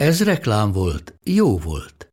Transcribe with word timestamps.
Ez 0.00 0.24
reklám 0.24 0.72
volt, 0.72 1.14
jó 1.24 1.58
volt. 1.58 2.12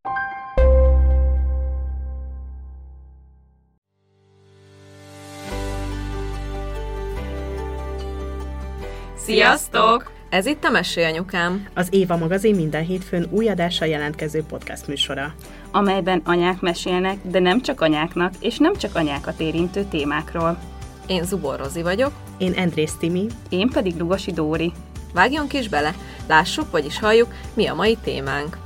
Sziasztok! 9.16 10.12
Ez 10.30 10.46
itt 10.46 10.64
a 10.64 10.70
Mesélyanyukám. 10.70 11.68
Az 11.74 11.88
Éva 11.92 12.18
magazin 12.18 12.56
minden 12.56 12.84
hétfőn 12.84 13.28
új 13.30 13.50
adással 13.50 13.88
jelentkező 13.88 14.44
podcast 14.44 14.88
műsora. 14.88 15.34
amelyben 15.72 16.22
anyák 16.26 16.62
mesélnek, 16.62 17.18
de 17.24 17.40
nem 17.40 17.62
csak 17.62 17.82
anyáknak, 17.82 18.34
és 18.40 18.58
nem 18.58 18.76
csak 18.76 18.96
anyákat 18.96 19.40
érintő 19.40 19.84
témákról. 19.84 20.60
Én 21.06 21.24
Zubor 21.24 21.60
Rozi 21.60 21.82
vagyok. 21.82 22.12
Én 22.38 22.54
Andrész 22.58 22.96
Timi. 23.00 23.28
Én 23.50 23.70
pedig 23.70 23.98
Lugosi 23.98 24.32
Dóri. 24.32 24.74
Vágjunk 25.18 25.54
is 25.54 25.70
bele, 25.70 25.96
lássuk, 26.28 26.72
vagyis 26.72 27.00
halljuk, 27.00 27.34
mi 27.54 27.68
a 27.68 27.74
mai 27.74 27.98
témánk. 28.04 28.58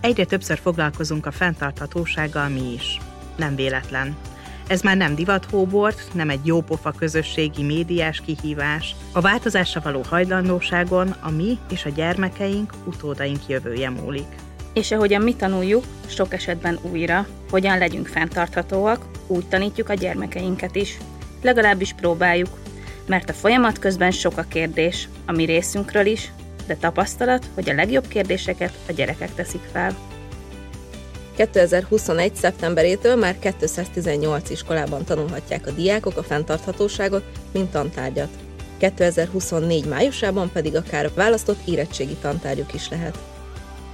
Egyre 0.00 0.24
többször 0.24 0.58
foglalkozunk 0.58 1.26
a 1.26 1.30
fenntarthatósággal 1.30 2.48
mi 2.48 2.72
is. 2.72 3.00
Nem 3.36 3.54
véletlen. 3.56 4.16
Ez 4.66 4.80
már 4.80 4.96
nem 4.96 5.14
divathóbort, 5.14 6.14
nem 6.14 6.30
egy 6.30 6.46
jópofa 6.46 6.90
közösségi 6.90 7.62
médiás 7.62 8.20
kihívás. 8.20 8.94
A 9.12 9.20
változásra 9.20 9.80
való 9.80 10.02
hajlandóságon 10.08 11.08
a 11.20 11.30
mi 11.30 11.58
és 11.70 11.84
a 11.84 11.90
gyermekeink, 11.90 12.72
utódaink 12.84 13.48
jövője 13.48 13.90
múlik. 13.90 14.36
És 14.72 14.92
ahogyan 14.92 15.22
mi 15.22 15.34
tanuljuk, 15.34 15.84
sok 16.06 16.32
esetben 16.32 16.78
újra, 16.82 17.26
hogyan 17.50 17.78
legyünk 17.78 18.06
fenntarthatóak, 18.06 19.04
úgy 19.26 19.46
tanítjuk 19.48 19.88
a 19.88 19.94
gyermekeinket 19.94 20.74
is. 20.74 20.98
Legalábbis 21.42 21.92
próbáljuk, 21.92 22.48
mert 23.06 23.30
a 23.30 23.32
folyamat 23.32 23.78
közben 23.78 24.10
sok 24.10 24.38
a 24.38 24.44
kérdés, 24.48 25.08
a 25.26 25.32
mi 25.32 25.44
részünkről 25.44 26.06
is, 26.06 26.32
de 26.66 26.76
tapasztalat, 26.76 27.46
hogy 27.54 27.70
a 27.70 27.74
legjobb 27.74 28.08
kérdéseket 28.08 28.72
a 28.88 28.92
gyerekek 28.92 29.34
teszik 29.34 29.62
fel. 29.72 29.96
2021. 31.36 32.34
szeptemberétől 32.34 33.16
már 33.16 33.38
218 33.38 34.50
iskolában 34.50 35.04
tanulhatják 35.04 35.66
a 35.66 35.70
diákok 35.70 36.16
a 36.16 36.22
fenntarthatóságot, 36.22 37.24
mint 37.52 37.70
tantárgyat. 37.70 38.28
2024. 38.78 39.86
májusában 39.86 40.50
pedig 40.52 40.76
akár 40.76 41.10
választott 41.14 41.66
érettségi 41.66 42.14
tantárgyuk 42.14 42.74
is 42.74 42.88
lehet. 42.88 43.18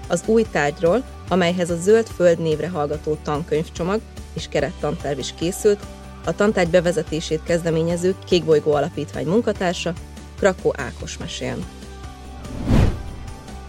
Az 0.08 0.22
új 0.26 0.44
tárgyról, 0.50 1.04
amelyhez 1.28 1.70
a 1.70 1.76
Zöld 1.76 2.06
Föld 2.06 2.38
névre 2.38 2.68
hallgató 2.68 3.18
tankönyvcsomag 3.22 4.00
és 4.32 4.46
kerettantárgy 4.48 5.18
is 5.18 5.34
készült, 5.38 5.80
a 6.24 6.34
tantárgy 6.34 6.70
bevezetését 6.70 7.42
kezdeményező 7.42 8.14
Kékbolygó 8.24 8.72
Alapítvány 8.72 9.26
munkatársa, 9.26 9.92
Krakó 10.38 10.74
Ákos 10.76 11.18
mesél. 11.18 11.56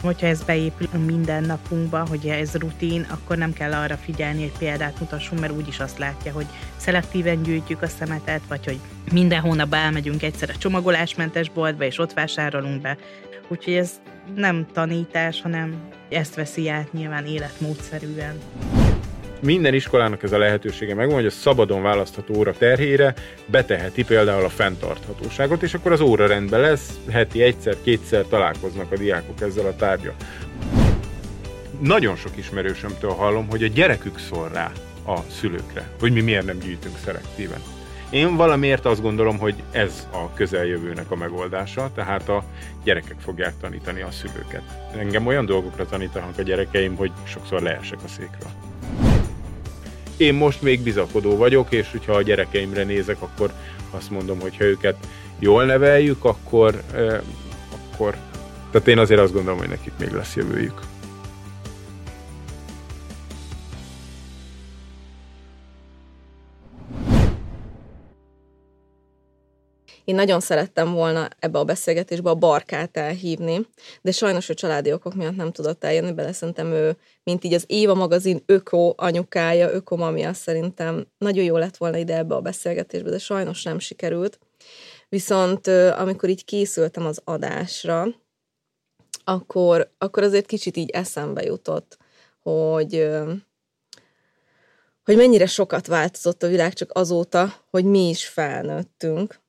Hogyha 0.02 0.28
ez 0.28 0.44
beépül 0.44 0.88
a 0.94 0.98
mindennapunkba, 0.98 2.08
hogy 2.08 2.28
ez 2.28 2.54
rutin, 2.54 3.06
akkor 3.10 3.38
nem 3.38 3.54
kell 3.54 3.74
arra 3.74 3.96
figyelni, 3.98 4.42
hogy 4.42 4.58
példát 4.58 5.00
mutassunk, 5.00 5.42
mert 5.42 5.54
úgyis 5.54 5.80
azt 5.80 5.98
látja, 5.98 6.32
hogy 6.32 6.46
szelektíven 6.78 7.44
gyűjtjük 7.44 7.82
a 7.82 7.88
szemetet, 7.88 8.42
vagy 8.48 8.66
hogy 8.66 8.80
minden 9.12 9.40
hónapban 9.40 9.80
elmegyünk 9.80 10.24
egyszer 10.24 10.50
a 10.50 10.58
csomagolásmentes 10.58 11.50
boltba, 11.50 11.84
és 11.84 12.00
ott 12.00 12.14
vásárolunk 12.14 12.82
be. 12.82 12.98
Úgyhogy 13.48 13.74
ez 13.74 13.92
nem 14.36 14.68
tanítás, 14.74 15.42
hanem 15.42 15.76
ezt 16.10 16.36
veszi 16.36 16.70
át 16.70 16.94
nyilván 16.94 17.26
életmódszerűen 17.26 18.40
minden 19.44 19.74
iskolának 19.74 20.24
ez 20.24 20.32
a 20.32 20.38
lehetősége 20.38 20.96
megvan, 20.96 21.16
hogy 21.16 21.26
a 21.26 21.30
szabadon 21.30 21.82
választható 21.82 22.36
óra 22.36 22.54
terhére 22.54 23.14
beteheti 23.46 24.04
például 24.04 24.46
a 24.46 24.50
fenntarthatóságot, 24.50 25.64
és 25.64 25.74
akkor 25.74 25.92
az 25.92 26.02
óra 26.02 26.28
rendben 26.28 26.62
lesz, 26.62 27.00
heti 27.12 27.42
egyszer-kétszer 27.42 28.26
találkoznak 28.30 28.92
a 28.92 28.98
diákok 28.98 29.42
ezzel 29.42 29.66
a 29.66 29.76
tárgya. 29.76 30.14
Nagyon 31.80 32.16
sok 32.16 32.38
ismerősömtől 32.38 33.12
hallom, 33.12 33.50
hogy 33.50 33.64
a 33.64 33.68
gyerekük 33.68 34.20
szól 34.20 34.50
rá 34.54 34.72
a 35.06 35.20
szülőkre, 35.40 35.90
hogy 36.00 36.12
mi 36.12 36.22
miért 36.22 36.46
nem 36.46 36.60
gyűjtünk 36.60 36.98
szelektíven. 37.06 37.62
Én 38.10 38.36
valamiért 38.36 38.86
azt 38.86 39.02
gondolom, 39.02 39.38
hogy 39.38 39.56
ez 39.72 40.08
a 40.12 40.34
közeljövőnek 40.34 41.12
a 41.12 41.16
megoldása, 41.16 41.92
tehát 41.96 42.30
a 42.30 42.44
gyerekek 42.84 43.20
fogják 43.20 43.54
tanítani 43.62 44.02
a 44.02 44.12
szülőket. 44.12 44.62
Engem 44.98 45.28
olyan 45.28 45.46
dolgokra 45.46 45.86
tanítanak 45.86 46.38
a 46.38 46.42
gyerekeim, 46.42 46.96
hogy 46.96 47.12
sokszor 47.24 47.62
leesek 47.62 48.00
a 48.04 48.08
székről. 48.08 48.73
Én 50.18 50.34
most 50.34 50.62
még 50.62 50.82
bizakodó 50.82 51.38
vagyok, 51.38 51.72
és 51.72 51.92
hogyha 51.92 52.14
a 52.14 52.22
gyerekeimre 52.22 52.84
nézek, 52.84 53.22
akkor 53.22 53.54
azt 53.90 54.10
mondom, 54.10 54.40
hogy 54.40 54.58
ha 54.58 54.64
őket 54.64 54.96
jól 55.40 55.66
neveljük, 55.66 56.26
akkor, 56.26 56.82
eh, 56.94 57.20
akkor 57.92 58.16
tehát 58.72 58.88
én 58.88 58.98
azért 58.98 59.20
azt 59.20 59.34
gondolom, 59.34 59.60
hogy 59.60 59.70
nekik 59.70 59.94
még 60.00 60.12
lesz 60.12 60.36
jövőjük. 60.36 60.93
Én 70.06 70.16
nagyon 70.16 70.40
szerettem 70.40 70.94
volna 70.94 71.28
ebbe 71.40 71.60
a 71.60 71.64
beszélgetésbe 71.64 72.30
a 72.30 72.36
barkát 72.36 72.98
elhívni, 72.98 73.68
de 74.02 74.12
sajnos 74.12 74.50
a 74.50 74.54
családi 74.54 74.94
okok 74.94 75.14
miatt 75.14 75.36
nem 75.36 75.52
tudott 75.52 75.84
eljönni, 75.84 76.12
bele 76.12 76.34
szerintem 76.34 76.72
ő, 76.72 76.98
mint 77.24 77.44
így 77.44 77.54
az 77.54 77.64
Éva 77.68 77.94
magazin 77.94 78.44
öko 78.46 78.94
anyukája, 78.96 79.72
öko 79.72 79.96
mamia 79.96 80.34
szerintem 80.34 81.08
nagyon 81.18 81.44
jó 81.44 81.58
lett 81.58 81.78
volna 81.78 81.98
ide 81.98 82.18
ebbe 82.18 82.36
a 82.36 82.42
beszélgetésbe, 82.42 83.10
de 83.10 83.18
sajnos 83.18 83.64
nem 83.64 83.80
sikerült. 83.80 84.40
Viszont 85.10 85.68
amikor 85.98 86.30
így 86.30 86.46
készültem 86.46 87.06
az 87.06 87.22
adásra, 87.24 88.08
akkor, 89.24 89.92
akkor 89.98 90.24
azért 90.24 90.46
kicsit 90.46 90.78
így 90.78 90.90
eszembe 90.90 91.44
jutott, 91.44 91.98
hogy 92.40 93.10
hogy 95.04 95.16
mennyire 95.16 95.46
sokat 95.46 95.88
változott 95.88 96.44
a 96.44 96.48
világ 96.48 96.74
csak 96.74 96.92
azóta, 96.94 97.54
hogy 97.70 97.86
mi 97.86 98.10
is 98.10 98.28
felnőttünk, 98.28 99.42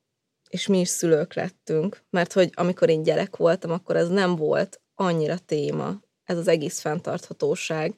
és 0.55 0.67
mi 0.67 0.79
is 0.79 0.89
szülők 0.89 1.33
lettünk, 1.33 2.03
mert 2.09 2.33
hogy 2.33 2.49
amikor 2.53 2.89
én 2.89 3.03
gyerek 3.03 3.35
voltam, 3.35 3.71
akkor 3.71 3.95
ez 3.95 4.09
nem 4.09 4.35
volt 4.35 4.81
annyira 4.93 5.37
téma, 5.37 6.01
ez 6.23 6.37
az 6.37 6.47
egész 6.47 6.79
fenntarthatóság, 6.79 7.93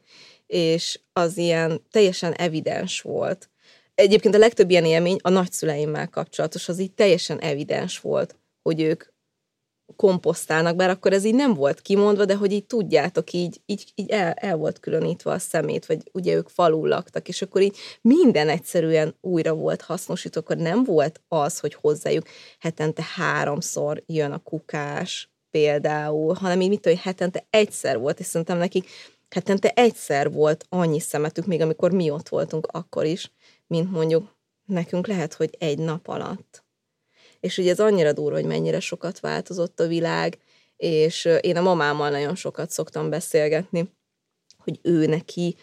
és 0.48 1.00
az 1.14 1.38
ilyen 1.38 1.82
teljesen 1.92 2.34
evidens 2.34 3.02
volt. 3.02 3.50
Egyébként 3.96 4.36
a 4.36 4.38
legtöbb 4.38 4.70
ilyen 4.70 4.86
élmény 4.86 5.18
a 5.22 5.30
nagyszüleimmel 5.30 6.08
kapcsolatos, 6.10 6.70
az 6.70 6.80
így 6.80 6.94
teljesen 6.94 7.40
evidens 7.40 8.00
volt, 8.00 8.36
hogy 8.62 8.82
ők 8.82 9.04
komposztálnak, 9.96 10.76
bár 10.76 10.90
akkor 10.90 11.14
ez 11.14 11.24
így 11.24 11.36
nem 11.36 11.54
volt 11.54 11.82
kimondva, 11.82 12.26
de 12.26 12.36
hogy 12.36 12.52
így 12.52 12.66
tudjátok, 12.66 13.34
így, 13.34 13.62
így, 13.66 13.92
így 13.96 14.10
el, 14.10 14.32
el 14.32 14.58
volt 14.58 14.80
különítve 14.80 15.32
a 15.32 15.40
szemét, 15.40 15.86
vagy 15.86 16.10
ugye 16.14 16.34
ők 16.36 16.50
falul 16.50 16.88
laktak, 16.88 17.28
és 17.28 17.42
akkor 17.42 17.62
így 17.62 17.78
minden 18.02 18.50
egyszerűen 18.50 19.16
újra 19.22 19.54
volt 19.54 19.82
hasznosítva, 19.82 20.40
akkor 20.40 20.58
nem 20.58 20.84
volt 20.84 21.22
az, 21.28 21.60
hogy 21.60 21.74
hozzájuk 21.74 22.26
hetente 22.60 23.04
háromszor 23.16 24.04
jön 24.06 24.32
a 24.32 24.44
kukás 24.44 25.32
például, 25.52 26.34
hanem 26.34 26.62
így 26.62 26.70
mit 26.70 26.86
hogy 26.86 27.00
hetente 27.00 27.48
egyszer 27.50 28.00
volt, 28.00 28.20
és 28.20 28.26
szerintem 28.26 28.58
nekik 28.58 28.90
hetente 29.30 29.70
egyszer 29.70 30.32
volt 30.32 30.66
annyi 30.70 31.00
szemetük, 31.00 31.46
még 31.46 31.62
amikor 31.62 31.92
mi 31.92 32.10
ott 32.10 32.30
voltunk 32.30 32.68
akkor 32.72 33.06
is, 33.06 33.32
mint 33.68 33.92
mondjuk 33.92 34.36
nekünk 34.66 35.08
lehet, 35.08 35.34
hogy 35.34 35.56
egy 35.60 35.80
nap 35.80 36.08
alatt 36.08 36.66
és 37.40 37.58
ugye 37.58 37.72
ez 37.72 37.80
annyira 37.80 38.14
durva, 38.14 38.36
hogy 38.36 38.46
mennyire 38.46 38.80
sokat 38.80 39.20
változott 39.20 39.80
a 39.80 39.88
világ, 39.88 40.38
és 40.78 41.30
én 41.42 41.58
a 41.58 41.62
mamámmal 41.62 42.10
nagyon 42.10 42.36
sokat 42.36 42.70
szoktam 42.70 43.10
beszélgetni, 43.10 43.92
hogy 44.58 44.80
ő 44.82 45.06
neki, 45.06 45.56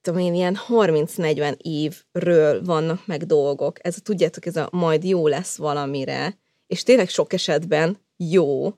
tudom 0.00 0.20
én, 0.20 0.34
ilyen 0.34 0.58
30-40 0.68 1.56
évről 1.56 2.64
vannak 2.64 3.06
meg 3.06 3.26
dolgok. 3.26 3.86
Ez, 3.86 3.96
tudjátok, 4.02 4.46
ez 4.46 4.56
a 4.56 4.68
majd 4.72 5.04
jó 5.04 5.26
lesz 5.26 5.56
valamire, 5.56 6.38
és 6.66 6.82
tényleg 6.82 7.08
sok 7.08 7.32
esetben 7.32 7.98
jó, 8.16 8.72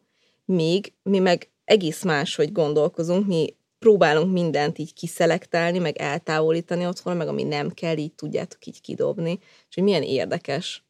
míg 0.44 0.93
mi 1.03 1.19
meg 1.19 1.50
egész 1.65 2.03
máshogy 2.03 2.53
gondolkozunk, 2.53 3.26
mi 3.26 3.56
próbálunk 3.79 4.32
mindent 4.32 4.79
így 4.79 4.94
kiszelektálni, 4.94 5.79
meg 5.79 5.97
eltávolítani 5.97 6.87
otthon, 6.87 7.17
meg 7.17 7.29
ami 7.29 7.43
nem 7.43 7.71
kell, 7.71 7.97
így 7.97 8.12
tudjátok 8.12 8.67
így 8.67 8.81
kidobni. 8.81 9.38
És 9.41 9.75
hogy 9.75 9.85
milyen 9.85 10.03
érdekes, 10.03 10.85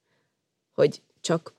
hogy 0.73 1.03
csak 1.25 1.55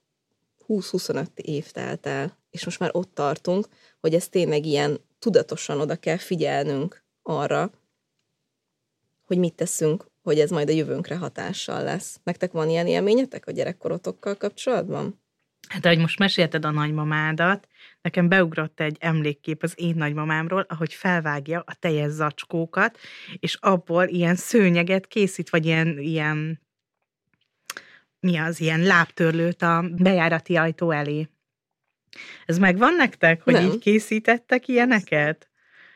20-25 0.68 1.28
év 1.36 1.72
telt 1.72 2.06
el, 2.06 2.38
és 2.50 2.66
most 2.66 2.80
már 2.80 2.90
ott 2.94 3.14
tartunk, 3.14 3.68
hogy 4.00 4.14
ez 4.14 4.28
tényleg 4.28 4.66
ilyen 4.66 5.00
tudatosan 5.20 5.80
oda 5.80 5.96
kell 5.96 6.18
figyelnünk 6.18 7.04
arra, 7.22 7.72
hogy 9.26 9.38
mit 9.38 9.54
teszünk, 9.54 10.06
hogy 10.24 10.40
ez 10.40 10.50
majd 10.50 10.70
a 10.70 10.74
jövőnkre 10.74 11.18
hatással 11.18 11.84
lesz. 11.84 12.20
Nektek 12.24 12.52
van 12.52 12.70
ilyen 12.70 12.88
élményetek 12.88 13.48
a 13.48 13.52
gyerekkorotokkal 13.52 14.36
kapcsolatban? 14.36 15.22
Hát, 15.68 15.86
ahogy 15.86 16.00
most 16.00 16.20
mesélted 16.20 16.66
a 16.66 16.72
nagymamádat, 16.72 17.68
nekem 18.02 18.30
beugrott 18.30 18.80
egy 18.80 18.98
emlékkép 19.00 19.64
az 19.64 19.74
én 19.76 19.96
nagymamámról, 19.96 20.66
ahogy 20.70 20.94
felvágja 20.94 21.64
a 21.66 21.76
teljes 21.80 22.12
zacskókat, 22.12 22.98
és 23.40 23.58
abból 23.60 24.08
ilyen 24.08 24.36
szőnyeget 24.36 25.08
készít, 25.08 25.50
vagy 25.50 25.66
ilyen, 25.66 26.00
ilyen 26.00 26.65
mi 28.26 28.38
az, 28.38 28.60
ilyen 28.60 28.82
lábtörlőt 28.82 29.62
a 29.62 29.86
bejárati 29.98 30.56
ajtó 30.56 30.92
elé. 30.92 31.30
Ez 32.46 32.58
megvan 32.58 32.96
nektek, 32.96 33.42
hogy 33.42 33.54
Nem. 33.54 33.66
így 33.66 33.80
készítettek 33.80 34.68
ilyeneket? 34.68 35.50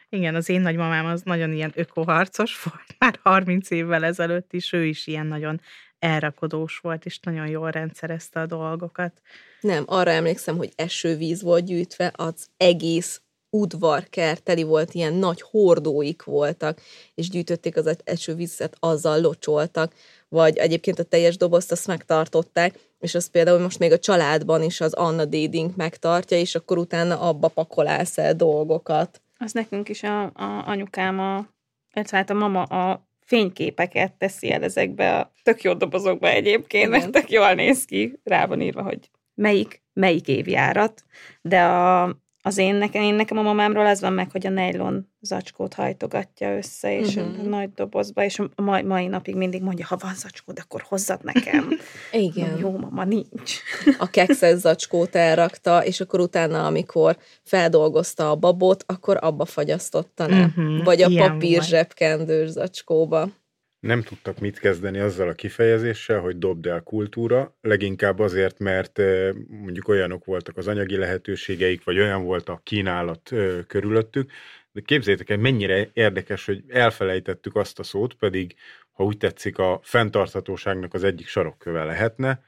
Igen, 0.09 0.35
az 0.35 0.49
én 0.49 0.61
nagymamám 0.61 1.05
az 1.05 1.21
nagyon 1.21 1.53
ilyen 1.53 1.71
ökoharcos 1.75 2.61
volt, 2.63 2.95
már 2.97 3.19
30 3.23 3.69
évvel 3.69 4.03
ezelőtt 4.05 4.53
is, 4.53 4.73
ő 4.73 4.85
is 4.85 5.07
ilyen 5.07 5.25
nagyon 5.25 5.61
elrakodós 5.99 6.77
volt, 6.77 7.05
és 7.05 7.19
nagyon 7.19 7.47
jól 7.47 7.71
rendszerezte 7.71 8.39
a 8.39 8.45
dolgokat. 8.45 9.21
Nem, 9.61 9.83
arra 9.87 10.11
emlékszem, 10.11 10.57
hogy 10.57 10.71
esővíz 10.75 11.41
volt 11.41 11.65
gyűjtve, 11.65 12.11
az 12.15 12.47
egész 12.57 13.21
udvarkert 13.49 14.43
teli 14.43 14.63
volt, 14.63 14.93
ilyen 14.93 15.13
nagy 15.13 15.41
hordóik 15.41 16.23
voltak, 16.23 16.81
és 17.15 17.29
gyűjtötték 17.29 17.77
az 17.77 17.97
esővizet, 18.03 18.75
azzal 18.79 19.21
locsoltak, 19.21 19.93
vagy 20.29 20.57
egyébként 20.57 20.99
a 20.99 21.03
teljes 21.03 21.37
dobozt 21.37 21.71
azt 21.71 21.87
megtartották, 21.87 22.79
és 22.99 23.15
az 23.15 23.29
például 23.29 23.59
most 23.59 23.79
még 23.79 23.91
a 23.91 23.99
családban 23.99 24.63
is 24.63 24.81
az 24.81 24.93
Anna 24.93 25.25
Déding 25.25 25.71
megtartja, 25.75 26.37
és 26.37 26.55
akkor 26.55 26.77
utána 26.77 27.19
abba 27.19 27.47
pakolálsz 27.47 28.17
el 28.17 28.35
dolgokat. 28.35 29.21
Az 29.37 29.51
nekünk 29.51 29.89
is 29.89 30.03
a, 30.03 30.23
a 30.23 30.63
anyukám, 30.65 31.19
a, 31.19 31.47
illetve 31.93 32.17
hát 32.17 32.29
a 32.29 32.33
mama 32.33 32.63
a 32.63 33.07
fényképeket 33.25 34.13
teszi 34.13 34.51
el 34.51 34.63
ezekbe 34.63 35.17
a 35.17 35.31
tök 35.43 35.61
jó 35.61 35.73
dobozokba 35.73 36.27
egyébként, 36.27 36.87
Igen. 36.87 36.99
mert 36.99 37.11
tök 37.11 37.31
jól 37.31 37.53
néz 37.53 37.85
ki, 37.85 38.19
rá 38.23 38.45
van 38.45 38.61
írva, 38.61 38.81
hogy 38.81 39.09
melyik, 39.33 39.83
melyik 39.93 40.27
évjárat, 40.27 41.03
de 41.41 41.61
a, 41.61 42.17
az 42.41 42.57
én 42.57 42.75
nekem, 42.75 43.01
én 43.01 43.13
nekem 43.13 43.37
a 43.37 43.41
mamámról 43.41 43.85
az 43.85 44.01
van 44.01 44.13
meg, 44.13 44.31
hogy 44.31 44.45
a 44.45 44.49
nejlon 44.49 45.07
zacskót 45.21 45.73
hajtogatja 45.73 46.57
össze, 46.57 46.99
és 46.99 47.15
uh-huh. 47.15 47.45
a 47.45 47.49
nagy 47.49 47.73
dobozba, 47.73 48.23
és 48.23 48.39
a 48.39 48.61
mai, 48.61 48.81
mai 48.81 49.07
napig 49.07 49.35
mindig 49.35 49.61
mondja, 49.61 49.85
ha 49.85 49.97
van 49.99 50.15
zacskód, 50.15 50.59
akkor 50.59 50.81
hozzad 50.87 51.23
nekem. 51.23 51.69
Igen. 52.11 52.49
Mondom, 52.49 52.59
Jó, 52.59 52.77
mama, 52.77 53.03
nincs. 53.03 53.59
a 53.97 54.09
kekszes 54.09 54.57
zacskót 54.57 55.15
elrakta, 55.15 55.85
és 55.85 55.99
akkor 55.99 56.19
utána, 56.19 56.65
amikor 56.65 57.17
feldolgozta 57.43 58.29
a 58.29 58.35
babot, 58.35 58.83
akkor 58.87 59.17
abba 59.21 59.45
fagyasztotta 59.45 60.27
le. 60.27 60.45
Mhm, 60.55 60.83
Vagy 60.83 61.01
a 61.01 61.07
ilyen 61.07 61.31
papír 61.31 61.63
zsebkendős 61.63 62.49
zacskóba. 62.49 63.29
Nem 63.79 64.01
tudtak 64.01 64.39
mit 64.39 64.59
kezdeni 64.59 64.99
azzal 64.99 65.27
a 65.27 65.33
kifejezéssel, 65.33 66.19
hogy 66.19 66.37
dobd 66.37 66.65
el 66.65 66.81
kultúra, 66.81 67.57
leginkább 67.61 68.19
azért, 68.19 68.59
mert 68.59 69.01
mondjuk 69.47 69.87
olyanok 69.87 70.25
voltak 70.25 70.57
az 70.57 70.67
anyagi 70.67 70.95
lehetőségeik, 70.95 71.83
vagy 71.83 71.99
olyan 71.99 72.23
volt 72.23 72.49
a 72.49 72.61
kínálat 72.63 73.31
körülöttük, 73.67 74.31
de 74.71 74.81
képzeljétek 74.81 75.29
el, 75.29 75.37
mennyire 75.37 75.89
érdekes, 75.93 76.45
hogy 76.45 76.63
elfelejtettük 76.67 77.55
azt 77.55 77.79
a 77.79 77.83
szót, 77.83 78.13
pedig, 78.13 78.55
ha 78.91 79.03
úgy 79.03 79.17
tetszik, 79.17 79.57
a 79.57 79.79
fenntarthatóságnak 79.83 80.93
az 80.93 81.03
egyik 81.03 81.27
sarokköve 81.27 81.83
lehetne, 81.83 82.43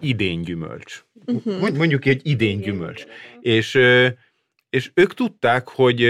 idénygyümölcs. 0.00 1.04
Mhm. 1.24 1.50
Mond- 1.58 1.76
Mondjuk 1.76 2.04
egy 2.04 2.20
idénygyümölcs. 2.26 3.04
És, 3.40 3.74
ö, 3.74 4.08
és 4.70 4.90
ők 4.94 5.14
tudták, 5.14 5.68
hogy 5.68 6.00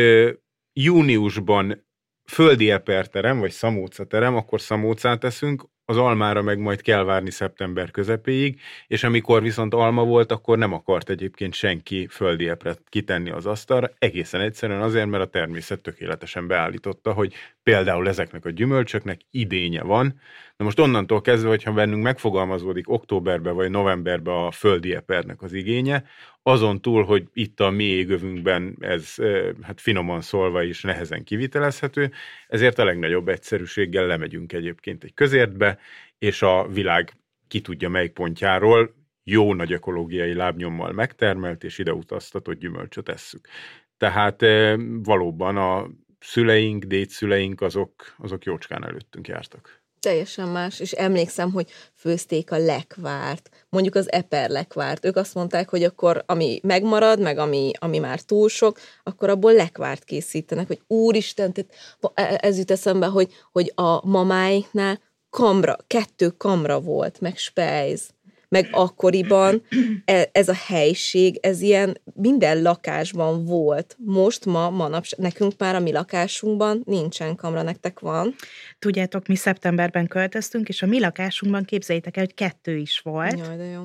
júniusban 0.73 1.84
földi 2.25 2.71
eperterem, 2.71 3.39
vagy 3.39 3.51
szamócaterem, 3.51 4.37
akkor 4.37 4.61
szamócát 4.61 5.21
teszünk, 5.21 5.65
az 5.87 5.97
almára 5.97 6.43
meg 6.43 6.59
majd 6.59 6.81
kell 6.81 7.05
várni 7.05 7.31
szeptember 7.31 7.91
közepéig, 7.91 8.61
és 8.87 9.05
amikor 9.05 9.43
viszont 9.43 9.75
alma 9.75 10.05
volt, 10.05 10.33
akkor 10.33 10.59
nem 10.59 10.73
akart 10.73 11.11
egyébként 11.11 11.55
senki 11.55 12.07
földi 12.11 12.49
epret 12.49 12.81
kitenni 12.89 13.31
az 13.31 13.47
asztalra, 13.47 13.91
egészen 13.99 14.41
egyszerűen 14.41 14.81
azért, 14.81 15.07
mert 15.07 15.23
a 15.23 15.27
természet 15.29 15.81
tökéletesen 15.81 16.47
beállította, 16.47 17.13
hogy 17.13 17.35
például 17.63 18.09
ezeknek 18.09 18.45
a 18.45 18.51
gyümölcsöknek 18.51 19.21
idénye 19.31 19.83
van. 19.83 20.21
Na 20.57 20.65
most 20.65 20.79
onnantól 20.79 21.21
kezdve, 21.21 21.49
hogyha 21.49 21.73
bennünk 21.73 22.03
megfogalmazódik 22.03 22.91
októberbe 22.91 23.51
vagy 23.51 23.71
novemberbe 23.71 24.45
a 24.47 24.51
földi 24.51 24.95
epernek 24.95 25.43
az 25.43 25.53
igénye, 25.53 26.05
azon 26.43 26.81
túl, 26.81 27.05
hogy 27.05 27.29
itt 27.33 27.61
a 27.61 27.71
mi 27.71 27.85
égövünkben 27.85 28.77
ez 28.81 29.15
hát 29.63 29.81
finoman 29.81 30.21
szólva 30.21 30.63
is 30.63 30.83
nehezen 30.83 31.25
kivitelezhető, 31.25 32.13
ezért 32.49 32.79
a 32.79 32.85
legnagyobb 32.85 33.29
egyszerűséggel 33.29 34.07
lemegyünk 34.07 34.53
egyébként 34.53 35.05
egy 35.05 35.15
közértbe, 35.15 35.79
és 36.19 36.43
a 36.43 36.67
világ 36.69 37.17
ki 37.49 37.61
tudja 37.61 37.89
melyik 37.89 38.13
pontjáról 38.13 38.95
jó 39.23 39.55
nagy 39.55 39.73
ökológiai 39.73 40.35
lábnyommal 40.35 40.93
megtermelt 40.93 41.65
és 41.65 41.79
ide 41.79 41.93
utaztatott 41.93 42.59
gyümölcsöt 42.59 43.09
esszük. 43.09 43.49
Tehát 43.97 44.43
eh, 44.43 44.75
valóban 45.03 45.57
a 45.57 45.91
szüleink, 46.19 46.85
dédszüleink 46.85 47.61
azok, 47.61 48.15
azok 48.19 48.45
jócskán 48.45 48.85
előttünk 48.85 49.29
jártak. 49.29 49.84
Teljesen 50.05 50.49
más, 50.49 50.81
és 50.81 50.93
emlékszem, 50.93 51.53
hogy 51.53 51.71
főzték 51.95 52.53
a 52.53 52.59
lekvárt, 52.59 53.51
mondjuk 53.69 53.95
az 53.95 54.13
eper 54.13 54.51
lekvárt. 54.51 55.05
Ők 55.05 55.17
azt 55.17 55.35
mondták, 55.35 55.69
hogy 55.69 55.85
akkor 55.85 56.23
ami 56.27 56.61
megmarad, 56.63 57.21
meg 57.21 57.39
ami, 57.39 57.71
ami 57.79 57.99
már 57.99 58.21
túl 58.21 58.49
sok, 58.49 58.79
akkor 59.03 59.29
abból 59.29 59.53
lekvárt 59.53 60.05
készítenek, 60.05 60.67
hogy 60.67 60.81
úristen, 60.87 61.53
tehát 61.53 61.75
e- 62.15 62.39
ez 62.49 62.59
jut 62.59 62.71
eszembe, 62.71 63.07
hogy, 63.07 63.33
hogy 63.53 63.73
a 63.75 64.07
mamáiknál 64.07 65.01
kamra, 65.31 65.77
kettő 65.87 66.29
kamra 66.29 66.81
volt, 66.81 67.21
meg 67.21 67.37
spejz, 67.37 68.14
meg 68.55 68.69
akkoriban 68.71 69.63
e- 70.05 70.29
ez 70.33 70.49
a 70.49 70.55
helység, 70.67 71.39
ez 71.43 71.61
ilyen 71.61 72.01
minden 72.15 72.63
lakásban 72.63 73.45
volt. 73.45 73.97
Most 73.99 74.45
ma, 74.45 74.71
manapság, 74.71 75.19
nekünk 75.21 75.53
már 75.59 75.75
a 75.75 75.81
mi 75.81 75.93
lakásunkban 75.93 76.83
nincsen 76.85 77.37
kamra, 77.37 77.63
nektek 77.63 78.01
van. 78.01 78.35
Tudjátok, 78.79 79.27
mi 79.27 79.37
szeptemberben 79.37 80.07
költöztünk, 80.07 80.69
és 80.69 80.83
a 80.83 80.87
mi 80.87 81.01
lakásunkban 81.01 81.65
képzeljétek 81.65 82.17
el, 82.17 82.25
hogy 82.25 82.35
kettő 82.35 82.77
is 82.77 82.99
volt. 82.99 83.39
Jaj, 83.39 83.57
de 83.57 83.65
jó. 83.65 83.83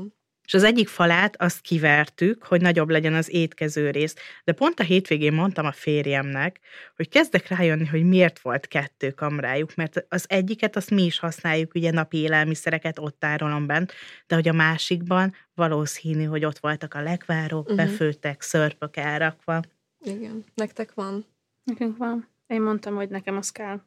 És 0.49 0.55
az 0.55 0.63
egyik 0.63 0.87
falát 0.87 1.41
azt 1.41 1.61
kivertük, 1.61 2.43
hogy 2.43 2.61
nagyobb 2.61 2.89
legyen 2.89 3.13
az 3.13 3.33
étkező 3.33 3.89
rész. 3.89 4.15
De 4.43 4.51
pont 4.51 4.79
a 4.79 4.83
hétvégén 4.83 5.33
mondtam 5.33 5.65
a 5.65 5.71
férjemnek, 5.71 6.59
hogy 6.95 7.09
kezdek 7.09 7.47
rájönni, 7.47 7.85
hogy 7.85 8.03
miért 8.03 8.39
volt 8.39 8.67
kettő 8.67 9.11
kamrájuk, 9.11 9.75
mert 9.75 10.05
az 10.07 10.25
egyiket 10.27 10.75
azt 10.75 10.89
mi 10.89 11.03
is 11.03 11.19
használjuk, 11.19 11.73
ugye 11.75 11.91
napi 11.91 12.17
élelmiszereket 12.17 12.99
ott 12.99 13.19
tárolom 13.19 13.65
bent, 13.65 13.93
de 14.27 14.35
hogy 14.35 14.47
a 14.47 14.53
másikban 14.53 15.35
valószínű, 15.53 16.23
hogy 16.23 16.45
ott 16.45 16.59
voltak 16.59 16.93
a 16.93 17.01
lekvárok, 17.01 17.69
uh-huh. 17.69 17.77
befőttek, 17.77 18.41
szörpök 18.41 18.97
elrakva. 18.97 19.61
Igen, 20.01 20.43
nektek 20.53 20.93
van. 20.93 21.25
Nekünk 21.63 21.97
van. 21.97 22.27
Én 22.47 22.61
mondtam, 22.61 22.95
hogy 22.95 23.09
nekem 23.09 23.37
az 23.37 23.51
kell. 23.51 23.81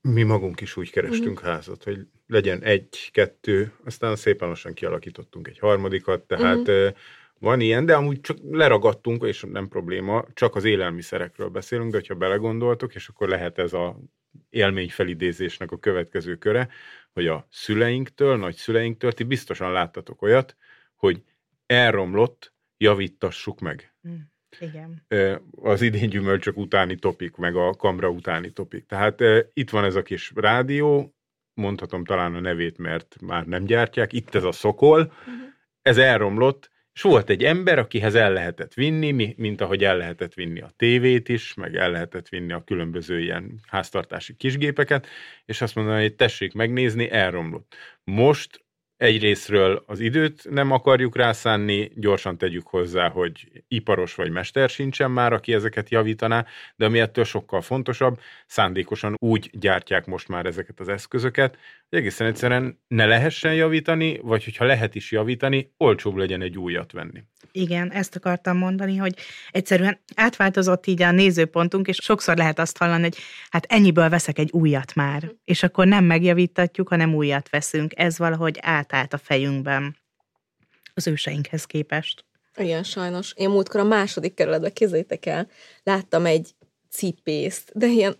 Mi 0.00 0.22
magunk 0.22 0.60
is 0.60 0.76
úgy 0.76 0.90
kerestünk 0.90 1.40
házat, 1.40 1.84
hogy 1.84 2.06
legyen 2.30 2.62
egy, 2.62 3.08
kettő, 3.12 3.72
aztán 3.84 4.16
szépen 4.16 4.48
lassan 4.48 4.72
kialakítottunk 4.72 5.48
egy 5.48 5.58
harmadikat, 5.58 6.22
tehát 6.22 6.66
Mhm. 6.66 6.70
uh 6.70 6.88
van 7.40 7.60
ilyen, 7.60 7.86
de 7.86 7.94
amúgy 7.94 8.20
csak 8.20 8.36
leragadtunk, 8.50 9.24
és 9.24 9.46
nem 9.52 9.68
probléma, 9.68 10.24
csak 10.34 10.54
az 10.54 10.64
élelmiszerekről 10.64 11.48
beszélünk, 11.48 11.90
de 11.90 11.96
hogyha 11.96 12.14
belegondoltok, 12.14 12.94
és 12.94 13.08
akkor 13.08 13.28
lehet 13.28 13.58
ez 13.58 13.72
a 13.72 13.98
élményfelidézésnek 14.50 15.70
a 15.72 15.78
következő 15.78 16.36
köre, 16.36 16.68
hogy 17.12 17.26
a 17.26 17.46
szüleinktől, 17.50 18.36
nagyszüleinktől, 18.36 19.12
ti 19.12 19.24
biztosan 19.24 19.72
láttatok 19.72 20.22
olyat, 20.22 20.56
hogy 20.96 21.22
elromlott, 21.66 22.52
javítassuk 22.76 23.60
meg. 23.60 23.94
Mm. 24.08 24.14
Igen. 24.58 25.06
Az 25.50 25.82
idén 25.82 26.08
gyümölcsök 26.08 26.56
utáni 26.56 26.96
topik, 26.96 27.36
meg 27.36 27.56
a 27.56 27.74
kamra 27.74 28.08
utáni 28.08 28.50
topik. 28.52 28.86
Tehát 28.86 29.22
itt 29.52 29.70
van 29.70 29.84
ez 29.84 29.94
a 29.94 30.02
kis 30.02 30.32
rádió, 30.34 31.14
mondhatom 31.60 32.04
talán 32.04 32.34
a 32.34 32.40
nevét, 32.40 32.78
mert 32.78 33.16
már 33.20 33.46
nem 33.46 33.64
gyártják, 33.64 34.12
itt 34.12 34.34
ez 34.34 34.44
a 34.44 34.52
szokol, 34.52 35.00
uh-huh. 35.00 35.34
ez 35.82 35.98
elromlott, 35.98 36.70
és 36.92 37.02
volt 37.02 37.30
egy 37.30 37.44
ember, 37.44 37.78
akihez 37.78 38.14
el 38.14 38.32
lehetett 38.32 38.74
vinni, 38.74 39.10
mi- 39.10 39.34
mint 39.36 39.60
ahogy 39.60 39.84
el 39.84 39.96
lehetett 39.96 40.34
vinni 40.34 40.60
a 40.60 40.72
tévét 40.76 41.28
is, 41.28 41.54
meg 41.54 41.76
el 41.76 41.90
lehetett 41.90 42.28
vinni 42.28 42.52
a 42.52 42.64
különböző 42.64 43.20
ilyen 43.20 43.60
háztartási 43.66 44.36
kisgépeket, 44.36 45.06
és 45.44 45.60
azt 45.60 45.74
mondani, 45.74 46.00
hogy 46.00 46.14
tessék 46.14 46.52
megnézni, 46.52 47.10
elromlott. 47.10 47.74
Most 48.04 48.64
egyrésztről 49.00 49.82
az 49.86 50.00
időt 50.00 50.50
nem 50.50 50.70
akarjuk 50.70 51.16
rászánni, 51.16 51.90
gyorsan 51.94 52.38
tegyük 52.38 52.66
hozzá, 52.66 53.08
hogy 53.08 53.48
iparos 53.68 54.14
vagy 54.14 54.30
mester 54.30 54.68
sincsen 54.68 55.10
már, 55.10 55.32
aki 55.32 55.52
ezeket 55.52 55.88
javítaná, 55.88 56.46
de 56.76 56.84
ami 56.84 56.98
ettől 56.98 57.24
sokkal 57.24 57.60
fontosabb, 57.60 58.20
szándékosan 58.46 59.14
úgy 59.18 59.50
gyártják 59.52 60.06
most 60.06 60.28
már 60.28 60.46
ezeket 60.46 60.80
az 60.80 60.88
eszközöket, 60.88 61.58
egészen 61.90 62.26
egyszerűen 62.26 62.80
ne 62.88 63.06
lehessen 63.06 63.54
javítani, 63.54 64.18
vagy 64.22 64.44
hogyha 64.44 64.64
lehet 64.64 64.94
is 64.94 65.12
javítani, 65.12 65.72
olcsóbb 65.76 66.16
legyen 66.16 66.42
egy 66.42 66.58
újat 66.58 66.92
venni. 66.92 67.22
Igen, 67.52 67.92
ezt 67.92 68.16
akartam 68.16 68.56
mondani, 68.56 68.96
hogy 68.96 69.14
egyszerűen 69.50 70.00
átváltozott 70.14 70.86
így 70.86 71.02
a 71.02 71.10
nézőpontunk, 71.10 71.88
és 71.88 71.98
sokszor 72.02 72.36
lehet 72.36 72.58
azt 72.58 72.78
hallani, 72.78 73.02
hogy 73.02 73.16
hát 73.50 73.66
ennyiből 73.68 74.08
veszek 74.08 74.38
egy 74.38 74.50
újat 74.52 74.94
már, 74.94 75.32
és 75.44 75.62
akkor 75.62 75.86
nem 75.86 76.04
megjavítatjuk, 76.04 76.88
hanem 76.88 77.14
újat 77.14 77.48
veszünk. 77.48 77.92
Ez 77.96 78.18
valahogy 78.18 78.58
átállt 78.60 79.12
a 79.12 79.18
fejünkben 79.18 79.96
az 80.94 81.06
őseinkhez 81.06 81.64
képest. 81.64 82.24
Igen, 82.56 82.82
sajnos. 82.82 83.32
Én 83.36 83.50
múltkor 83.50 83.80
a 83.80 83.84
második 83.84 84.34
kerületben, 84.34 84.72
kézzétek 84.72 85.26
el, 85.26 85.48
láttam 85.82 86.26
egy 86.26 86.54
cipészt, 86.90 87.70
de 87.74 87.86
ilyen 87.86 88.16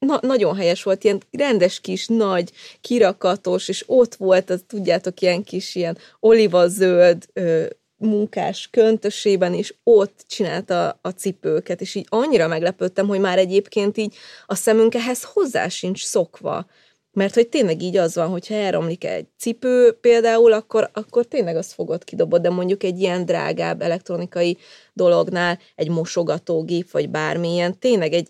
na, 0.00 0.18
nagyon 0.22 0.56
helyes 0.56 0.82
volt, 0.82 1.04
ilyen 1.04 1.20
rendes 1.30 1.80
kis, 1.80 2.06
nagy, 2.06 2.52
kirakatos, 2.80 3.68
és 3.68 3.84
ott 3.86 4.14
volt, 4.14 4.50
az 4.50 4.62
tudjátok, 4.66 5.20
ilyen 5.20 5.42
kis, 5.42 5.74
ilyen 5.74 5.98
olivazöld, 6.20 7.26
ö, 7.32 7.64
munkás 7.96 8.68
köntösében 8.70 9.54
is 9.54 9.74
ott 9.84 10.24
csinálta 10.26 10.98
a 11.02 11.08
cipőket, 11.08 11.80
és 11.80 11.94
így 11.94 12.06
annyira 12.08 12.48
meglepődtem, 12.48 13.06
hogy 13.06 13.20
már 13.20 13.38
egyébként 13.38 13.96
így 13.96 14.14
a 14.46 14.54
szemünk 14.54 14.94
ehhez 14.94 15.22
hozzá 15.22 15.68
sincs 15.68 16.04
szokva. 16.04 16.66
Mert 17.12 17.34
hogy 17.34 17.48
tényleg 17.48 17.82
így 17.82 17.96
az 17.96 18.14
van, 18.14 18.28
hogyha 18.28 18.54
elromlik 18.54 19.04
egy 19.04 19.26
cipő 19.38 19.92
például, 20.00 20.52
akkor, 20.52 20.90
akkor 20.92 21.24
tényleg 21.26 21.56
azt 21.56 21.72
fogod 21.72 22.04
kidobod, 22.04 22.42
de 22.42 22.50
mondjuk 22.50 22.82
egy 22.82 23.00
ilyen 23.00 23.24
drágább 23.24 23.82
elektronikai 23.82 24.58
dolognál, 24.92 25.58
egy 25.74 25.88
mosogatógép, 25.88 26.90
vagy 26.90 27.08
bármilyen, 27.08 27.78
tényleg 27.78 28.12
egy 28.12 28.28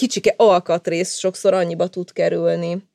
kicsike 0.00 0.34
alkatrész 0.36 1.18
sokszor 1.18 1.54
annyiba 1.54 1.88
tud 1.88 2.12
kerülni. 2.12 2.88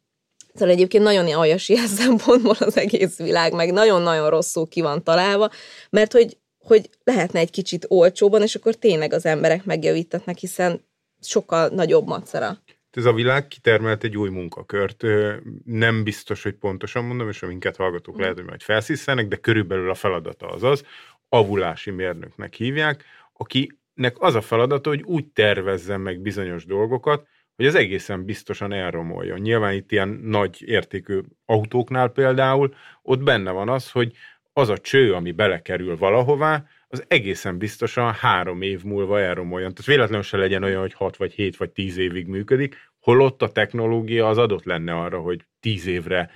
Szóval 0.54 0.74
egyébként 0.74 1.04
nagyon 1.04 1.34
aljas 1.34 1.70
ilyen 1.70 1.88
szempontból 2.02 2.56
az 2.60 2.78
egész 2.78 3.18
világ, 3.18 3.54
meg 3.54 3.72
nagyon-nagyon 3.72 4.30
rosszul 4.30 4.68
ki 4.68 4.82
van 4.82 5.04
találva, 5.04 5.50
mert 5.90 6.12
hogy, 6.12 6.38
hogy 6.58 6.90
lehetne 7.04 7.40
egy 7.40 7.50
kicsit 7.50 7.86
olcsóban, 7.88 8.42
és 8.42 8.56
akkor 8.56 8.76
tényleg 8.76 9.14
az 9.14 9.26
emberek 9.26 9.66
megjavítatnak, 9.66 10.38
hiszen 10.38 10.86
sokkal 11.22 11.68
nagyobb 11.68 12.08
macera. 12.08 12.58
Ez 12.92 13.06
a 13.06 13.14
világ 13.14 13.48
kitermelt 13.48 14.04
egy 14.04 14.18
új 14.18 14.30
munkakört. 14.30 15.04
Nem 15.66 16.04
biztos, 16.04 16.44
hogy 16.44 16.54
pontosan 16.54 17.04
mondom, 17.04 17.30
és 17.30 17.44
a 17.44 17.48
minket 17.48 17.76
hallgatók 17.76 18.20
lehet, 18.20 18.36
hogy 18.36 18.46
majd 18.46 18.62
felszíszenek, 18.62 19.28
de 19.28 19.36
körülbelül 19.36 19.90
a 19.90 19.96
feladata 19.96 20.48
az 20.48 20.64
az, 20.64 20.84
avulási 21.30 21.92
mérnöknek 21.92 22.54
hívják, 22.54 23.04
akinek 23.96 24.22
az 24.22 24.36
a 24.36 24.42
feladata, 24.42 24.90
hogy 24.90 25.02
úgy 25.04 25.28
tervezzen 25.28 26.02
meg 26.02 26.20
bizonyos 26.20 26.66
dolgokat, 26.66 27.28
hogy 27.56 27.66
az 27.66 27.76
egészen 27.76 28.26
biztosan 28.26 28.72
elromoljon. 28.72 29.40
Nyilván 29.40 29.74
itt 29.74 29.92
ilyen 29.92 30.10
nagy 30.24 30.64
értékű 30.66 31.20
autóknál 31.46 32.10
például, 32.10 32.74
ott 33.02 33.24
benne 33.24 33.52
van 33.52 33.70
az, 33.70 33.92
hogy 33.92 34.14
az 34.54 34.70
a 34.70 34.78
cső, 34.78 35.14
ami 35.14 35.32
belekerül 35.32 35.98
valahová, 35.98 36.66
az 36.88 37.04
egészen 37.08 37.58
biztosan 37.58 38.14
három 38.14 38.62
év 38.62 38.84
múlva 38.84 39.20
elromoljon. 39.20 39.72
Tehát 39.74 39.86
véletlenül 39.86 40.24
se 40.24 40.38
legyen 40.38 40.64
olyan, 40.64 40.82
hogy 40.82 40.94
hat 40.94 41.18
vagy 41.18 41.34
hét 41.34 41.58
vagy 41.58 41.70
tíz 41.70 41.98
évig 41.98 42.28
működik, 42.28 42.76
holott 43.00 43.42
a 43.42 43.52
technológia 43.52 44.28
az 44.28 44.38
adott 44.38 44.64
lenne 44.64 44.94
arra, 44.94 45.20
hogy 45.20 45.46
tíz 45.60 45.86
évre 45.86 46.30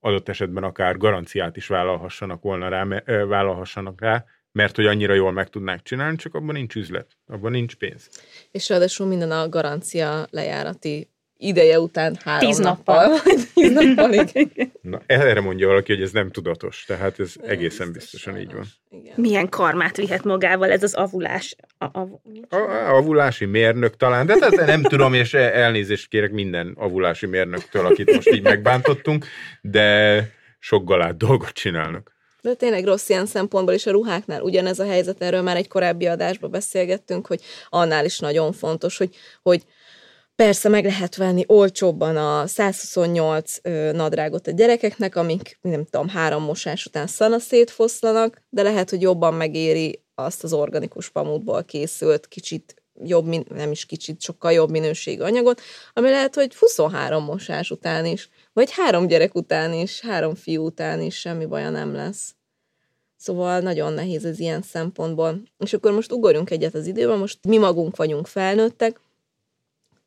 adott 0.00 0.28
esetben 0.28 0.62
akár 0.62 0.96
garanciát 0.96 1.56
is 1.56 1.66
vállalhassanak 1.66 2.42
volna 2.42 2.68
rá, 2.68 2.84
vállalhassanak 3.24 4.00
rá, 4.00 4.24
mert 4.54 4.76
hogy 4.76 4.86
annyira 4.86 5.14
jól 5.14 5.32
meg 5.32 5.48
tudnák 5.48 5.82
csinálni, 5.82 6.16
csak 6.16 6.34
abban 6.34 6.54
nincs 6.54 6.74
üzlet, 6.74 7.06
abban 7.26 7.50
nincs 7.50 7.74
pénz. 7.74 8.08
És 8.50 8.68
ráadásul 8.68 9.06
minden 9.06 9.30
a 9.30 9.48
garancia 9.48 10.26
lejárati 10.30 11.08
ideje 11.36 11.80
után 11.80 12.16
három 12.24 12.48
Tíz 12.48 12.58
nappal. 12.58 13.08
nappal. 13.08 13.32
Tíz 13.54 13.72
nappal, 13.78 14.24
Na, 14.80 15.02
erre 15.06 15.40
mondja 15.40 15.66
valaki, 15.68 15.92
hogy 15.92 16.02
ez 16.02 16.12
nem 16.12 16.30
tudatos, 16.30 16.84
tehát 16.86 17.20
ez 17.20 17.34
egészen 17.42 17.92
biztosan 17.92 18.38
így 18.38 18.52
van. 18.52 18.64
Igen. 18.90 19.12
Milyen 19.16 19.48
karmát 19.48 19.96
vihet 19.96 20.24
magával 20.24 20.70
ez 20.70 20.82
az 20.82 20.94
avulás? 20.94 21.56
A, 21.78 21.84
a, 21.84 22.20
A, 22.48 22.56
a 22.56 22.96
avulási 22.96 23.44
mérnök 23.44 23.96
talán, 23.96 24.26
de 24.26 24.34
tehát 24.34 24.66
nem 24.66 24.82
tudom, 24.82 25.14
és 25.14 25.34
elnézést 25.34 26.08
kérek 26.08 26.30
minden 26.30 26.74
avulási 26.76 27.26
mérnöktől, 27.26 27.86
akit 27.86 28.14
most 28.14 28.30
így 28.30 28.42
megbántottunk, 28.42 29.26
de 29.60 30.28
sok 30.58 30.84
galád 30.84 31.16
dolgot 31.16 31.52
csinálnak. 31.52 32.13
De 32.44 32.54
tényleg 32.54 32.84
rossz 32.84 33.08
ilyen 33.08 33.26
szempontból 33.26 33.74
is 33.74 33.86
a 33.86 33.90
ruháknál 33.90 34.42
ugyanez 34.42 34.78
a 34.78 34.86
helyzet, 34.86 35.22
erről 35.22 35.42
már 35.42 35.56
egy 35.56 35.68
korábbi 35.68 36.06
adásban 36.06 36.50
beszélgettünk, 36.50 37.26
hogy 37.26 37.40
annál 37.68 38.04
is 38.04 38.18
nagyon 38.18 38.52
fontos, 38.52 38.96
hogy, 38.96 39.16
hogy 39.42 39.64
Persze 40.36 40.68
meg 40.68 40.84
lehet 40.84 41.16
venni 41.16 41.44
olcsóbban 41.46 42.16
a 42.16 42.46
128 42.46 43.56
nadrágot 43.92 44.46
a 44.46 44.50
gyerekeknek, 44.50 45.16
amik 45.16 45.58
nem 45.60 45.84
tudom, 45.84 46.08
három 46.08 46.42
mosás 46.42 46.86
után 46.86 47.06
szana 47.06 47.38
szétfoszlanak, 47.38 48.42
de 48.48 48.62
lehet, 48.62 48.90
hogy 48.90 49.00
jobban 49.00 49.34
megéri 49.34 50.02
azt 50.14 50.44
az 50.44 50.52
organikus 50.52 51.10
pamutból 51.10 51.64
készült, 51.64 52.28
kicsit 52.28 52.82
jobb, 53.04 53.24
nem 53.54 53.70
is 53.70 53.86
kicsit, 53.86 54.20
sokkal 54.20 54.52
jobb 54.52 54.70
minőségű 54.70 55.22
anyagot, 55.22 55.60
ami 55.92 56.10
lehet, 56.10 56.34
hogy 56.34 56.54
23 56.54 57.24
mosás 57.24 57.70
után 57.70 58.06
is, 58.06 58.28
vagy 58.54 58.70
három 58.70 59.06
gyerek 59.06 59.34
után 59.34 59.72
is, 59.72 60.00
három 60.00 60.34
fiú 60.34 60.64
után 60.64 61.00
is 61.00 61.18
semmi 61.18 61.46
baja 61.46 61.70
nem 61.70 61.94
lesz. 61.94 62.34
Szóval 63.16 63.60
nagyon 63.60 63.92
nehéz 63.92 64.24
ez 64.24 64.38
ilyen 64.38 64.62
szempontból. 64.62 65.42
És 65.58 65.72
akkor 65.72 65.92
most 65.92 66.12
ugorjunk 66.12 66.50
egyet 66.50 66.74
az 66.74 66.86
időben, 66.86 67.18
most 67.18 67.38
mi 67.46 67.58
magunk 67.58 67.96
vagyunk 67.96 68.26
felnőttek, 68.26 69.00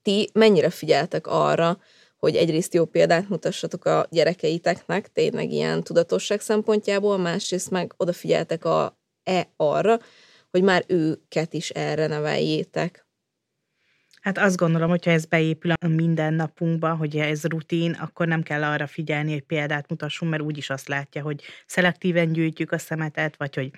ti 0.01 0.29
mennyire 0.33 0.69
figyeltek 0.69 1.27
arra, 1.27 1.79
hogy 2.17 2.35
egyrészt 2.35 2.73
jó 2.73 2.85
példát 2.85 3.29
mutassatok 3.29 3.85
a 3.85 4.07
gyerekeiteknek, 4.09 5.11
tényleg 5.11 5.51
ilyen 5.51 5.83
tudatosság 5.83 6.41
szempontjából, 6.41 7.17
másrészt 7.17 7.69
meg 7.69 7.93
odafigyeltek 7.97 8.65
a, 8.65 8.97
e 9.23 9.49
arra, 9.55 9.99
hogy 10.51 10.63
már 10.63 10.83
őket 10.87 11.53
is 11.53 11.69
erre 11.69 12.07
neveljétek. 12.07 13.06
Hát 14.27 14.37
azt 14.37 14.57
gondolom, 14.57 14.89
hogyha 14.89 15.11
ez 15.11 15.25
beépül 15.25 15.71
a 15.71 15.87
mindennapunkba, 15.87 16.95
hogy 16.95 17.17
ez 17.17 17.43
rutin, 17.43 17.91
akkor 17.91 18.27
nem 18.27 18.43
kell 18.43 18.63
arra 18.63 18.87
figyelni, 18.87 19.31
hogy 19.31 19.41
példát 19.41 19.89
mutassunk, 19.89 20.31
mert 20.31 20.43
úgyis 20.43 20.69
azt 20.69 20.87
látja, 20.87 21.21
hogy 21.21 21.41
szelektíven 21.65 22.31
gyűjtjük 22.31 22.71
a 22.71 22.77
szemetet, 22.77 23.37
vagy 23.37 23.55
hogy 23.55 23.71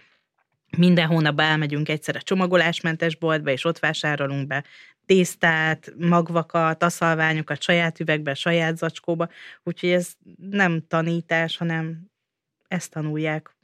minden 0.77 1.07
hónapban 1.07 1.45
elmegyünk 1.45 1.89
egyszer 1.89 2.15
a 2.15 2.21
csomagolásmentes 2.21 3.15
boltba, 3.15 3.49
és 3.49 3.65
ott 3.65 3.79
vásárolunk 3.79 4.47
be 4.47 4.63
tésztát, 5.05 5.93
magvakat, 5.97 6.83
aszalványokat 6.83 7.61
saját 7.61 7.99
üvegbe, 7.99 8.33
saját 8.33 8.77
zacskóba, 8.77 9.29
úgyhogy 9.63 9.89
ez 9.89 10.13
nem 10.49 10.85
tanítás, 10.87 11.57
hanem 11.57 12.09
ezt 12.67 12.91
tanulják. 12.91 13.55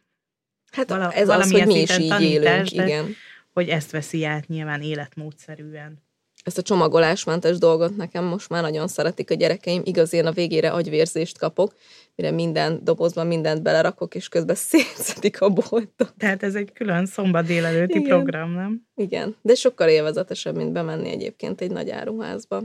Hát 0.72 0.90
Vala, 0.90 1.12
ez 1.12 1.30
az, 1.30 1.52
hogy 1.52 1.66
mi 1.66 1.82
is 1.82 1.98
így 1.98 2.10
tanítás, 2.10 2.72
élünk, 2.72 2.90
igen. 2.90 3.16
Hogy 3.54 3.70
ezt 3.70 3.92
veszi 3.92 4.26
át 4.26 4.48
nyilván 4.48 4.82
életmódszerűen 4.82 6.05
ezt 6.46 6.58
a 6.58 6.62
csomagolásmentes 6.62 7.58
dolgot 7.58 7.96
nekem 7.96 8.24
most 8.24 8.50
már 8.50 8.62
nagyon 8.62 8.88
szeretik 8.88 9.32
a 9.32 9.34
gyerekeim, 9.34 9.82
igaz, 9.86 10.14
én 10.14 10.26
a 10.26 10.32
végére 10.32 10.72
agyvérzést 10.72 11.38
kapok, 11.38 11.74
mire 12.16 12.32
minden 12.32 12.80
dobozban 12.84 13.28
mindent 13.28 13.64
belerakok, 13.64 14.16
és 14.16 14.30
közben 14.30 14.56
szétszedik 14.70 15.42
a 15.42 15.50
boltot. 15.50 16.14
Tehát 16.18 16.44
ez 16.44 16.56
egy 16.56 16.74
külön 16.74 17.06
szombat 17.06 17.46
délelőtti 17.46 17.98
Igen. 17.98 18.10
program, 18.10 18.52
nem? 18.52 18.82
Igen, 18.96 19.36
de 19.42 19.56
sokkal 19.56 19.90
élvezetesebb, 19.90 20.56
mint 20.56 20.72
bemenni 20.72 21.10
egyébként 21.10 21.62
egy 21.62 21.72
nagy 21.72 21.90
áruházba. 21.90 22.64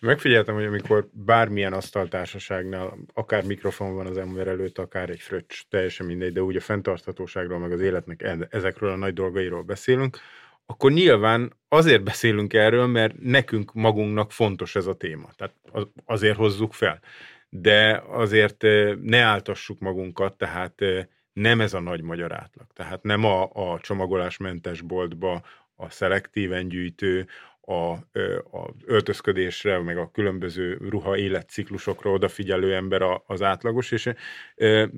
Megfigyeltem, 0.00 0.54
hogy 0.54 0.64
amikor 0.64 1.08
bármilyen 1.12 1.72
asztaltársaságnál, 1.72 2.98
akár 3.14 3.44
mikrofon 3.44 3.94
van 3.94 4.06
az 4.06 4.16
ember 4.16 4.46
előtt, 4.46 4.78
akár 4.78 5.10
egy 5.10 5.20
fröccs, 5.20 5.62
teljesen 5.68 6.06
mindegy, 6.06 6.32
de 6.32 6.42
úgy 6.42 6.56
a 6.56 6.60
fenntarthatóságról, 6.60 7.58
meg 7.58 7.72
az 7.72 7.80
életnek 7.80 8.46
ezekről 8.50 8.90
a 8.90 8.96
nagy 8.96 9.12
dolgairól 9.12 9.62
beszélünk, 9.62 10.18
akkor 10.66 10.92
nyilván 10.92 11.52
azért 11.68 12.04
beszélünk 12.04 12.52
erről, 12.52 12.86
mert 12.86 13.14
nekünk 13.20 13.74
magunknak 13.74 14.32
fontos 14.32 14.76
ez 14.76 14.86
a 14.86 14.94
téma. 14.96 15.28
Tehát 15.36 15.54
azért 16.04 16.36
hozzuk 16.36 16.72
fel. 16.72 17.00
De 17.48 18.02
azért 18.08 18.62
ne 19.02 19.20
áltassuk 19.20 19.78
magunkat, 19.78 20.38
tehát 20.38 20.74
nem 21.32 21.60
ez 21.60 21.74
a 21.74 21.80
nagy 21.80 22.02
magyar 22.02 22.32
átlag. 22.32 22.66
Tehát 22.72 23.02
nem 23.02 23.24
a, 23.24 23.50
a 23.52 23.80
csomagolásmentes 23.80 24.80
boltba 24.80 25.42
a 25.76 25.90
szelektíven 25.90 26.68
gyűjtő, 26.68 27.26
a, 27.68 27.92
a 28.56 28.74
öltözködésre, 28.84 29.78
meg 29.78 29.98
a 29.98 30.10
különböző 30.10 30.78
ruha 30.88 31.16
életciklusokra 31.16 32.10
odafigyelő 32.10 32.74
ember 32.74 33.02
az 33.26 33.42
átlagos, 33.42 33.90
és 33.90 34.10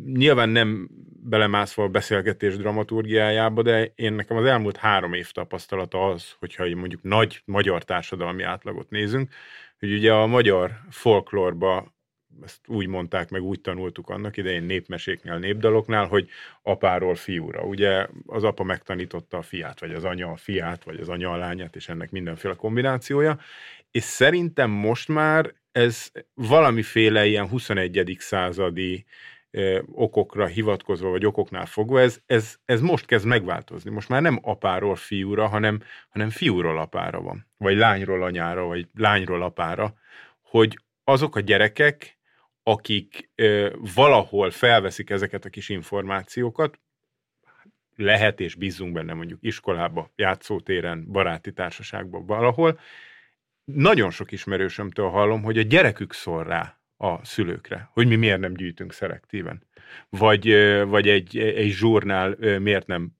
nyilván 0.05 0.49
nem 0.49 0.89
belemászva 1.23 1.83
a 1.83 1.89
beszélgetés 1.89 2.57
dramaturgiájába, 2.57 3.63
de 3.63 3.93
én 3.95 4.13
nekem 4.13 4.37
az 4.37 4.45
elmúlt 4.45 4.77
három 4.77 5.13
év 5.13 5.31
tapasztalata 5.31 6.09
az, 6.09 6.35
hogyha 6.39 6.77
mondjuk 6.77 7.03
nagy 7.03 7.43
magyar 7.45 7.85
társadalmi 7.85 8.43
átlagot 8.43 8.91
nézünk, 8.91 9.33
hogy 9.79 9.93
ugye 9.93 10.13
a 10.13 10.27
magyar 10.27 10.73
folklórba 10.91 11.97
ezt 12.45 12.59
úgy 12.67 12.87
mondták, 12.87 13.31
meg 13.31 13.43
úgy 13.43 13.61
tanultuk 13.61 14.09
annak 14.09 14.37
idején 14.37 14.63
népmeséknél, 14.63 15.39
népdaloknál, 15.39 16.07
hogy 16.07 16.29
apáról 16.63 17.15
fiúra. 17.15 17.63
Ugye 17.63 18.07
az 18.27 18.45
apa 18.45 18.63
megtanította 18.63 19.37
a 19.37 19.43
fiát, 19.43 19.81
vagy 19.81 19.93
az 19.93 20.05
anya 20.05 20.31
a 20.31 20.37
fiát, 20.37 20.85
vagy 20.85 21.01
az 21.01 21.09
anya 21.09 21.31
a 21.31 21.37
lányát, 21.37 21.77
és 21.77 21.89
ennek 21.89 22.11
mindenféle 22.11 22.55
kombinációja. 22.55 23.39
És 23.91 24.03
szerintem 24.03 24.71
most 24.71 25.09
már 25.09 25.55
ez 25.73 26.11
valamiféle 26.35 27.27
ilyen 27.27 27.49
21. 27.49 28.17
századi 28.19 29.05
okokra 29.93 30.47
hivatkozva, 30.47 31.09
vagy 31.09 31.27
okoknál 31.27 31.67
fogva, 31.67 32.01
ez, 32.01 32.21
ez, 32.27 32.57
ez 32.65 32.81
most 32.81 33.07
kezd 33.07 33.27
megváltozni. 33.27 33.91
Most 33.91 34.09
már 34.09 34.23
nem 34.23 34.39
apáról 34.43 34.97
fiúra, 34.97 35.47
hanem, 35.47 35.81
hanem 36.09 36.31
fiúról 36.31 36.79
apára 36.79 37.21
van. 37.21 37.47
Vagy 37.57 37.77
lányról 37.77 38.23
anyára, 38.23 38.65
vagy 38.65 38.87
lányról 38.95 39.43
apára, 39.43 39.95
hogy 40.43 40.79
azok 41.05 41.37
a 41.37 41.41
gyerekek, 41.41 42.18
akik 42.69 43.31
ö, 43.35 43.71
valahol 43.95 44.51
felveszik 44.51 45.11
ezeket 45.11 45.45
a 45.45 45.49
kis 45.49 45.69
információkat, 45.69 46.81
lehet 47.97 48.41
és 48.41 48.55
bízunk 48.55 48.93
benne 48.93 49.15
mondjuk 49.15 49.39
iskolába, 49.43 50.13
játszótéren, 50.17 51.07
baráti 51.13 51.53
társaságban, 51.53 52.27
valahol, 52.27 52.81
nagyon 53.65 54.11
sok 54.11 54.33
ismerősömtől 54.33 55.09
hallom, 55.09 55.43
hogy 55.43 55.59
a 55.59 55.63
gyerekük 55.63 56.13
szól 56.13 56.45
rá 56.45 56.81
a 56.97 57.25
szülőkre, 57.25 57.91
hogy 57.93 58.07
mi 58.07 58.17
miért 58.17 58.41
nem 58.41 58.55
gyűjtünk 58.55 58.93
szelektíven. 58.93 59.63
Vagy, 60.09 60.53
vagy 60.87 61.09
egy, 61.09 61.39
egy 61.39 61.71
zsurnál 61.71 62.37
miért 62.59 62.87
nem 62.87 63.13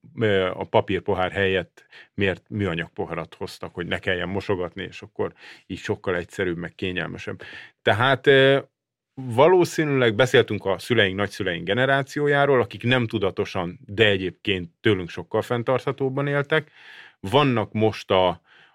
a 0.53 0.65
papírpohár 0.65 1.33
helyett 1.33 1.87
miért 2.15 2.49
műanyag 2.49 2.89
poharat 2.89 3.35
hoztak, 3.35 3.75
hogy 3.75 3.87
ne 3.87 3.99
kelljen 3.99 4.29
mosogatni, 4.29 4.83
és 4.83 5.03
akkor 5.03 5.33
így 5.67 5.79
sokkal 5.79 6.17
egyszerűbb, 6.17 6.57
meg 6.57 6.75
kényelmesebb. 6.75 7.43
Tehát 7.83 8.27
valószínűleg 9.21 10.15
beszéltünk 10.15 10.65
a 10.65 10.79
szüleink, 10.79 11.17
nagyszüleink 11.17 11.65
generációjáról, 11.65 12.61
akik 12.61 12.83
nem 12.83 13.07
tudatosan, 13.07 13.79
de 13.87 14.07
egyébként 14.07 14.71
tőlünk 14.81 15.09
sokkal 15.09 15.43
fenntarthatóban 15.43 16.27
éltek. 16.27 16.71
Vannak 17.21 17.73
most 17.73 18.11
a, 18.11 18.29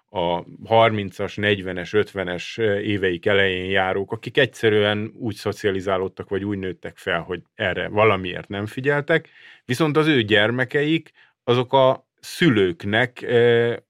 a 0.08 0.44
30-as, 0.68 1.34
40-es, 1.36 2.06
50-es 2.12 2.60
éveik 2.80 3.26
elején 3.26 3.70
járók, 3.70 4.12
akik 4.12 4.38
egyszerűen 4.38 5.12
úgy 5.16 5.34
szocializálódtak, 5.34 6.28
vagy 6.28 6.44
úgy 6.44 6.58
nőttek 6.58 6.96
fel, 6.96 7.20
hogy 7.20 7.42
erre 7.54 7.88
valamiért 7.88 8.48
nem 8.48 8.66
figyeltek, 8.66 9.28
viszont 9.64 9.96
az 9.96 10.06
ő 10.06 10.22
gyermekeik, 10.22 11.12
azok 11.44 11.72
a 11.72 12.03
szülőknek, 12.24 13.26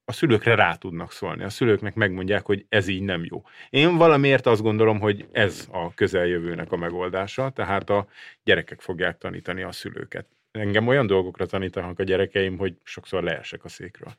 a 0.04 0.12
szülőkre 0.12 0.54
rá 0.54 0.74
tudnak 0.74 1.12
szólni. 1.12 1.44
A 1.44 1.48
szülőknek 1.48 1.94
megmondják, 1.94 2.46
hogy 2.46 2.66
ez 2.68 2.88
így 2.88 3.02
nem 3.02 3.24
jó. 3.24 3.42
Én 3.70 3.96
valamiért 3.96 4.46
azt 4.46 4.62
gondolom, 4.62 5.00
hogy 5.00 5.26
ez 5.32 5.68
a 5.70 5.94
közeljövőnek 5.94 6.72
a 6.72 6.76
megoldása, 6.76 7.50
tehát 7.50 7.90
a 7.90 8.06
gyerekek 8.44 8.80
fogják 8.80 9.18
tanítani 9.18 9.62
a 9.62 9.72
szülőket. 9.72 10.26
Engem 10.50 10.86
olyan 10.86 11.06
dolgokra 11.06 11.46
tanítanak 11.46 11.98
a 11.98 12.02
gyerekeim, 12.02 12.58
hogy 12.58 12.74
sokszor 12.82 13.22
leesek 13.22 13.64
a 13.64 13.68
székről. 13.68 14.12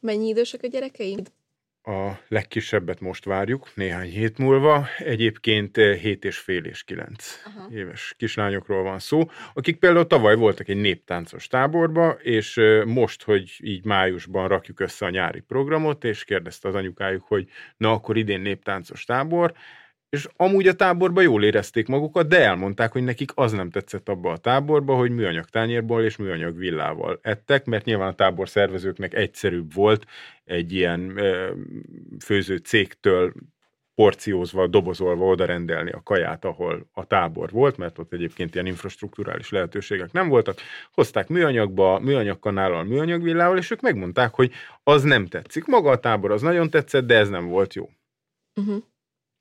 Mennyi 0.00 0.28
idősek 0.28 0.62
a 0.62 0.66
gyerekeid? 0.66 1.32
A 1.88 2.18
legkisebbet 2.28 3.00
most 3.00 3.24
várjuk, 3.24 3.70
néhány 3.74 4.08
hét 4.08 4.38
múlva. 4.38 4.86
Egyébként 4.98 5.76
7 5.76 6.24
és 6.24 6.38
fél 6.38 6.64
és 6.64 6.82
9 6.84 7.42
Aha. 7.44 7.68
éves 7.72 8.14
kislányokról 8.16 8.82
van 8.82 8.98
szó, 8.98 9.30
akik 9.54 9.78
például 9.78 10.06
tavaly 10.06 10.36
voltak 10.36 10.68
egy 10.68 10.76
néptáncos 10.76 11.46
táborba, 11.46 12.10
és 12.10 12.60
most, 12.86 13.22
hogy 13.22 13.58
így 13.62 13.84
májusban 13.84 14.48
rakjuk 14.48 14.80
össze 14.80 15.06
a 15.06 15.10
nyári 15.10 15.40
programot, 15.40 16.04
és 16.04 16.24
kérdezte 16.24 16.68
az 16.68 16.74
anyukájuk, 16.74 17.24
hogy 17.26 17.48
na 17.76 17.92
akkor 17.92 18.16
idén 18.16 18.40
néptáncos 18.40 19.04
tábor, 19.04 19.52
és 20.08 20.28
amúgy 20.36 20.68
a 20.68 20.74
táborban 20.74 21.22
jól 21.22 21.44
érezték 21.44 21.86
magukat, 21.88 22.28
de 22.28 22.44
elmondták, 22.44 22.92
hogy 22.92 23.02
nekik 23.02 23.30
az 23.34 23.52
nem 23.52 23.70
tetszett 23.70 24.08
abba 24.08 24.32
a 24.32 24.36
táborba, 24.36 24.94
hogy 24.94 25.10
műanyag 25.10 25.44
tányérból 25.44 26.02
és 26.02 26.16
műanyag 26.16 26.56
villával 26.56 27.18
ettek, 27.22 27.64
mert 27.64 27.84
nyilván 27.84 28.08
a 28.08 28.14
tábor 28.14 28.48
szervezőknek 28.48 29.14
egyszerűbb 29.14 29.74
volt 29.74 30.06
egy 30.44 30.72
ilyen 30.72 31.16
ö, 31.16 31.52
főző 32.24 32.56
cégtől 32.56 33.32
porciózva, 33.94 34.66
dobozolva 34.66 35.24
oda 35.24 35.44
rendelni 35.44 35.90
a 35.90 36.02
kaját, 36.02 36.44
ahol 36.44 36.88
a 36.92 37.04
tábor 37.04 37.50
volt, 37.50 37.76
mert 37.76 37.98
ott 37.98 38.12
egyébként 38.12 38.54
ilyen 38.54 38.66
infrastruktúrális 38.66 39.50
lehetőségek 39.50 40.12
nem 40.12 40.28
voltak. 40.28 40.58
Hozták 40.92 41.28
műanyagba, 41.28 41.98
műanyagkanállal, 41.98 42.84
műanyagvillával, 42.84 43.58
és 43.58 43.70
ők 43.70 43.80
megmondták, 43.80 44.34
hogy 44.34 44.52
az 44.82 45.02
nem 45.02 45.26
tetszik. 45.26 45.64
Maga 45.64 45.90
a 45.90 46.00
tábor 46.00 46.30
az 46.30 46.42
nagyon 46.42 46.70
tetszett, 46.70 47.06
de 47.06 47.16
ez 47.16 47.28
nem 47.28 47.46
volt 47.46 47.74
jó. 47.74 47.88
Uh-huh 48.54 48.82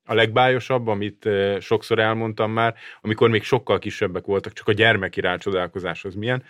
a 0.05 0.13
legbájosabb, 0.13 0.87
amit 0.87 1.29
sokszor 1.59 1.99
elmondtam 1.99 2.51
már, 2.51 2.75
amikor 3.01 3.29
még 3.29 3.43
sokkal 3.43 3.79
kisebbek 3.79 4.25
voltak, 4.25 4.53
csak 4.53 4.67
a 4.67 4.73
gyermeki 4.73 5.21
rácsodálkozás 5.21 6.05
az 6.05 6.15
milyen. 6.15 6.43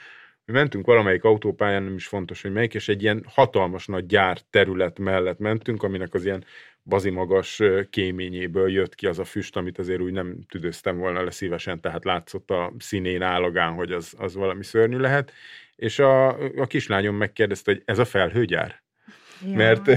Mi 0.46 0.54
mentünk 0.54 0.86
valamelyik 0.86 1.24
autópályán, 1.24 1.84
nem 1.84 1.96
is 1.96 2.08
fontos, 2.08 2.41
hogy 2.41 2.52
melyik, 2.52 2.74
és 2.74 2.88
egy 2.88 3.02
ilyen 3.02 3.26
hatalmas 3.28 3.86
nagy 3.86 4.06
gyár 4.06 4.38
terület 4.50 5.00
mellett 5.00 5.39
mentünk, 5.39 5.84
aminek 5.84 6.13
az 6.13 6.26
ilyen 6.26 6.46
bazimagas 6.84 7.62
kéményéből 7.89 8.72
jött 8.72 8.96
ki 8.96 9.08
az 9.08 9.20
a 9.20 9.24
füst, 9.24 9.56
amit 9.56 9.80
azért 9.80 10.02
úgy 10.02 10.12
nem 10.12 10.38
tüdőztem 10.50 10.98
volna 10.98 11.24
le 11.24 11.32
szívesen, 11.32 11.82
tehát 11.82 12.04
látszott 12.04 12.52
a 12.52 12.74
színén 12.78 13.22
állagán, 13.22 13.74
hogy 13.74 13.91
az, 13.91 14.13
az 14.18 14.36
valami 14.36 14.63
szörnyű 14.63 14.98
lehet. 14.98 15.32
És 15.76 16.00
a, 16.00 16.28
a 16.38 16.68
kislányom 16.68 17.15
megkérdezte, 17.15 17.72
hogy 17.72 17.82
ez 17.86 18.00
a 18.00 18.06
felhőgyár? 18.06 18.85
Ja. 19.41 19.56
Mert 19.56 19.91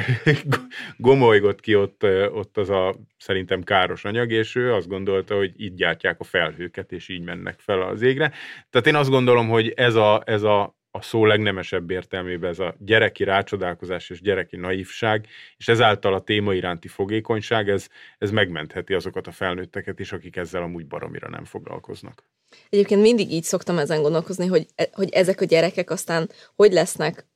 gomolygott 0.96 1.61
ki 1.61 1.74
ott, 1.74 2.05
ott 2.33 2.57
az 2.57 2.70
a 2.70 2.94
szerintem 3.18 3.62
káros 3.62 4.05
anyag, 4.05 4.31
és 4.31 4.55
ő 4.55 4.74
azt 4.74 4.88
gondolta, 4.88 5.37
hogy 5.37 5.53
itt 5.57 5.77
gyártják 5.77 6.20
a 6.20 6.24
felhőket, 6.24 6.92
és 6.92 7.09
így 7.09 7.22
mennek 7.22 7.61
fel 7.61 7.83
az 7.83 8.03
égre. 8.03 8.33
Tehát 8.70 8.87
én 8.87 8.94
azt 8.94 9.11
gondolom, 9.11 9.48
hogy 9.48 9.72
ez 9.77 9.94
a, 9.94 10.22
ez 10.27 10.42
a, 10.42 10.79
a 10.90 11.03
szó 11.03 11.24
legnemesebb 11.24 11.90
értelmében 11.90 12.51
ez 12.51 12.59
a 12.59 12.74
gyereki 12.79 13.24
rácsodálkozás 13.24 14.11
és 14.11 14.20
gyereki 14.20 14.57
naívság, 14.57 15.27
és 15.57 15.68
ezáltal 15.68 16.14
a 16.14 16.20
téma 16.20 16.55
iránti 16.55 16.88
fogékonyság, 16.88 17.68
ez, 17.68 17.88
ez 18.18 18.31
megmentheti 18.31 18.94
azokat 18.94 19.27
a 19.27 19.33
felnőtteket 19.33 20.01
is, 20.01 20.12
akik 20.12 20.37
ezzel 20.37 20.62
amúgy 20.62 20.87
baromira 20.87 21.29
nem 21.29 21.44
foglalkoznak. 21.44 22.22
Egyébként 22.68 23.01
mindig 23.01 23.33
így 23.33 23.42
szoktam 23.42 23.79
ezen 23.79 24.03
gondolkozni, 24.03 24.46
hogy, 24.46 24.66
e, 24.74 24.88
hogy 24.92 25.11
ezek 25.11 25.40
a 25.40 25.44
gyerekek 25.44 25.90
aztán 25.90 26.31
hogy 26.55 26.72
lesznek 26.72 27.27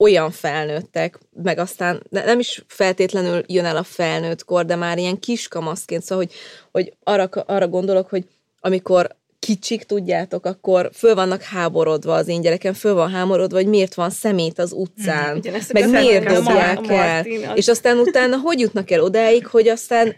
olyan 0.00 0.30
felnőttek, 0.30 1.18
meg 1.42 1.58
aztán 1.58 2.02
nem 2.10 2.38
is 2.38 2.64
feltétlenül 2.66 3.42
jön 3.46 3.64
el 3.64 3.76
a 3.76 3.82
felnőtt 3.82 4.44
kor, 4.44 4.64
de 4.64 4.76
már 4.76 4.98
ilyen 4.98 5.18
kiskamaszként, 5.18 6.02
szóval, 6.02 6.24
hogy, 6.24 6.34
hogy 6.70 6.96
arra, 7.02 7.28
arra 7.46 7.68
gondolok, 7.68 8.08
hogy 8.08 8.24
amikor 8.60 9.18
kicsik, 9.38 9.82
tudjátok, 9.82 10.46
akkor 10.46 10.90
föl 10.92 11.14
vannak 11.14 11.42
háborodva 11.42 12.14
az 12.14 12.28
én 12.28 12.40
gyerekem, 12.40 12.72
föl 12.72 12.94
van 12.94 13.10
háborodva, 13.10 13.56
hogy 13.56 13.66
miért 13.66 13.94
van 13.94 14.10
szemét 14.10 14.58
az 14.58 14.72
utcán, 14.72 15.36
mm, 15.36 15.52
meg 15.72 15.90
miért 15.90 16.32
dobják 16.32 16.88
el. 16.88 17.24
Az... 17.50 17.56
És 17.56 17.68
aztán 17.68 17.98
utána 17.98 18.36
hogy 18.36 18.60
jutnak 18.60 18.90
el 18.90 19.02
odáig, 19.02 19.46
hogy 19.46 19.68
aztán 19.68 20.16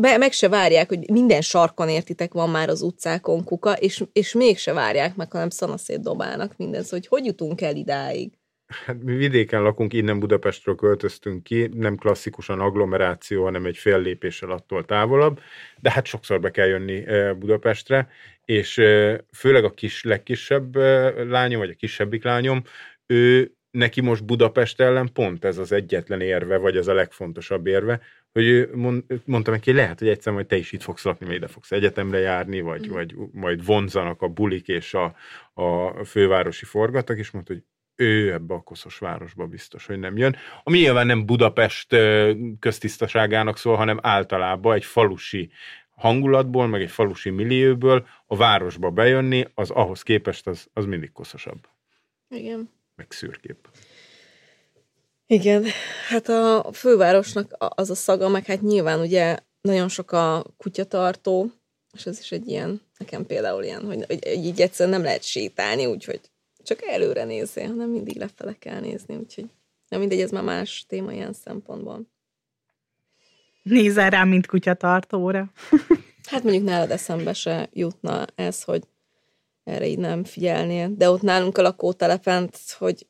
be, 0.00 0.16
meg 0.16 0.32
se 0.32 0.48
várják, 0.48 0.88
hogy 0.88 1.10
minden 1.10 1.40
sarkon 1.40 1.88
értitek 1.88 2.32
van 2.32 2.50
már 2.50 2.68
az 2.68 2.82
utcákon 2.82 3.44
kuka, 3.44 3.72
és, 3.72 4.04
és 4.12 4.32
mégse 4.32 4.72
várják 4.72 5.16
meg, 5.16 5.32
hanem 5.32 5.50
szanaszét 5.50 6.00
dobálnak 6.00 6.52
minden. 6.56 6.82
Szóval, 6.82 6.98
hogy 6.98 7.08
hogy 7.08 7.24
jutunk 7.26 7.60
el 7.60 7.76
idáig? 7.76 8.37
Hát 8.68 9.02
mi 9.02 9.16
vidéken 9.16 9.62
lakunk, 9.62 9.92
innen 9.92 10.18
Budapestről 10.18 10.74
költöztünk 10.74 11.42
ki, 11.42 11.70
nem 11.74 11.96
klasszikusan 11.96 12.60
agglomeráció, 12.60 13.44
hanem 13.44 13.66
egy 13.66 13.76
fél 13.76 14.00
lépéssel 14.00 14.50
attól 14.50 14.84
távolabb, 14.84 15.40
de 15.80 15.90
hát 15.90 16.06
sokszor 16.06 16.40
be 16.40 16.50
kell 16.50 16.66
jönni 16.66 17.04
Budapestre, 17.34 18.10
és 18.44 18.74
főleg 19.32 19.64
a 19.64 19.70
kis, 19.70 20.04
legkisebb 20.04 20.76
lányom, 21.28 21.60
vagy 21.60 21.70
a 21.70 21.74
kisebbik 21.74 22.24
lányom, 22.24 22.62
ő 23.06 23.52
neki 23.70 24.00
most 24.00 24.24
Budapest 24.24 24.80
ellen 24.80 25.12
pont 25.12 25.44
ez 25.44 25.58
az 25.58 25.72
egyetlen 25.72 26.20
érve, 26.20 26.56
vagy 26.56 26.76
ez 26.76 26.86
a 26.86 26.94
legfontosabb 26.94 27.66
érve, 27.66 28.00
hogy 28.32 28.70
mond, 28.72 29.04
mondtam 29.24 29.54
neki, 29.54 29.72
lehet, 29.72 29.98
hogy 29.98 30.08
egyszer 30.08 30.32
majd 30.32 30.46
te 30.46 30.56
is 30.56 30.72
itt 30.72 30.82
fogsz 30.82 31.04
lakni, 31.04 31.26
vagy 31.26 31.34
ide 31.34 31.46
fogsz 31.46 31.72
egyetemre 31.72 32.18
járni, 32.18 32.60
vagy, 32.60 32.88
mm. 32.88 32.92
vagy 32.92 33.14
majd 33.32 33.64
vonzanak 33.64 34.22
a 34.22 34.28
bulik 34.28 34.68
és 34.68 34.94
a, 34.94 35.14
a 35.52 36.04
fővárosi 36.04 36.64
forgatak, 36.64 37.18
és 37.18 37.30
mondta, 37.30 37.52
hogy 37.52 37.62
ő 38.00 38.32
ebbe 38.32 38.54
a 38.54 38.60
koszos 38.60 38.98
városba 38.98 39.46
biztos, 39.46 39.86
hogy 39.86 39.98
nem 39.98 40.16
jön. 40.16 40.36
Ami 40.62 40.78
nyilván 40.78 41.06
nem 41.06 41.26
Budapest 41.26 41.96
köztisztaságának 42.58 43.58
szól, 43.58 43.76
hanem 43.76 43.98
általában 44.02 44.74
egy 44.74 44.84
falusi 44.84 45.50
hangulatból, 45.90 46.66
meg 46.66 46.82
egy 46.82 46.90
falusi 46.90 47.30
millióból 47.30 48.06
a 48.26 48.36
városba 48.36 48.90
bejönni, 48.90 49.46
az 49.54 49.70
ahhoz 49.70 50.02
képest 50.02 50.46
az, 50.46 50.66
az 50.72 50.84
mindig 50.84 51.12
koszosabb. 51.12 51.68
Igen. 52.28 52.70
Meg 52.96 53.06
szürkép. 53.10 53.68
Igen, 55.26 55.64
hát 56.08 56.28
a 56.28 56.70
fővárosnak 56.72 57.54
az 57.58 57.90
a 57.90 57.94
szaga, 57.94 58.28
meg 58.28 58.46
hát 58.46 58.60
nyilván 58.60 59.00
ugye 59.00 59.38
nagyon 59.60 59.88
sok 59.88 60.12
a 60.12 60.44
kutyatartó, 60.56 61.50
és 61.92 62.06
ez 62.06 62.18
is 62.18 62.32
egy 62.32 62.48
ilyen, 62.48 62.80
nekem 62.98 63.26
például 63.26 63.62
ilyen, 63.62 63.84
hogy, 63.84 64.04
hogy 64.06 64.26
így 64.26 64.60
egyszerűen 64.60 64.96
nem 64.96 65.04
lehet 65.04 65.22
sétálni, 65.22 65.86
úgyhogy 65.86 66.20
csak 66.68 66.82
előre 66.82 67.24
nézzél, 67.24 67.66
hanem 67.66 67.90
mindig 67.90 68.16
lefele 68.16 68.56
kell 68.58 68.80
nézni, 68.80 69.16
úgyhogy 69.16 69.46
nem 69.88 70.00
mindegy, 70.00 70.20
ez 70.20 70.30
már 70.30 70.42
más 70.42 70.84
téma 70.88 71.12
ilyen 71.12 71.32
szempontból. 71.32 72.06
Nézel 73.62 74.10
rám, 74.10 74.28
mint 74.28 74.46
kutyatartóra. 74.46 75.50
Hát 76.28 76.42
mondjuk 76.42 76.64
nálad 76.64 76.90
eszembe 76.90 77.32
se 77.32 77.68
jutna 77.72 78.24
ez, 78.34 78.62
hogy 78.62 78.82
erre 79.64 79.86
így 79.86 79.98
nem 79.98 80.24
figyelnél. 80.24 80.94
De 80.96 81.10
ott 81.10 81.22
nálunk 81.22 81.58
a 81.58 81.62
lakótelepen, 81.62 82.50
hogy 82.78 83.06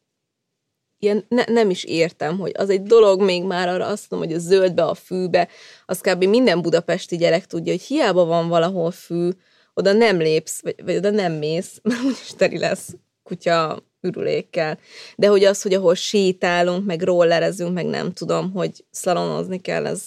ilyen 0.99 1.25
ne, 1.29 1.45
nem 1.45 1.71
is 1.71 1.85
értem, 1.85 2.39
hogy 2.39 2.53
az 2.55 2.71
egy 2.71 2.83
dolog 2.83 3.23
még 3.23 3.45
már 3.45 3.69
arra 3.69 3.87
azt 3.87 4.11
mondom, 4.11 4.29
hogy 4.29 4.39
a 4.39 4.41
zöldbe, 4.41 4.85
a 4.85 4.95
fűbe, 4.95 5.49
az 5.87 6.01
kb. 6.01 6.25
minden 6.25 6.63
budapesti 6.63 7.17
gyerek 7.17 7.47
tudja, 7.47 7.73
hogy 7.73 7.83
hiába 7.83 8.25
van 8.25 8.49
valahol 8.49 8.91
fű, 8.91 9.31
oda 9.75 9.93
nem 9.93 10.19
lépsz, 10.19 10.63
vagy, 10.63 10.85
vagy 10.85 10.97
oda 10.97 11.11
nem 11.11 11.33
mész, 11.33 11.81
mert 11.83 12.03
úgyis 12.09 12.35
teri 12.37 12.59
lesz 12.59 12.95
kutya 13.29 13.83
ürülékkel. 14.01 14.79
De 15.17 15.29
hogy 15.29 15.45
az, 15.45 15.63
hogy 15.63 15.75
ahol 15.75 15.95
sétálunk, 15.95 16.87
meg 16.87 17.03
rollerezünk, 17.03 17.75
meg 17.75 17.87
nem 17.87 18.13
tudom, 18.13 18.53
hogy 18.53 18.85
szalonozni 18.91 19.61
kell, 19.61 19.87
ez 19.87 20.03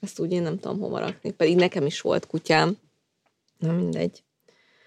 ezt 0.00 0.18
úgy 0.18 0.32
én 0.32 0.42
nem 0.42 0.58
tudom 0.58 0.78
hova 0.78 0.98
rakni. 0.98 1.30
Pedig 1.32 1.56
nekem 1.56 1.86
is 1.86 2.00
volt 2.00 2.26
kutyám. 2.26 2.76
Na 3.58 3.72
mindegy. 3.72 4.22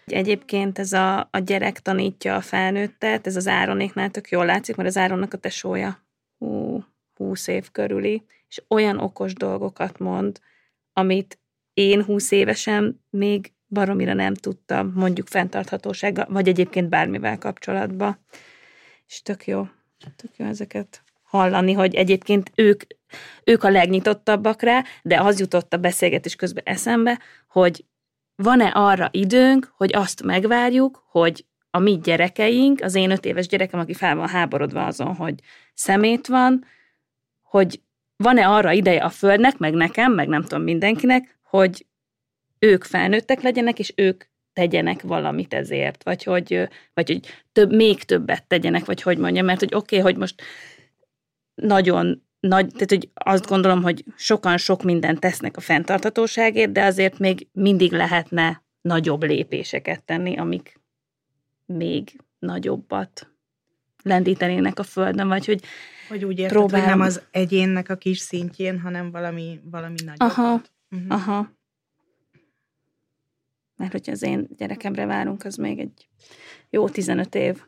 Egyébként 0.05 0.79
ez 0.79 0.93
a, 0.93 1.19
a 1.31 1.39
gyerek 1.39 1.79
tanítja 1.79 2.35
a 2.35 2.41
felnőttet, 2.41 3.27
ez 3.27 3.35
az 3.35 3.47
Áronéknál 3.47 4.11
tök 4.11 4.29
jól 4.29 4.45
látszik, 4.45 4.75
mert 4.75 4.89
az 4.89 4.97
Áronnak 4.97 5.33
a 5.33 5.37
tesója 5.37 6.05
hú, 6.37 6.83
húsz 7.15 7.47
év 7.47 7.71
körüli, 7.71 8.23
és 8.49 8.61
olyan 8.67 8.99
okos 8.99 9.33
dolgokat 9.33 9.99
mond, 9.99 10.39
amit 10.93 11.39
én 11.73 12.03
húsz 12.03 12.31
évesen 12.31 13.01
még 13.09 13.53
baromira 13.67 14.13
nem 14.13 14.33
tudtam, 14.33 14.91
mondjuk 14.95 15.27
fenntarthatósággal, 15.27 16.25
vagy 16.29 16.47
egyébként 16.47 16.89
bármivel 16.89 17.37
kapcsolatban. 17.37 18.17
És 19.07 19.21
tök 19.21 19.47
jó, 19.47 19.67
tök 20.15 20.31
jó 20.37 20.45
ezeket 20.45 21.03
hallani, 21.23 21.73
hogy 21.73 21.95
egyébként 21.95 22.51
ők, 22.55 22.81
ők 23.43 23.63
a 23.63 23.69
legnyitottabbak 23.69 24.61
rá, 24.61 24.83
de 25.01 25.21
az 25.21 25.39
jutott 25.39 25.73
a 25.73 25.77
beszélgetés 25.77 26.35
közben 26.35 26.63
eszembe, 26.65 27.19
hogy 27.47 27.85
van-e 28.35 28.71
arra 28.73 29.09
időnk, 29.11 29.73
hogy 29.77 29.95
azt 29.95 30.23
megvárjuk, 30.23 31.03
hogy 31.07 31.45
a 31.69 31.79
mi 31.79 31.99
gyerekeink, 32.03 32.81
az 32.81 32.95
én 32.95 33.11
öt 33.11 33.25
éves 33.25 33.47
gyerekem, 33.47 33.79
aki 33.79 33.93
fel 33.93 34.15
van 34.15 34.27
háborodva 34.27 34.85
azon, 34.85 35.15
hogy 35.15 35.39
szemét 35.73 36.27
van, 36.27 36.65
hogy 37.41 37.81
van-e 38.15 38.47
arra 38.47 38.71
ideje 38.71 39.03
a 39.03 39.09
Földnek, 39.09 39.57
meg 39.57 39.73
nekem, 39.73 40.13
meg 40.13 40.27
nem 40.27 40.41
tudom 40.41 40.63
mindenkinek, 40.63 41.39
hogy 41.43 41.85
ők 42.65 42.83
felnőttek 42.83 43.41
legyenek, 43.41 43.79
és 43.79 43.93
ők 43.95 44.23
tegyenek 44.53 45.01
valamit 45.01 45.53
ezért, 45.53 46.03
vagy 46.03 46.23
hogy, 46.23 46.67
vagy 46.93 47.07
hogy 47.07 47.19
több, 47.51 47.73
még 47.73 48.03
többet 48.03 48.47
tegyenek, 48.47 48.85
vagy 48.85 49.01
hogy 49.01 49.17
mondjam, 49.17 49.45
mert 49.45 49.59
hogy 49.59 49.75
oké, 49.75 49.97
okay, 49.97 50.11
hogy 50.11 50.19
most 50.19 50.41
nagyon 51.55 52.23
nagy, 52.39 52.67
tehát 52.67 52.89
hogy 52.89 53.09
azt 53.13 53.47
gondolom, 53.47 53.81
hogy 53.81 54.03
sokan 54.15 54.57
sok 54.57 54.83
mindent 54.83 55.19
tesznek 55.19 55.57
a 55.57 55.61
fenntarthatóságért, 55.61 56.71
de 56.71 56.83
azért 56.83 57.19
még 57.19 57.47
mindig 57.51 57.91
lehetne 57.91 58.63
nagyobb 58.81 59.23
lépéseket 59.23 60.03
tenni, 60.03 60.37
amik 60.37 60.79
még 61.65 62.19
nagyobbat 62.39 63.29
lendítenének 64.03 64.79
a 64.79 64.83
földön, 64.83 65.27
vagy 65.27 65.45
hogy 65.45 65.63
Hogy 66.07 66.25
úgy 66.25 66.39
érted, 66.39 66.57
próbál... 66.57 66.79
hogy 66.79 66.89
nem 66.89 67.01
az 67.01 67.21
egyénnek 67.31 67.89
a 67.89 67.95
kis 67.95 68.19
szintjén, 68.19 68.79
hanem 68.79 69.11
valami, 69.11 69.59
valami 69.63 69.95
nagyobbat. 70.05 70.37
Aha, 70.37 70.61
uh-huh. 70.91 71.11
aha. 71.11 71.53
Mert 73.77 73.91
hogyha 73.91 74.11
az 74.11 74.23
én 74.23 74.47
gyerekemre 74.57 75.05
várunk, 75.05 75.45
az 75.45 75.55
még 75.55 75.79
egy 75.79 76.07
jó 76.69 76.89
15 76.89 77.35
év. 77.35 77.61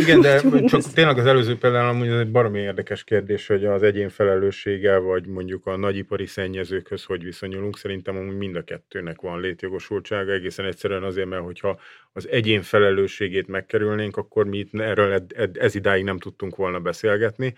Igen, 0.00 0.20
de 0.20 0.40
csak 0.66 0.82
tényleg 0.82 1.18
az 1.18 1.26
előző 1.26 1.58
például 1.58 1.88
amúgy 1.88 2.08
ez 2.08 2.18
egy 2.18 2.30
baromi 2.30 2.58
érdekes 2.58 3.04
kérdés, 3.04 3.46
hogy 3.46 3.64
az 3.64 3.82
egyén 3.82 4.08
felelőssége, 4.08 4.96
vagy 4.96 5.26
mondjuk 5.26 5.66
a 5.66 5.76
nagyipari 5.76 6.26
szennyezőkhöz 6.26 7.04
hogy 7.04 7.24
viszonyulunk. 7.24 7.78
Szerintem 7.78 8.16
amúgy 8.16 8.36
mind 8.36 8.56
a 8.56 8.64
kettőnek 8.64 9.20
van 9.20 9.40
létjogosultsága, 9.40 10.32
egészen 10.32 10.64
egyszerűen 10.64 11.02
azért, 11.02 11.28
mert 11.28 11.42
hogyha 11.44 11.78
az 12.12 12.28
egyén 12.28 12.62
felelősségét 12.62 13.46
megkerülnénk, 13.46 14.16
akkor 14.16 14.46
mi 14.46 14.58
itt 14.58 14.80
erről 14.80 15.26
ez 15.52 15.74
idáig 15.74 16.04
nem 16.04 16.18
tudtunk 16.18 16.56
volna 16.56 16.80
beszélgetni 16.80 17.54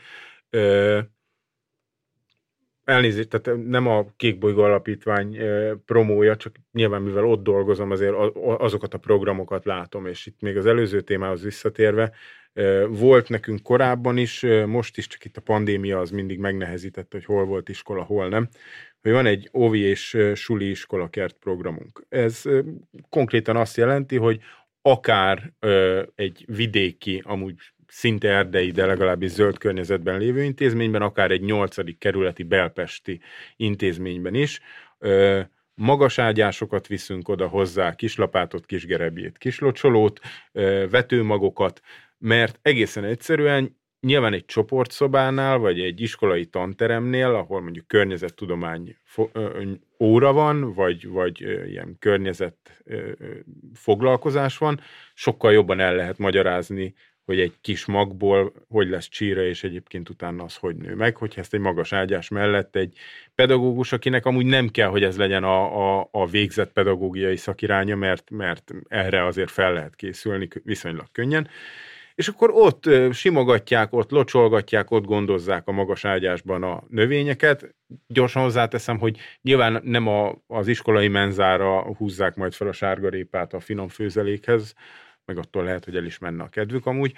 elnézést, 2.90 3.28
tehát 3.28 3.62
nem 3.64 3.86
a 3.86 4.06
Kékbolygó 4.16 4.62
Alapítvány 4.62 5.38
promója, 5.84 6.36
csak 6.36 6.54
nyilván 6.72 7.02
mivel 7.02 7.24
ott 7.24 7.42
dolgozom, 7.42 7.90
azért 7.90 8.14
azokat 8.58 8.94
a 8.94 8.98
programokat 8.98 9.64
látom, 9.64 10.06
és 10.06 10.26
itt 10.26 10.40
még 10.40 10.56
az 10.56 10.66
előző 10.66 11.00
témához 11.00 11.42
visszatérve, 11.42 12.12
volt 12.88 13.28
nekünk 13.28 13.62
korábban 13.62 14.16
is, 14.16 14.46
most 14.66 14.98
is 14.98 15.06
csak 15.06 15.24
itt 15.24 15.36
a 15.36 15.40
pandémia 15.40 15.98
az 15.98 16.10
mindig 16.10 16.38
megnehezítette, 16.38 17.16
hogy 17.16 17.24
hol 17.24 17.44
volt 17.44 17.68
iskola, 17.68 18.02
hol 18.02 18.28
nem, 18.28 18.48
hogy 19.02 19.12
van 19.12 19.26
egy 19.26 19.50
óvi 19.52 19.78
és 19.78 20.18
suli 20.34 20.70
iskola 20.70 21.08
kert 21.08 21.36
programunk. 21.38 22.06
Ez 22.08 22.42
konkrétan 23.08 23.56
azt 23.56 23.76
jelenti, 23.76 24.16
hogy 24.16 24.40
akár 24.82 25.52
egy 26.14 26.44
vidéki, 26.46 27.22
amúgy 27.24 27.56
szinte 27.90 28.28
erdei, 28.28 28.70
de 28.70 28.86
legalábbis 28.86 29.30
zöld 29.30 29.58
környezetben 29.58 30.18
lévő 30.18 30.42
intézményben, 30.42 31.02
akár 31.02 31.30
egy 31.30 31.42
nyolcadik 31.42 31.98
kerületi 31.98 32.42
belpesti 32.42 33.20
intézményben 33.56 34.34
is. 34.34 34.60
Magas 35.74 36.18
ágyásokat 36.18 36.86
viszünk 36.86 37.28
oda 37.28 37.46
hozzá, 37.48 37.94
kislapátot, 37.94 38.66
kisgerebjét, 38.66 39.38
kislocsolót, 39.38 40.20
vetőmagokat, 40.90 41.80
mert 42.18 42.58
egészen 42.62 43.04
egyszerűen 43.04 43.78
nyilván 44.00 44.32
egy 44.32 44.44
csoportszobánál, 44.44 45.58
vagy 45.58 45.80
egy 45.80 46.00
iskolai 46.00 46.46
tanteremnél, 46.46 47.34
ahol 47.34 47.60
mondjuk 47.60 47.86
környezettudomány 47.86 48.96
óra 49.98 50.32
van, 50.32 50.72
vagy, 50.72 51.08
vagy 51.08 51.40
ilyen 51.40 51.96
környezet 51.98 52.82
foglalkozás 53.74 54.58
van, 54.58 54.80
sokkal 55.14 55.52
jobban 55.52 55.80
el 55.80 55.94
lehet 55.94 56.18
magyarázni 56.18 56.94
hogy 57.30 57.40
egy 57.40 57.54
kis 57.60 57.84
magból 57.84 58.52
hogy 58.68 58.88
lesz 58.88 59.08
csíra, 59.08 59.42
és 59.42 59.64
egyébként 59.64 60.08
utána 60.08 60.44
az 60.44 60.56
hogy 60.56 60.76
nő 60.76 60.94
meg, 60.94 61.16
hogyha 61.16 61.40
ezt 61.40 61.54
egy 61.54 61.60
magas 61.60 61.92
ágyás 61.92 62.28
mellett 62.28 62.76
egy 62.76 62.98
pedagógus, 63.34 63.92
akinek 63.92 64.26
amúgy 64.26 64.46
nem 64.46 64.68
kell, 64.68 64.88
hogy 64.88 65.02
ez 65.02 65.16
legyen 65.16 65.44
a, 65.44 65.98
a, 65.98 66.08
a 66.10 66.26
végzett 66.26 66.72
pedagógiai 66.72 67.36
szakiránya, 67.36 67.96
mert, 67.96 68.30
mert 68.30 68.72
erre 68.88 69.24
azért 69.24 69.50
fel 69.50 69.72
lehet 69.72 69.96
készülni 69.96 70.48
viszonylag 70.64 71.06
könnyen, 71.12 71.48
és 72.14 72.28
akkor 72.28 72.50
ott 72.52 72.88
simogatják, 73.12 73.92
ott 73.92 74.10
locsolgatják, 74.10 74.90
ott 74.90 75.04
gondozzák 75.04 75.68
a 75.68 75.72
magas 75.72 76.04
ágyásban 76.04 76.62
a 76.62 76.82
növényeket. 76.88 77.74
Gyorsan 78.06 78.42
hozzáteszem, 78.42 78.98
hogy 78.98 79.18
nyilván 79.42 79.80
nem 79.84 80.06
a, 80.06 80.34
az 80.46 80.68
iskolai 80.68 81.08
menzára 81.08 81.94
húzzák 81.94 82.34
majd 82.34 82.52
fel 82.52 82.68
a 82.68 82.72
sárgarépát 82.72 83.54
a 83.54 83.60
finom 83.60 83.88
főzelékhez, 83.88 84.74
meg 85.30 85.38
attól 85.38 85.64
lehet, 85.64 85.84
hogy 85.84 85.96
el 85.96 86.04
is 86.04 86.18
menne 86.18 86.42
a 86.42 86.48
kedvük 86.48 86.86
amúgy, 86.86 87.14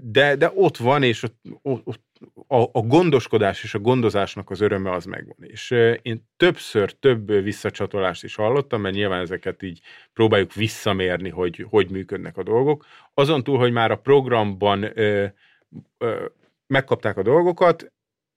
de, 0.00 0.36
de 0.36 0.52
ott 0.54 0.76
van, 0.76 1.02
és 1.02 1.22
ott, 1.22 1.36
ott, 1.62 2.02
a, 2.46 2.62
a 2.62 2.80
gondoskodás 2.80 3.62
és 3.62 3.74
a 3.74 3.78
gondozásnak 3.78 4.50
az 4.50 4.60
öröme 4.60 4.90
az 4.90 5.04
megvan. 5.04 5.36
És 5.40 5.70
én 6.02 6.28
többször 6.36 6.92
több 6.92 7.42
visszacsatolást 7.42 8.24
is 8.24 8.34
hallottam, 8.34 8.80
mert 8.80 8.94
nyilván 8.94 9.20
ezeket 9.20 9.62
így 9.62 9.80
próbáljuk 10.12 10.54
visszamérni, 10.54 11.28
hogy 11.28 11.66
hogy 11.68 11.90
működnek 11.90 12.36
a 12.36 12.42
dolgok. 12.42 12.86
Azon 13.14 13.42
túl, 13.42 13.58
hogy 13.58 13.72
már 13.72 13.90
a 13.90 13.98
programban 13.98 14.98
ö, 14.98 15.26
ö, 15.98 16.24
megkapták 16.66 17.16
a 17.16 17.22
dolgokat, 17.22 17.92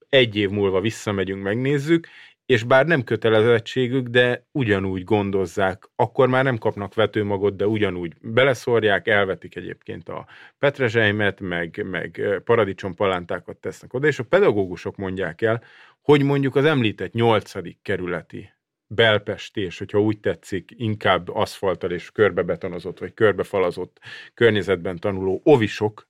egy 0.09 0.35
év 0.35 0.49
múlva 0.49 0.81
visszamegyünk, 0.81 1.43
megnézzük, 1.43 2.07
és 2.45 2.63
bár 2.63 2.85
nem 2.85 3.03
kötelezettségük, 3.03 4.07
de 4.07 4.47
ugyanúgy 4.51 5.03
gondozzák, 5.03 5.89
akkor 5.95 6.27
már 6.27 6.43
nem 6.43 6.57
kapnak 6.57 6.93
vetőmagot, 6.93 7.55
de 7.55 7.67
ugyanúgy 7.67 8.13
beleszórják, 8.21 9.07
elvetik 9.07 9.55
egyébként 9.55 10.09
a 10.09 10.25
petrezselymet, 10.59 11.39
meg, 11.39 11.85
meg 11.89 12.41
paradicsompalántákat 12.43 13.57
tesznek 13.57 13.93
oda, 13.93 14.07
és 14.07 14.19
a 14.19 14.23
pedagógusok 14.23 14.95
mondják 14.95 15.41
el, 15.41 15.63
hogy 16.01 16.23
mondjuk 16.23 16.55
az 16.55 16.65
említett 16.65 17.13
nyolcadik 17.13 17.77
kerületi 17.81 18.53
belpesti, 18.87 19.61
és 19.61 19.77
hogyha 19.77 20.01
úgy 20.01 20.19
tetszik, 20.19 20.71
inkább 20.75 21.29
aszfalttal 21.29 21.91
és 21.91 22.11
körbebetonozott, 22.11 22.99
vagy 22.99 23.13
körbefalazott 23.13 23.99
környezetben 24.33 24.99
tanuló 24.99 25.41
ovisok 25.43 26.07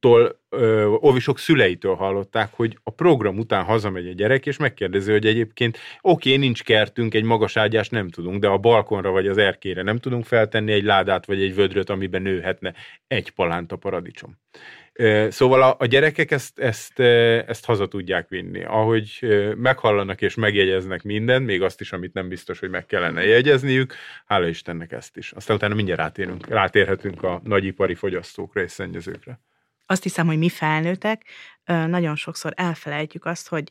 tól, 0.00 0.40
ö, 0.48 0.84
óvisok 1.02 1.38
szüleitől 1.38 1.94
hallották, 1.94 2.52
hogy 2.52 2.78
a 2.82 2.90
program 2.90 3.38
után 3.38 3.64
hazamegy 3.64 4.08
a 4.08 4.12
gyerek, 4.12 4.46
és 4.46 4.56
megkérdezi, 4.56 5.12
hogy 5.12 5.26
egyébként 5.26 5.78
oké, 6.00 6.36
nincs 6.36 6.64
kertünk, 6.64 7.14
egy 7.14 7.24
magas 7.24 7.56
ágyást 7.56 7.90
nem 7.90 8.08
tudunk, 8.08 8.40
de 8.40 8.48
a 8.48 8.58
balkonra 8.58 9.10
vagy 9.10 9.26
az 9.26 9.38
erkére 9.38 9.82
nem 9.82 9.98
tudunk 9.98 10.24
feltenni 10.24 10.72
egy 10.72 10.84
ládát 10.84 11.26
vagy 11.26 11.42
egy 11.42 11.54
vödröt, 11.54 11.90
amiben 11.90 12.22
nőhetne 12.22 12.74
egy 13.06 13.30
palánta 13.30 13.76
paradicsom. 13.76 14.38
Szóval 15.28 15.62
a, 15.62 15.76
a 15.78 15.86
gyerekek 15.86 16.30
ezt, 16.30 16.58
ezt, 16.58 17.00
ezt 17.48 17.64
haza 17.64 17.88
tudják 17.88 18.28
vinni. 18.28 18.64
Ahogy 18.64 19.18
meghallanak 19.56 20.22
és 20.22 20.34
megjegyeznek 20.34 21.02
mindent, 21.02 21.46
még 21.46 21.62
azt 21.62 21.80
is, 21.80 21.92
amit 21.92 22.12
nem 22.12 22.28
biztos, 22.28 22.58
hogy 22.58 22.70
meg 22.70 22.86
kellene 22.86 23.24
jegyezniük, 23.24 23.94
hála 24.26 24.46
Istennek 24.48 24.92
ezt 24.92 25.16
is. 25.16 25.32
Aztán 25.32 25.56
utána 25.56 25.74
mindjárt 25.74 26.00
rátérünk, 26.00 26.48
rátérhetünk 26.48 27.22
a 27.22 27.40
nagyipari 27.44 27.94
fogyasztókra 27.94 28.62
és 28.62 28.70
szennyezőkre 28.70 29.40
azt 29.90 30.02
hiszem, 30.02 30.26
hogy 30.26 30.38
mi 30.38 30.48
felnőttek 30.48 31.24
nagyon 31.64 32.16
sokszor 32.16 32.52
elfelejtjük 32.56 33.24
azt, 33.24 33.48
hogy 33.48 33.70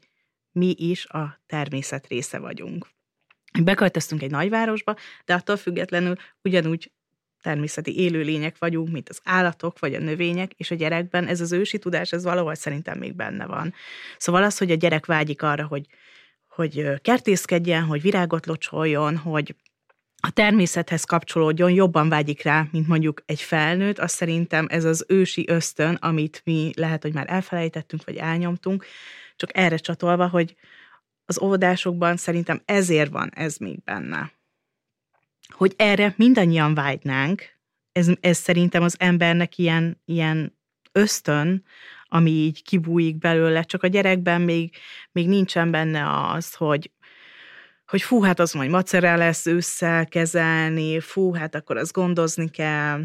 mi 0.52 0.76
is 0.78 1.06
a 1.06 1.42
természet 1.46 2.08
része 2.08 2.40
vagyunk. 2.40 2.88
beköltöztünk 3.64 4.22
egy 4.22 4.32
nagyvárosba, 4.32 4.96
de 5.26 5.34
attól 5.34 5.58
függetlenül 5.58 6.16
ugyanúgy 6.44 6.92
természeti 7.42 8.00
élőlények 8.00 8.58
vagyunk, 8.58 8.92
mint 8.92 9.10
az 9.10 9.22
állatok 9.24 9.80
vagy 9.80 9.94
a 9.94 10.00
növények, 10.00 10.52
és 10.54 10.72
a 10.72 10.76
gyerekben 10.76 11.28
ez 11.28 11.42
az 11.42 11.52
ősi 11.52 11.78
tudás, 11.78 12.12
ez 12.12 12.24
valahol 12.24 12.56
szerintem 12.56 12.98
még 12.98 13.16
benne 13.16 13.46
van. 13.46 13.74
Szóval 14.18 14.44
az, 14.44 14.58
hogy 14.58 14.72
a 14.72 14.76
gyerek 14.76 15.06
vágyik 15.06 15.42
arra, 15.42 15.66
hogy, 15.66 15.86
hogy 16.48 17.02
kertészkedjen, 17.02 17.84
hogy 17.84 18.02
virágot 18.02 18.46
locsoljon, 18.46 19.18
hogy 19.18 19.56
a 20.20 20.30
természethez 20.30 21.04
kapcsolódjon, 21.04 21.72
jobban 21.72 22.10
vágyik 22.10 22.44
rá, 22.44 22.68
mint 22.72 22.88
mondjuk 22.88 23.24
egy 23.26 23.42
felnőtt, 23.42 24.00
azt 24.00 24.16
szerintem 24.16 24.66
ez 24.70 24.84
az 24.84 25.06
ősi 25.08 25.46
ösztön, 25.48 25.96
amit 25.96 26.42
mi 26.46 26.72
lehet, 26.76 27.02
hogy 27.02 27.14
már 27.14 27.30
elfelejtettünk, 27.30 28.06
vagy 28.06 28.16
elnyomtunk, 28.16 28.86
csak 29.36 29.58
erre 29.58 29.78
csatolva, 29.78 30.28
hogy 30.28 30.56
az 31.26 31.42
óvodásokban 31.42 32.18
szerintem 32.18 32.62
ezért 32.66 33.12
van 33.12 33.32
ez 33.36 33.58
még 33.58 33.84
benne. 33.84 34.32
Hogy 35.48 35.74
erre 35.78 36.14
mindannyian 36.18 36.74
vágynánk, 36.74 37.56
ez, 37.92 38.08
ez 38.20 38.38
szerintem 38.38 38.84
az 38.84 38.96
embernek 39.00 39.58
ilyen, 39.58 40.02
ilyen 40.06 40.58
ösztön, 40.92 41.64
ami 42.08 42.32
így 42.32 42.64
kibújik 42.64 43.18
belőle, 43.18 43.64
csak 43.64 43.84
a 43.84 43.88
gyerekben 43.88 44.42
még, 44.42 44.76
még 45.12 45.28
nincsen 45.28 45.72
benne 45.72 46.30
az, 46.32 46.54
hogy 46.54 46.92
hogy 47.88 48.02
fú, 48.02 48.22
hát 48.22 48.40
az 48.40 48.52
majd 48.52 48.70
macera 48.70 49.16
lesz 49.16 49.46
ősszel 49.46 50.06
kezelni, 50.06 51.00
fú, 51.00 51.34
hát 51.34 51.56
akkor 51.56 51.78
azt 51.78 51.92
gondozni 51.92 52.50
kell, 52.50 53.02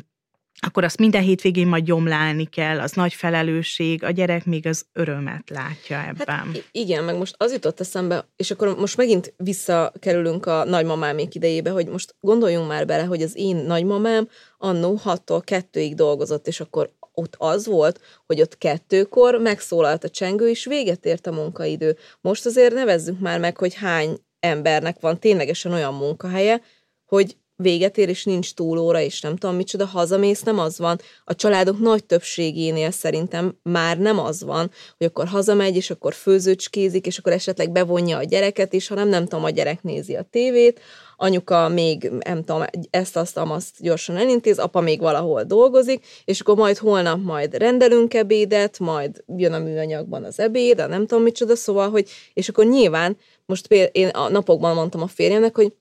akkor 0.66 0.85
azt 0.85 0.99
minden 0.99 1.23
hétvégén 1.23 1.66
majd 1.66 1.85
gyomlálni 1.85 2.45
kell, 2.45 2.81
az 2.81 2.92
nagy 2.92 3.14
felelősség, 3.14 4.05
a 4.05 4.11
gyerek 4.11 4.45
még 4.45 4.66
az 4.66 4.87
örömet 4.92 5.51
látja 5.51 5.97
hát 5.97 6.09
ebben. 6.09 6.37
Hát 6.37 6.68
igen, 6.71 7.05
meg 7.05 7.16
most 7.16 7.35
az 7.38 7.53
jutott 7.53 7.81
eszembe, 7.81 8.29
és 8.37 8.51
akkor 8.51 8.77
most 8.79 8.97
megint 8.97 9.35
visszakerülünk 9.37 10.47
a 10.47 10.64
nagymamámék 10.64 11.35
idejébe, 11.35 11.71
hogy 11.71 11.87
most 11.87 12.14
gondoljunk 12.21 12.68
már 12.68 12.87
bele, 12.87 13.03
hogy 13.05 13.23
az 13.23 13.37
én 13.37 13.57
nagymamám 13.57 14.29
annó 14.59 15.01
6-tól 15.05 15.42
2-ig 15.47 15.92
dolgozott, 15.95 16.47
és 16.47 16.61
akkor 16.61 16.90
ott 17.14 17.35
az 17.38 17.66
volt, 17.66 18.01
hogy 18.27 18.40
ott 18.40 18.59
kettőkor 18.59 19.38
megszólalt 19.38 20.05
a 20.05 20.09
csengő, 20.09 20.49
és 20.49 20.64
véget 20.64 21.05
ért 21.05 21.27
a 21.27 21.33
munkaidő. 21.33 21.97
Most 22.21 22.47
azért 22.47 22.75
nevezzük 22.75 23.21
már 23.21 23.40
meg, 23.40 23.57
hogy 23.57 23.75
hány 23.75 24.18
embernek 24.42 25.00
van 25.00 25.18
ténylegesen 25.18 25.72
olyan 25.72 25.94
munkahelye, 25.94 26.61
hogy 27.07 27.37
véget 27.57 27.98
ér, 27.98 28.09
és 28.09 28.24
nincs 28.24 28.55
túlóra, 28.55 29.00
és 29.00 29.20
nem 29.20 29.37
tudom 29.37 29.57
micsoda, 29.57 29.85
hazamész, 29.87 30.42
nem 30.42 30.59
az 30.59 30.78
van. 30.78 31.00
A 31.24 31.35
családok 31.35 31.78
nagy 31.78 32.05
többségénél 32.05 32.90
szerintem 32.90 33.59
már 33.62 33.98
nem 33.98 34.18
az 34.18 34.42
van, 34.42 34.70
hogy 34.98 35.07
akkor 35.07 35.26
hazamegy, 35.26 35.76
és 35.76 35.90
akkor 35.90 36.14
főzőcskézik, 36.14 37.07
és 37.07 37.18
akkor 37.18 37.33
esetleg 37.33 37.70
bevonja 37.70 38.16
a 38.16 38.22
gyereket 38.22 38.72
is, 38.72 38.88
hanem 38.88 39.09
nem 39.09 39.24
tudom, 39.26 39.44
a 39.44 39.50
gyerek 39.50 39.83
nézi 39.83 40.14
a 40.14 40.26
tévét, 40.31 40.81
anyuka 41.16 41.68
még, 41.68 42.11
nem 42.24 42.44
tudom, 42.44 42.62
ezt, 42.90 43.16
azt, 43.16 43.37
azt 43.37 43.74
gyorsan 43.78 44.16
elintéz, 44.16 44.59
apa 44.59 44.81
még 44.81 45.00
valahol 45.00 45.42
dolgozik, 45.42 46.07
és 46.24 46.40
akkor 46.40 46.57
majd 46.57 46.78
holnap 46.78 47.22
majd 47.22 47.55
rendelünk 47.55 48.14
ebédet, 48.14 48.78
majd 48.78 49.24
jön 49.37 49.52
a 49.52 49.59
műanyagban 49.59 50.24
az 50.24 50.38
ebéd, 50.38 50.81
a 50.81 50.87
nem 50.87 51.07
tudom 51.07 51.22
micsoda, 51.22 51.57
szóval, 51.57 51.90
hogy, 51.90 52.09
és 52.33 52.48
akkor 52.48 52.64
nyilván, 52.66 53.16
most 53.46 53.66
én 53.92 54.09
a 54.09 54.28
napokban 54.28 54.74
mondtam 54.74 55.02
a 55.02 55.07
férjemnek, 55.07 55.57
hogy 55.57 55.72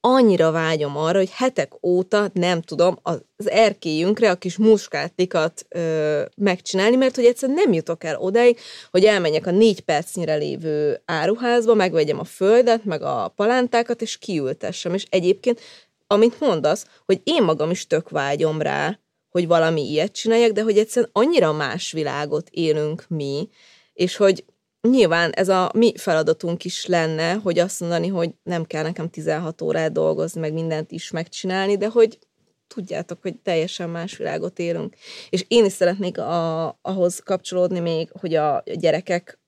annyira 0.00 0.50
vágyom 0.50 0.96
arra, 0.96 1.18
hogy 1.18 1.30
hetek 1.30 1.72
óta 1.86 2.30
nem 2.32 2.60
tudom 2.60 2.98
az 3.02 3.20
erkélyünkre 3.44 4.30
a 4.30 4.34
kis 4.34 4.56
muskátikat 4.56 5.66
ö, 5.68 6.22
megcsinálni, 6.36 6.96
mert 6.96 7.14
hogy 7.14 7.24
egyszerűen 7.24 7.58
nem 7.64 7.72
jutok 7.72 8.04
el 8.04 8.16
odáig, 8.16 8.58
hogy 8.90 9.04
elmenjek 9.04 9.46
a 9.46 9.50
négy 9.50 9.80
percnyire 9.80 10.34
lévő 10.34 11.02
áruházba, 11.04 11.74
megvegyem 11.74 12.18
a 12.18 12.24
földet, 12.24 12.84
meg 12.84 13.02
a 13.02 13.32
palántákat, 13.36 14.02
és 14.02 14.18
kiültessem. 14.18 14.94
És 14.94 15.06
egyébként, 15.10 15.60
amit 16.06 16.40
mondasz, 16.40 16.86
hogy 17.06 17.20
én 17.24 17.42
magam 17.42 17.70
is 17.70 17.86
tök 17.86 18.08
vágyom 18.08 18.62
rá, 18.62 18.98
hogy 19.30 19.46
valami 19.46 19.90
ilyet 19.90 20.12
csináljak, 20.12 20.52
de 20.52 20.62
hogy 20.62 20.78
egyszerűen 20.78 21.10
annyira 21.12 21.52
más 21.52 21.92
világot 21.92 22.48
élünk 22.50 23.04
mi, 23.08 23.48
és 23.92 24.16
hogy 24.16 24.44
nyilván 24.88 25.30
ez 25.30 25.48
a 25.48 25.70
mi 25.74 25.92
feladatunk 25.96 26.64
is 26.64 26.86
lenne, 26.86 27.32
hogy 27.32 27.58
azt 27.58 27.80
mondani, 27.80 28.08
hogy 28.08 28.30
nem 28.42 28.64
kell 28.64 28.82
nekem 28.82 29.08
16 29.08 29.60
órát 29.62 29.92
dolgozni, 29.92 30.40
meg 30.40 30.52
mindent 30.52 30.90
is 30.90 31.10
megcsinálni, 31.10 31.76
de 31.76 31.88
hogy 31.88 32.18
tudjátok, 32.66 33.22
hogy 33.22 33.36
teljesen 33.36 33.90
más 33.90 34.16
világot 34.16 34.58
élünk. 34.58 34.94
És 35.30 35.44
én 35.48 35.64
is 35.64 35.72
szeretnék 35.72 36.18
a, 36.18 36.68
ahhoz 36.82 37.18
kapcsolódni 37.18 37.78
még, 37.78 38.10
hogy 38.20 38.34
a 38.34 38.62
gyerekek 38.74 39.39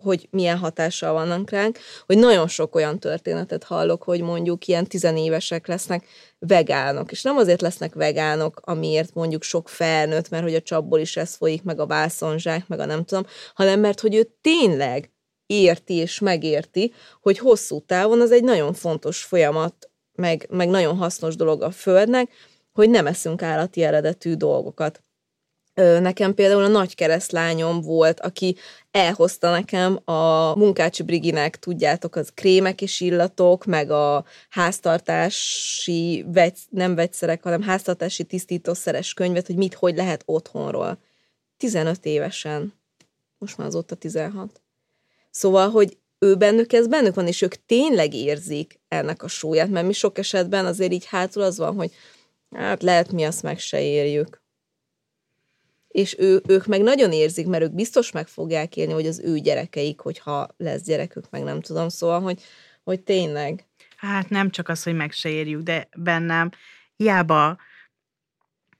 hogy 0.00 0.28
milyen 0.30 0.58
hatással 0.58 1.12
vannak 1.12 1.50
ránk, 1.50 1.78
hogy 2.06 2.18
nagyon 2.18 2.48
sok 2.48 2.74
olyan 2.74 2.98
történetet 2.98 3.64
hallok, 3.64 4.02
hogy 4.02 4.20
mondjuk 4.20 4.66
ilyen 4.66 4.86
tizenévesek 4.86 5.66
lesznek 5.66 6.06
vegánok, 6.38 7.10
és 7.10 7.22
nem 7.22 7.36
azért 7.36 7.60
lesznek 7.60 7.94
vegánok, 7.94 8.60
amiért 8.64 9.14
mondjuk 9.14 9.42
sok 9.42 9.68
felnőtt, 9.68 10.28
mert 10.28 10.42
hogy 10.42 10.54
a 10.54 10.62
csapból 10.62 10.98
is 10.98 11.16
ez 11.16 11.34
folyik, 11.34 11.62
meg 11.62 11.80
a 11.80 11.86
vászonzsák, 11.86 12.68
meg 12.68 12.78
a 12.78 12.84
nem 12.84 13.04
tudom, 13.04 13.24
hanem 13.54 13.80
mert 13.80 14.00
hogy 14.00 14.14
ő 14.14 14.28
tényleg 14.40 15.12
érti 15.46 15.94
és 15.94 16.18
megérti, 16.18 16.92
hogy 17.20 17.38
hosszú 17.38 17.80
távon 17.80 18.20
az 18.20 18.32
egy 18.32 18.44
nagyon 18.44 18.72
fontos 18.74 19.22
folyamat, 19.22 19.90
meg, 20.12 20.46
meg 20.50 20.68
nagyon 20.68 20.96
hasznos 20.96 21.36
dolog 21.36 21.62
a 21.62 21.70
Földnek, 21.70 22.30
hogy 22.72 22.90
nem 22.90 23.06
eszünk 23.06 23.42
állati 23.42 23.82
eredetű 23.82 24.34
dolgokat. 24.34 25.00
Nekem 25.78 26.34
például 26.34 26.62
a 26.62 26.68
nagy 26.68 26.94
keresztlányom 26.94 27.80
volt, 27.80 28.20
aki 28.20 28.56
elhozta 28.90 29.50
nekem 29.50 29.98
a 30.04 30.54
Munkácsi 30.56 31.02
Briginek, 31.02 31.58
tudjátok, 31.58 32.16
az 32.16 32.30
krémek 32.34 32.82
és 32.82 33.00
illatok, 33.00 33.64
meg 33.64 33.90
a 33.90 34.24
háztartási, 34.48 36.24
vegy, 36.32 36.58
nem 36.70 36.94
vegyszerek, 36.94 37.42
hanem 37.42 37.62
háztartási 37.62 38.24
tisztítószeres 38.24 39.14
könyvet, 39.14 39.46
hogy 39.46 39.56
mit, 39.56 39.74
hogy 39.74 39.96
lehet 39.96 40.22
otthonról. 40.26 40.98
15 41.56 42.04
évesen. 42.04 42.74
Most 43.38 43.58
már 43.58 43.66
azóta 43.66 43.94
16. 43.94 44.60
Szóval, 45.30 45.70
hogy 45.70 45.98
ő 46.18 46.34
bennük 46.34 46.72
ez 46.72 46.86
bennük 46.86 47.14
van, 47.14 47.26
és 47.26 47.42
ők 47.42 47.66
tényleg 47.66 48.14
érzik 48.14 48.80
ennek 48.88 49.22
a 49.22 49.28
súlyát, 49.28 49.68
mert 49.68 49.86
mi 49.86 49.92
sok 49.92 50.18
esetben 50.18 50.66
azért 50.66 50.92
így 50.92 51.04
hátul 51.06 51.42
az 51.42 51.58
van, 51.58 51.74
hogy 51.74 51.92
hát 52.56 52.82
lehet 52.82 53.12
mi 53.12 53.24
azt 53.24 53.42
meg 53.42 53.58
se 53.58 53.80
érjük 53.80 54.46
és 55.98 56.16
ő, 56.18 56.42
ők 56.48 56.66
meg 56.66 56.82
nagyon 56.82 57.12
érzik, 57.12 57.46
mert 57.46 57.62
ők 57.62 57.74
biztos 57.74 58.10
meg 58.10 58.26
fogják 58.26 58.76
élni, 58.76 58.92
hogy 58.92 59.06
az 59.06 59.20
ő 59.20 59.38
gyerekeik, 59.38 60.00
hogyha 60.00 60.48
lesz 60.56 60.82
gyerekük, 60.82 61.30
meg 61.30 61.42
nem 61.42 61.60
tudom, 61.60 61.88
szóval, 61.88 62.20
hogy, 62.20 62.42
hogy 62.84 63.00
tényleg. 63.00 63.66
Hát 63.96 64.28
nem 64.28 64.50
csak 64.50 64.68
az, 64.68 64.82
hogy 64.82 64.94
meg 64.94 65.12
se 65.12 65.28
érjük, 65.28 65.62
de 65.62 65.88
bennem 65.96 66.50
hiába 66.96 67.56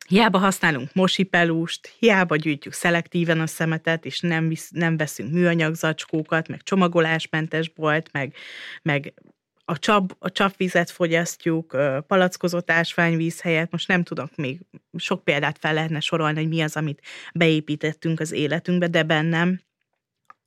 Hiába 0.09 0.39
használunk 0.39 0.95
mosipelust, 0.95 1.95
hiába 1.99 2.37
gyűjtjük 2.37 2.73
szelektíven 2.73 3.41
a 3.41 3.47
szemetet, 3.47 4.05
és 4.05 4.21
nem, 4.21 4.49
visz, 4.49 4.71
nem 4.71 4.97
veszünk 4.97 5.33
műanyag 5.33 5.75
zacskókat, 5.75 6.49
meg 6.49 6.63
csomagolásmentes 6.63 7.69
bolt, 7.69 8.13
meg, 8.13 8.35
meg 8.83 9.15
a, 9.71 9.79
csap, 9.79 10.17
a 10.19 10.31
csapvizet 10.31 10.91
fogyasztjuk, 10.91 11.77
palackozott 12.07 12.71
ásványvíz 12.71 13.41
helyett, 13.41 13.71
most 13.71 13.89
nem 13.89 14.03
tudok 14.03 14.37
még 14.37 14.61
sok 14.97 15.25
példát 15.25 15.59
fel 15.59 15.75
lehetne 15.75 16.01
sorolni, 16.01 16.39
hogy 16.39 16.49
mi 16.49 16.61
az, 16.61 16.77
amit 16.77 17.03
beépítettünk 17.35 18.21
az 18.21 18.33
életünkbe, 18.33 18.89
de 18.89 19.03
bennem 19.03 19.61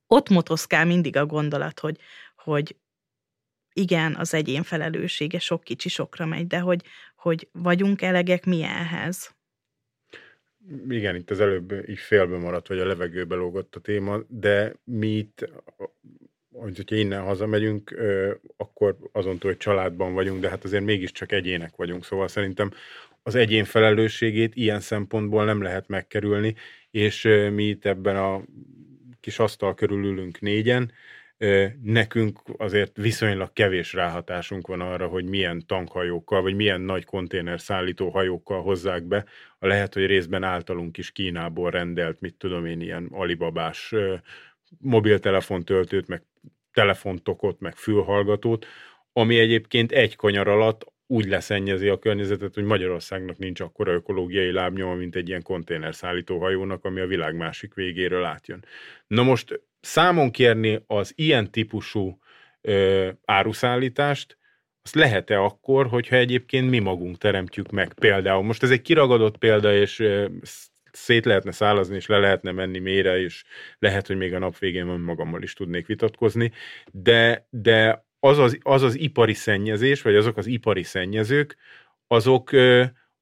ott 0.08 0.30
motoszkál 0.30 0.86
mindig 0.86 1.16
a 1.16 1.26
gondolat, 1.26 1.80
hogy, 1.80 1.98
hogy 2.36 2.76
igen, 3.74 4.16
az 4.16 4.34
egyén 4.34 4.64
felelőssége 4.64 5.40
sok 5.40 5.64
kicsi 5.64 5.90
sokra 5.90 6.26
megy, 6.26 6.48
de 6.48 6.60
hogy, 6.60 6.84
hogy 7.16 7.50
vagyunk 7.52 8.02
elegek 8.02 8.46
mi 8.46 8.64
ehhez? 8.64 9.36
Igen, 10.90 11.16
itt 11.16 11.30
az 11.30 11.40
előbb 11.40 11.90
így 11.90 12.00
félbe 12.00 12.38
maradt, 12.38 12.68
vagy 12.68 12.80
a 12.80 12.86
levegőbe 12.86 13.36
lógott 13.36 13.76
a 13.76 13.80
téma, 13.80 14.20
de 14.28 14.74
mi 14.84 15.08
itt 15.08 15.50
hogyha 16.52 16.96
innen 16.96 17.22
hazamegyünk, 17.22 17.96
akkor 18.58 18.98
azon 19.12 19.38
túl, 19.38 19.52
hogy 19.52 19.60
családban 19.60 20.14
vagyunk, 20.14 20.42
de 20.42 20.50
hát 20.50 20.64
azért 20.64 20.84
mégiscsak 20.84 21.32
egyének 21.32 21.76
vagyunk, 21.76 22.06
szóval 22.06 22.28
szerintem 22.28 22.72
az 23.24 23.36
egyén 23.36 23.66
felelősségét 23.66 24.56
ilyen 24.56 24.80
szempontból 24.80 25.46
nem 25.46 25.62
lehet 25.62 25.88
megkerülni, 25.88 26.56
és 26.92 27.24
mi 27.54 27.64
itt 27.64 27.86
ebben 27.86 28.16
a 28.16 28.42
kis 29.20 29.40
asztal 29.40 29.74
körül 29.74 30.06
ülünk 30.06 30.40
négyen, 30.40 30.92
nekünk 31.84 32.40
azért 32.58 32.98
viszonylag 32.98 33.54
kevés 33.54 33.94
ráhatásunk 33.94 34.68
van 34.68 34.82
arra, 34.82 35.08
hogy 35.08 35.26
milyen 35.26 35.64
tankhajókkal, 35.66 36.42
vagy 36.42 36.56
milyen 36.56 36.82
nagy 36.82 37.06
konténer 37.06 37.60
szállító 37.60 38.10
hajókkal 38.10 38.62
hozzák 38.62 39.04
be. 39.04 39.26
A 39.60 39.68
lehet, 39.68 39.94
hogy 39.94 40.06
részben 40.06 40.44
általunk 40.44 40.98
is 40.98 41.12
Kínából 41.12 41.70
rendelt, 41.70 42.20
mit 42.20 42.36
tudom 42.36 42.66
én, 42.66 42.82
ilyen 42.82 43.08
alibabás 43.12 43.94
mobiltelefontöltőt, 44.80 46.08
meg 46.08 46.24
telefontokot, 46.74 47.60
meg 47.60 47.76
fülhallgatót, 47.76 48.66
ami 49.14 49.40
egyébként 49.40 49.92
egy 49.92 50.16
kanyar 50.16 50.48
alatt 50.48 50.92
úgy 51.08 51.26
leszennyezi 51.26 51.88
a 51.88 52.00
környezetet, 52.00 52.54
hogy 52.54 52.64
Magyarországnak 52.64 53.38
nincs 53.38 53.60
akkora 53.60 53.92
ökológiai 53.92 54.52
lábnyoma, 54.52 54.94
mint 54.94 55.16
egy 55.16 55.28
ilyen 55.28 55.42
konténerszállító 55.42 56.40
hajónak, 56.40 56.86
ami 56.86 57.00
a 57.00 57.08
világ 57.08 57.36
másik 57.36 57.74
végéről 57.74 58.24
átjön. 58.24 58.66
Na 59.08 59.24
most 59.24 59.62
számon 59.80 60.32
kérni 60.32 60.84
az 60.88 61.14
ilyen 61.16 61.52
típusú 61.52 62.20
ö, 62.62 63.10
áruszállítást, 63.26 64.38
azt 64.84 64.96
lehet-e 64.96 65.40
akkor, 65.40 65.88
hogyha 65.88 66.16
egyébként 66.16 66.70
mi 66.70 66.80
magunk 66.80 67.18
teremtjük 67.18 67.72
meg 67.72 67.94
például. 67.94 68.44
Most 68.44 68.64
ez 68.64 68.72
egy 68.72 68.82
kiragadott 68.82 69.38
példa, 69.38 69.74
és 69.74 70.04
szét 70.92 71.26
lehetne 71.26 71.52
szállazni, 71.52 71.96
és 71.96 72.06
le 72.06 72.18
lehetne 72.18 72.52
menni 72.52 72.80
mélyre, 72.80 73.20
és 73.20 73.44
lehet, 73.80 74.08
hogy 74.08 74.18
még 74.18 74.34
a 74.34 74.40
nap 74.40 74.58
végén 74.58 74.86
magammal 74.86 75.44
is 75.44 75.54
tudnék 75.54 75.88
vitatkozni, 75.88 76.52
de, 76.92 77.48
de 77.50 78.06
az, 78.20 78.38
az, 78.38 78.58
az 78.62 78.82
az 78.82 79.00
ipari 79.00 79.34
szennyezés, 79.34 80.02
vagy 80.02 80.16
azok 80.16 80.38
az 80.38 80.48
ipari 80.48 80.84
szennyezők, 80.84 81.58
azok, 82.08 82.50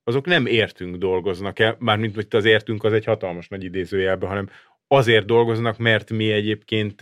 azok 0.03 0.25
nem 0.25 0.45
értünk 0.45 0.95
dolgoznak 0.95 1.59
el, 1.59 1.75
mármint 1.79 2.15
hogy 2.15 2.27
az 2.29 2.45
értünk 2.45 2.83
az 2.83 2.93
egy 2.93 3.05
hatalmas 3.05 3.47
nagy 3.47 3.63
idézőjelbe, 3.63 4.27
hanem 4.27 4.49
azért 4.87 5.25
dolgoznak, 5.25 5.77
mert 5.77 6.09
mi 6.09 6.31
egyébként 6.31 6.95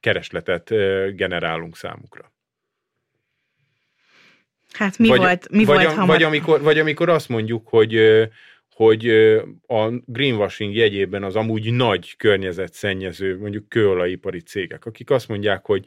keresletet 0.00 0.68
generálunk 1.16 1.76
számukra. 1.76 2.32
Hát 4.72 4.98
mi 4.98 5.08
vagy, 5.08 5.18
volt, 5.18 5.50
mi 5.50 5.64
vagy, 5.64 5.76
volt 5.76 5.88
hamar... 5.88 6.06
vagy, 6.08 6.22
amikor, 6.22 6.60
vagy 6.60 6.78
amikor 6.78 7.08
azt 7.08 7.28
mondjuk, 7.28 7.68
hogy 7.68 7.94
hogy 8.74 9.08
a 9.66 9.88
greenwashing 10.04 10.74
jegyében 10.74 11.22
az 11.22 11.36
amúgy 11.36 11.72
nagy 11.72 12.16
környezetszennyező, 12.16 13.38
mondjuk 13.38 13.68
kőolajipari 13.68 14.40
cégek, 14.40 14.86
akik 14.86 15.10
azt 15.10 15.28
mondják, 15.28 15.66
hogy 15.66 15.86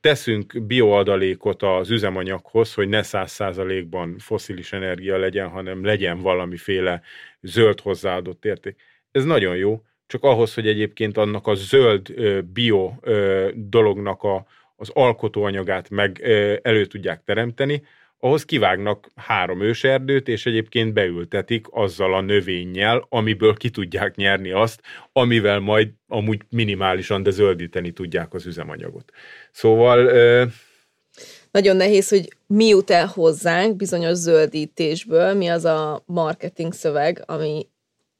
teszünk 0.00 0.66
bioadalékot 0.66 1.62
az 1.62 1.90
üzemanyaghoz, 1.90 2.74
hogy 2.74 2.88
ne 2.88 3.02
száz 3.02 3.30
százalékban 3.30 4.18
foszilis 4.18 4.72
energia 4.72 5.18
legyen, 5.18 5.48
hanem 5.48 5.84
legyen 5.84 6.20
valamiféle 6.20 7.02
zöld 7.40 7.80
hozzáadott 7.80 8.44
érték. 8.44 8.80
Ez 9.10 9.24
nagyon 9.24 9.56
jó, 9.56 9.82
csak 10.06 10.22
ahhoz, 10.22 10.54
hogy 10.54 10.66
egyébként 10.66 11.16
annak 11.16 11.46
a 11.46 11.54
zöld 11.54 12.14
bio 12.52 12.92
dolognak 13.54 14.22
a, 14.22 14.46
az 14.76 14.90
alkotóanyagát 14.92 15.90
meg 15.90 16.20
elő 16.62 16.86
tudják 16.86 17.22
teremteni, 17.24 17.82
ahhoz 18.24 18.44
kivágnak 18.44 19.08
három 19.14 19.62
őserdőt, 19.62 20.28
és 20.28 20.46
egyébként 20.46 20.92
beültetik 20.92 21.66
azzal 21.70 22.14
a 22.14 22.20
növényjel, 22.20 23.06
amiből 23.08 23.54
ki 23.54 23.70
tudják 23.70 24.16
nyerni 24.16 24.50
azt, 24.50 24.80
amivel 25.12 25.58
majd 25.58 25.88
amúgy 26.08 26.40
minimálisan, 26.48 27.22
de 27.22 27.30
zöldíteni 27.30 27.90
tudják 27.90 28.34
az 28.34 28.46
üzemanyagot. 28.46 29.12
Szóval... 29.50 30.10
Nagyon 31.50 31.76
nehéz, 31.76 32.08
hogy 32.08 32.36
mi 32.46 32.66
jut 32.66 32.90
el 32.90 33.06
hozzánk 33.06 33.76
bizonyos 33.76 34.16
zöldítésből, 34.16 35.34
mi 35.34 35.48
az 35.48 35.64
a 35.64 36.02
marketing 36.06 36.72
szöveg, 36.72 37.22
ami 37.26 37.66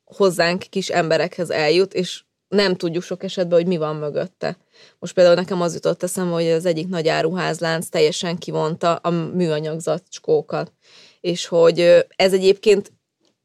hozzánk 0.05 0.63
kis 0.71 0.89
emberekhez 0.89 1.51
eljut, 1.51 1.95
és 1.95 2.23
nem 2.49 2.75
tudjuk 2.75 3.03
sok 3.03 3.23
esetben, 3.23 3.59
hogy 3.59 3.69
mi 3.69 3.77
van 3.77 3.97
mögötte. 3.97 4.57
Most 4.99 5.15
például 5.15 5.35
nekem 5.35 5.61
az 5.61 5.75
jutott 5.75 6.03
eszembe, 6.03 6.33
hogy 6.33 6.51
az 6.51 6.67
egyik 6.67 6.89
nagy 6.89 7.09
áruházlánc 7.09 7.89
teljesen 7.89 8.39
kivonta 8.39 8.95
a 8.95 9.11
műanyag 9.11 9.81
zacskókat. 9.81 10.73
És 11.21 11.47
hogy 11.47 12.07
ez 12.17 12.33
egyébként, 12.33 12.93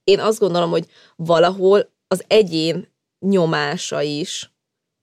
én 0.04 0.20
azt 0.20 0.40
gondolom, 0.40 0.70
hogy 0.70 0.86
valahol 1.16 1.90
az 2.08 2.24
egyén 2.28 2.88
nyomása 3.20 4.02
is, 4.02 4.52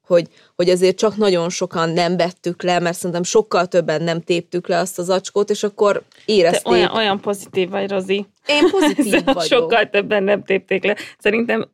hogy, 0.07 0.29
hogy 0.57 0.71
azért 0.71 0.97
csak 0.97 1.17
nagyon 1.17 1.51
sokan 1.51 1.91
nem 1.91 2.17
vettük 2.17 2.63
le, 2.63 2.79
mert 2.79 2.97
szerintem 2.97 3.23
sokkal 3.23 3.67
többen 3.67 4.03
nem 4.03 4.21
téptük 4.21 4.69
le 4.69 4.79
azt 4.79 4.99
az 4.99 5.05
zacskót, 5.05 5.51
és 5.51 5.63
akkor 5.63 6.03
érezték. 6.25 6.63
Te 6.63 6.71
olyan, 6.71 6.95
olyan 6.95 7.21
pozitív 7.21 7.69
vagy, 7.69 7.91
Rozi. 7.91 8.27
Én 8.47 8.71
pozitív 8.71 9.25
vagyok. 9.25 9.43
Sokkal 9.43 9.89
többen 9.91 10.23
nem 10.23 10.45
tépték 10.45 10.85
le. 10.85 10.97
Szerintem 11.19 11.71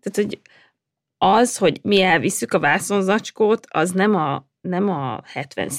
tehát, 0.00 0.14
hogy 0.14 0.40
az, 1.22 1.56
hogy 1.56 1.78
mi 1.82 2.02
elviszük 2.02 2.52
a 2.52 2.58
vászonzacskót, 2.58 3.66
az 3.70 3.90
nem 3.90 4.14
a, 4.14 4.48
nem 4.60 4.88
a 4.88 5.20
70 5.24 5.70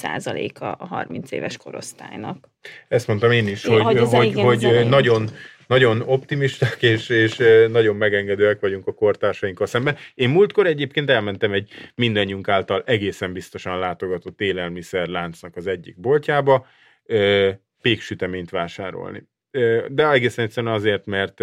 a, 0.58 0.64
a 0.78 0.86
30 0.86 1.30
éves 1.30 1.56
korosztálynak. 1.56 2.48
Ezt 2.88 3.06
mondtam 3.06 3.30
én 3.30 3.48
is, 3.48 3.64
hogy, 3.64 3.82
hogy, 3.82 3.98
hogy, 3.98 4.26
igen, 4.26 4.44
hogy 4.44 4.88
nagyon, 4.88 5.28
nagyon 5.66 6.02
optimisták 6.06 6.82
és, 6.82 7.08
és 7.08 7.36
nagyon 7.70 7.96
megengedőek 7.96 8.60
vagyunk 8.60 8.86
a 8.86 8.92
kortársainkkal 8.92 9.66
szemben. 9.66 9.96
Én 10.14 10.28
múltkor 10.28 10.66
egyébként 10.66 11.10
elmentem 11.10 11.52
egy 11.52 11.70
mindannyiunk 11.94 12.48
által 12.48 12.82
egészen 12.86 13.32
biztosan 13.32 13.78
látogatott 13.78 14.40
élelmiszerláncnak 14.40 15.56
az 15.56 15.66
egyik 15.66 16.00
boltjába, 16.00 16.66
péksüteményt 17.80 18.50
vásárolni 18.50 19.30
de 19.88 20.10
egészen 20.10 20.44
egyszerűen 20.44 20.74
azért, 20.74 21.06
mert 21.06 21.40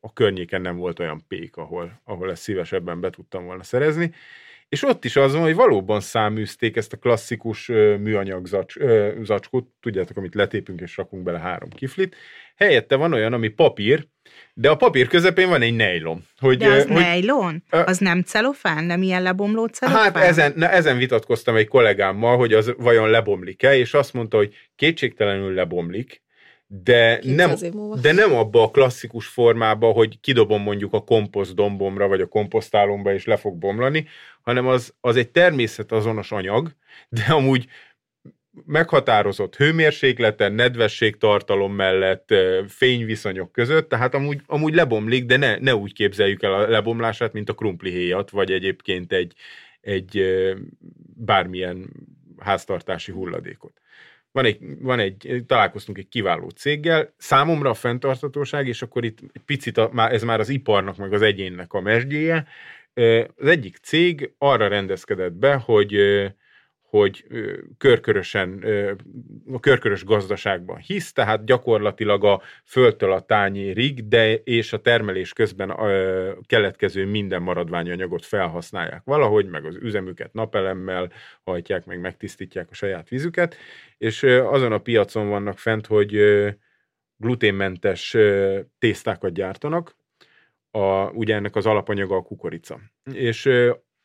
a 0.00 0.12
környéken 0.12 0.60
nem 0.60 0.76
volt 0.76 0.98
olyan 0.98 1.24
pék, 1.28 1.56
ahol, 1.56 2.00
ahol 2.04 2.30
ezt 2.30 2.42
szívesebben 2.42 3.00
be 3.00 3.10
tudtam 3.10 3.44
volna 3.44 3.62
szerezni. 3.62 4.12
És 4.68 4.82
ott 4.82 5.04
is 5.04 5.16
az 5.16 5.32
van, 5.32 5.42
hogy 5.42 5.54
valóban 5.54 6.00
száműzték 6.00 6.76
ezt 6.76 6.92
a 6.92 6.96
klasszikus 6.96 7.66
műanyag 7.98 8.46
zacs, 8.46 8.74
zacskót, 9.22 9.66
tudjátok, 9.80 10.16
amit 10.16 10.34
letépünk 10.34 10.80
és 10.80 10.96
rakunk 10.96 11.22
bele 11.22 11.38
három 11.38 11.68
kiflit. 11.68 12.16
Helyette 12.56 12.96
van 12.96 13.12
olyan, 13.12 13.32
ami 13.32 13.48
papír, 13.48 14.06
de 14.54 14.70
a 14.70 14.76
papír 14.76 15.06
közepén 15.06 15.48
van 15.48 15.62
egy 15.62 15.76
nejlon. 15.76 16.22
Hogy, 16.38 16.58
de 16.58 16.68
az 16.68 16.86
hogy, 16.86 16.92
nejlon? 16.92 17.62
Az 17.70 17.98
nem 17.98 18.22
celofán? 18.22 18.84
Nem 18.84 19.02
ilyen 19.02 19.22
lebomló 19.22 19.66
celofán? 19.66 20.02
Hát 20.02 20.16
ezen, 20.16 20.52
na, 20.56 20.68
ezen 20.68 20.98
vitatkoztam 20.98 21.56
egy 21.56 21.68
kollégámmal, 21.68 22.36
hogy 22.36 22.52
az 22.52 22.74
vajon 22.78 23.10
lebomlik-e, 23.10 23.76
és 23.76 23.94
azt 23.94 24.12
mondta, 24.12 24.36
hogy 24.36 24.54
kétségtelenül 24.76 25.54
lebomlik, 25.54 26.22
de 26.66 27.20
nem, 27.22 27.54
de 28.00 28.12
nem 28.12 28.34
abba 28.34 28.62
a 28.62 28.70
klasszikus 28.70 29.26
formába, 29.26 29.90
hogy 29.90 30.20
kidobom 30.20 30.62
mondjuk 30.62 30.92
a 30.92 31.04
komposztdombomra, 31.04 32.08
vagy 32.08 32.20
a 32.20 32.26
komposztálomba, 32.26 33.12
és 33.12 33.24
le 33.24 33.36
fog 33.36 33.58
bomlani, 33.58 34.06
hanem 34.42 34.66
az, 34.66 34.94
az 35.00 35.16
egy 35.16 35.30
természetazonos 35.30 36.32
anyag, 36.32 36.70
de 37.08 37.24
amúgy 37.28 37.66
meghatározott 38.64 39.56
hőmérsékleten, 39.56 40.52
nedvességtartalom 40.52 41.72
mellett, 41.72 42.34
fényviszonyok 42.68 43.52
között, 43.52 43.88
tehát 43.88 44.14
amúgy, 44.14 44.40
amúgy 44.46 44.74
lebomlik, 44.74 45.24
de 45.24 45.36
ne, 45.36 45.58
ne 45.58 45.76
úgy 45.76 45.92
képzeljük 45.92 46.42
el 46.42 46.52
a 46.54 46.68
lebomlását, 46.68 47.32
mint 47.32 47.48
a 47.48 47.54
krumplihéjat, 47.54 48.30
vagy 48.30 48.50
egyébként 48.50 49.12
egy, 49.12 49.34
egy 49.80 50.22
bármilyen 51.16 51.92
háztartási 52.38 53.12
hulladékot 53.12 53.80
van 54.36 54.44
egy, 54.44 54.58
van 54.80 54.98
egy, 54.98 55.44
találkoztunk 55.46 55.98
egy 55.98 56.08
kiváló 56.08 56.48
céggel, 56.48 57.14
számomra 57.16 57.70
a 57.70 57.74
fenntartatóság, 57.74 58.68
és 58.68 58.82
akkor 58.82 59.04
itt 59.04 59.18
egy 59.32 59.42
picit 59.44 59.78
a, 59.78 60.10
ez 60.10 60.22
már 60.22 60.40
az 60.40 60.48
iparnak, 60.48 60.96
meg 60.96 61.12
az 61.12 61.22
egyénnek 61.22 61.72
a 61.72 61.80
mesdjéje, 61.80 62.46
az 63.36 63.46
egyik 63.46 63.76
cég 63.76 64.34
arra 64.38 64.68
rendezkedett 64.68 65.32
be, 65.32 65.54
hogy 65.54 65.94
hogy 66.98 67.24
körkörösen, 67.78 68.64
a 69.52 69.60
körkörös 69.60 70.04
gazdaságban 70.04 70.78
hisz, 70.78 71.12
tehát 71.12 71.44
gyakorlatilag 71.44 72.24
a 72.24 72.42
földtől 72.64 73.12
a 73.12 73.20
tányérig, 73.20 74.08
de 74.08 74.34
és 74.34 74.72
a 74.72 74.80
termelés 74.80 75.32
közben 75.32 75.70
a 75.70 75.86
keletkező 76.46 77.06
minden 77.06 77.42
maradványanyagot 77.42 78.24
felhasználják 78.24 79.02
valahogy, 79.04 79.46
meg 79.46 79.64
az 79.64 79.76
üzemüket 79.80 80.32
napelemmel 80.32 81.12
hajtják, 81.44 81.84
meg 81.86 82.00
megtisztítják 82.00 82.68
a 82.70 82.74
saját 82.74 83.08
vízüket, 83.08 83.56
és 83.98 84.22
azon 84.22 84.72
a 84.72 84.78
piacon 84.78 85.28
vannak 85.28 85.58
fent, 85.58 85.86
hogy 85.86 86.18
gluténmentes 87.16 88.16
tésztákat 88.78 89.32
gyártanak, 89.32 89.96
a, 90.70 91.10
ugye 91.10 91.34
ennek 91.34 91.56
az 91.56 91.66
alapanyaga 91.66 92.16
a 92.16 92.22
kukorica. 92.22 92.80
És 93.12 93.50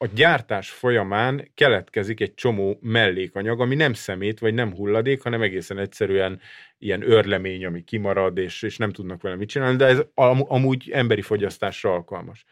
a 0.01 0.07
gyártás 0.13 0.69
folyamán 0.69 1.51
keletkezik 1.55 2.19
egy 2.19 2.33
csomó 2.33 2.77
mellékanyag, 2.81 3.61
ami 3.61 3.75
nem 3.75 3.93
szemét, 3.93 4.39
vagy 4.39 4.53
nem 4.53 4.75
hulladék, 4.75 5.21
hanem 5.21 5.41
egészen 5.41 5.77
egyszerűen 5.77 6.39
ilyen 6.77 7.11
örlemény, 7.11 7.65
ami 7.65 7.83
kimarad, 7.83 8.37
és, 8.37 8.61
és 8.61 8.77
nem 8.77 8.91
tudnak 8.91 9.21
vele 9.21 9.35
mit 9.35 9.49
csinálni, 9.49 9.77
de 9.77 9.85
ez 9.85 10.01
amúgy 10.47 10.89
emberi 10.93 11.21
fogyasztásra 11.21 11.93
alkalmas. 11.93 12.45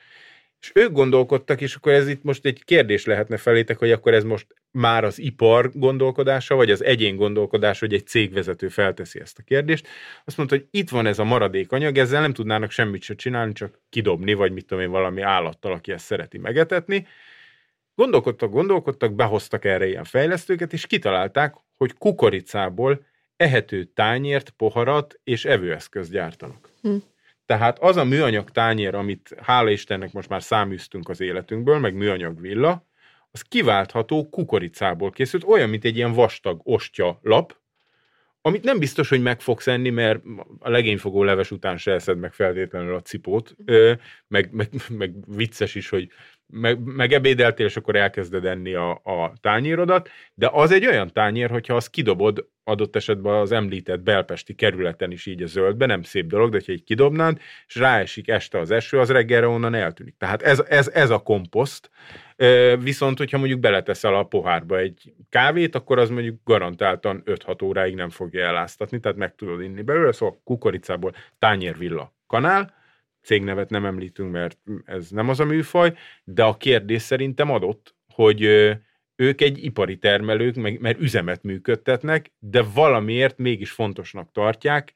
És 0.61 0.71
ők 0.73 0.91
gondolkodtak, 0.91 1.61
és 1.61 1.75
akkor 1.75 1.91
ez 1.91 2.07
itt 2.07 2.23
most 2.23 2.45
egy 2.45 2.63
kérdés 2.63 3.05
lehetne 3.05 3.37
felétek, 3.37 3.77
hogy 3.77 3.91
akkor 3.91 4.13
ez 4.13 4.23
most 4.23 4.47
már 4.71 5.03
az 5.03 5.19
ipar 5.19 5.71
gondolkodása, 5.73 6.55
vagy 6.55 6.71
az 6.71 6.83
egyén 6.83 7.15
gondolkodása, 7.15 7.85
hogy 7.85 7.95
egy 7.95 8.07
cégvezető 8.07 8.67
felteszi 8.67 9.19
ezt 9.19 9.39
a 9.39 9.43
kérdést. 9.43 9.87
Azt 10.25 10.37
mondta, 10.37 10.55
hogy 10.55 10.67
itt 10.71 10.89
van 10.89 11.05
ez 11.05 11.19
a 11.19 11.23
maradékanyag, 11.23 11.97
ezzel 11.97 12.21
nem 12.21 12.33
tudnának 12.33 12.71
semmit 12.71 13.01
se 13.01 13.15
csinálni, 13.15 13.53
csak 13.53 13.79
kidobni, 13.89 14.33
vagy 14.33 14.51
mit 14.51 14.65
tudom 14.65 14.83
én, 14.83 14.89
valami 14.89 15.21
állattal, 15.21 15.71
aki 15.71 15.91
ezt 15.91 16.05
szereti 16.05 16.37
megetetni 16.37 17.07
Gondolkodtak, 17.99 18.51
gondolkodtak, 18.51 19.13
behoztak 19.13 19.65
erre 19.65 19.87
ilyen 19.87 20.03
fejlesztőket, 20.03 20.73
és 20.73 20.87
kitalálták, 20.87 21.55
hogy 21.77 21.93
kukoricából 21.93 23.05
ehető 23.35 23.83
tányért, 23.83 24.49
poharat 24.49 25.19
és 25.23 25.45
evőeszköz 25.45 26.09
gyártanak. 26.09 26.69
Hm. 26.81 26.95
Tehát 27.45 27.79
az 27.79 27.97
a 27.97 28.03
műanyag 28.03 28.49
tányér, 28.51 28.95
amit 28.95 29.35
hála 29.41 29.69
Istennek 29.69 30.11
most 30.11 30.29
már 30.29 30.43
száműztünk 30.43 31.09
az 31.09 31.21
életünkből, 31.21 31.79
meg 31.79 31.93
műanyag 31.93 32.41
villa, 32.41 32.85
az 33.31 33.41
kiváltható 33.41 34.29
kukoricából 34.29 35.11
készült, 35.11 35.43
olyan, 35.43 35.69
mint 35.69 35.85
egy 35.85 35.95
ilyen 35.95 36.13
vastag 36.13 36.61
ostya 36.63 37.19
lap, 37.21 37.57
amit 38.41 38.63
nem 38.63 38.79
biztos, 38.79 39.09
hogy 39.09 39.21
meg 39.21 39.41
fogsz 39.41 39.67
enni, 39.67 39.89
mert 39.89 40.21
a 40.59 40.69
legényfogó 40.69 41.23
leves 41.23 41.51
után 41.51 41.77
se 41.77 41.91
eszed 41.91 42.17
meg 42.17 42.33
feltétlenül 42.33 42.95
a 42.95 43.01
cipót, 43.01 43.55
meg, 44.27 44.51
meg, 44.51 44.69
meg 44.89 45.13
vicces 45.27 45.75
is, 45.75 45.89
hogy 45.89 46.09
meg, 46.51 46.79
megebédeltél, 46.79 47.65
és 47.65 47.77
akkor 47.77 47.95
elkezded 47.95 48.45
enni 48.45 48.73
a, 48.73 48.89
a 48.91 49.33
tányérodat, 49.41 50.09
de 50.33 50.49
az 50.51 50.71
egy 50.71 50.87
olyan 50.87 51.13
tányér, 51.13 51.49
hogyha 51.49 51.75
azt 51.75 51.89
kidobod 51.89 52.47
adott 52.63 52.95
esetben 52.95 53.33
az 53.33 53.51
említett 53.51 53.99
belpesti 53.99 54.55
kerületen 54.55 55.11
is 55.11 55.25
így 55.25 55.41
a 55.41 55.47
zöldbe, 55.47 55.85
nem 55.85 56.01
szép 56.01 56.25
dolog, 56.25 56.49
de 56.49 56.57
hogyha 56.57 56.71
egy 56.71 56.83
kidobnád, 56.83 57.39
és 57.67 57.75
ráesik 57.75 58.27
este 58.27 58.59
az 58.59 58.71
eső, 58.71 58.99
az 58.99 59.11
reggelre 59.11 59.47
onnan 59.47 59.73
eltűnik. 59.73 60.15
Tehát 60.17 60.41
ez, 60.41 60.63
ez, 60.67 60.87
ez 60.87 61.09
a 61.09 61.19
komposzt, 61.19 61.89
viszont 62.79 63.17
hogyha 63.17 63.37
mondjuk 63.37 63.59
beleteszel 63.59 64.15
a 64.15 64.23
pohárba 64.23 64.77
egy 64.77 65.13
kávét, 65.29 65.75
akkor 65.75 65.99
az 65.99 66.09
mondjuk 66.09 66.39
garantáltan 66.43 67.23
5-6 67.25 67.63
óráig 67.63 67.95
nem 67.95 68.09
fogja 68.09 68.45
eláztatni, 68.45 68.99
tehát 68.99 69.17
meg 69.17 69.35
tudod 69.35 69.61
inni 69.61 69.81
belőle, 69.81 70.11
szóval 70.11 70.41
kukoricából 70.43 71.13
tányérvilla 71.39 72.13
kanál, 72.27 72.78
cégnevet 73.29 73.69
nem 73.69 73.85
említünk, 73.85 74.31
mert 74.31 74.57
ez 74.85 75.09
nem 75.09 75.29
az 75.29 75.39
a 75.39 75.45
műfaj, 75.45 75.93
de 76.23 76.43
a 76.43 76.57
kérdés 76.57 77.01
szerintem 77.01 77.51
adott, 77.51 77.95
hogy 78.13 78.41
ők 79.15 79.41
egy 79.41 79.63
ipari 79.63 79.97
termelők, 79.97 80.55
mert 80.55 80.99
üzemet 80.99 81.43
működtetnek, 81.43 82.31
de 82.39 82.61
valamiért 82.73 83.37
mégis 83.37 83.71
fontosnak 83.71 84.31
tartják, 84.31 84.93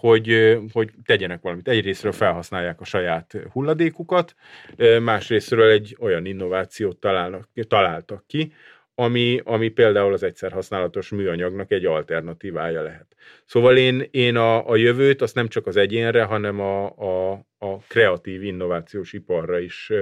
hogy, 0.00 0.58
hogy 0.72 0.90
tegyenek 1.04 1.42
valamit. 1.42 1.68
Egyrésztről 1.68 2.12
felhasználják 2.12 2.80
a 2.80 2.84
saját 2.84 3.36
hulladékukat, 3.50 4.34
másrésztről 5.02 5.70
egy 5.70 5.96
olyan 6.00 6.24
innovációt 6.26 6.96
találnak, 6.96 7.48
találtak 7.68 8.26
ki, 8.26 8.52
ami, 8.94 9.40
ami 9.44 9.68
például 9.68 10.12
az 10.12 10.22
egyszer 10.22 10.52
használatos 10.52 11.10
műanyagnak 11.10 11.70
egy 11.70 11.84
alternatívája 11.84 12.82
lehet. 12.82 13.06
Szóval 13.44 13.76
én, 13.76 14.08
én 14.10 14.36
a, 14.36 14.68
a 14.68 14.76
jövőt 14.76 15.22
azt 15.22 15.34
nem 15.34 15.48
csak 15.48 15.66
az 15.66 15.76
egyénre, 15.76 16.22
hanem 16.22 16.60
a, 16.60 16.84
a, 16.84 17.32
a 17.58 17.76
kreatív 17.88 18.42
innovációs 18.42 19.12
iparra 19.12 19.58
is 19.58 19.92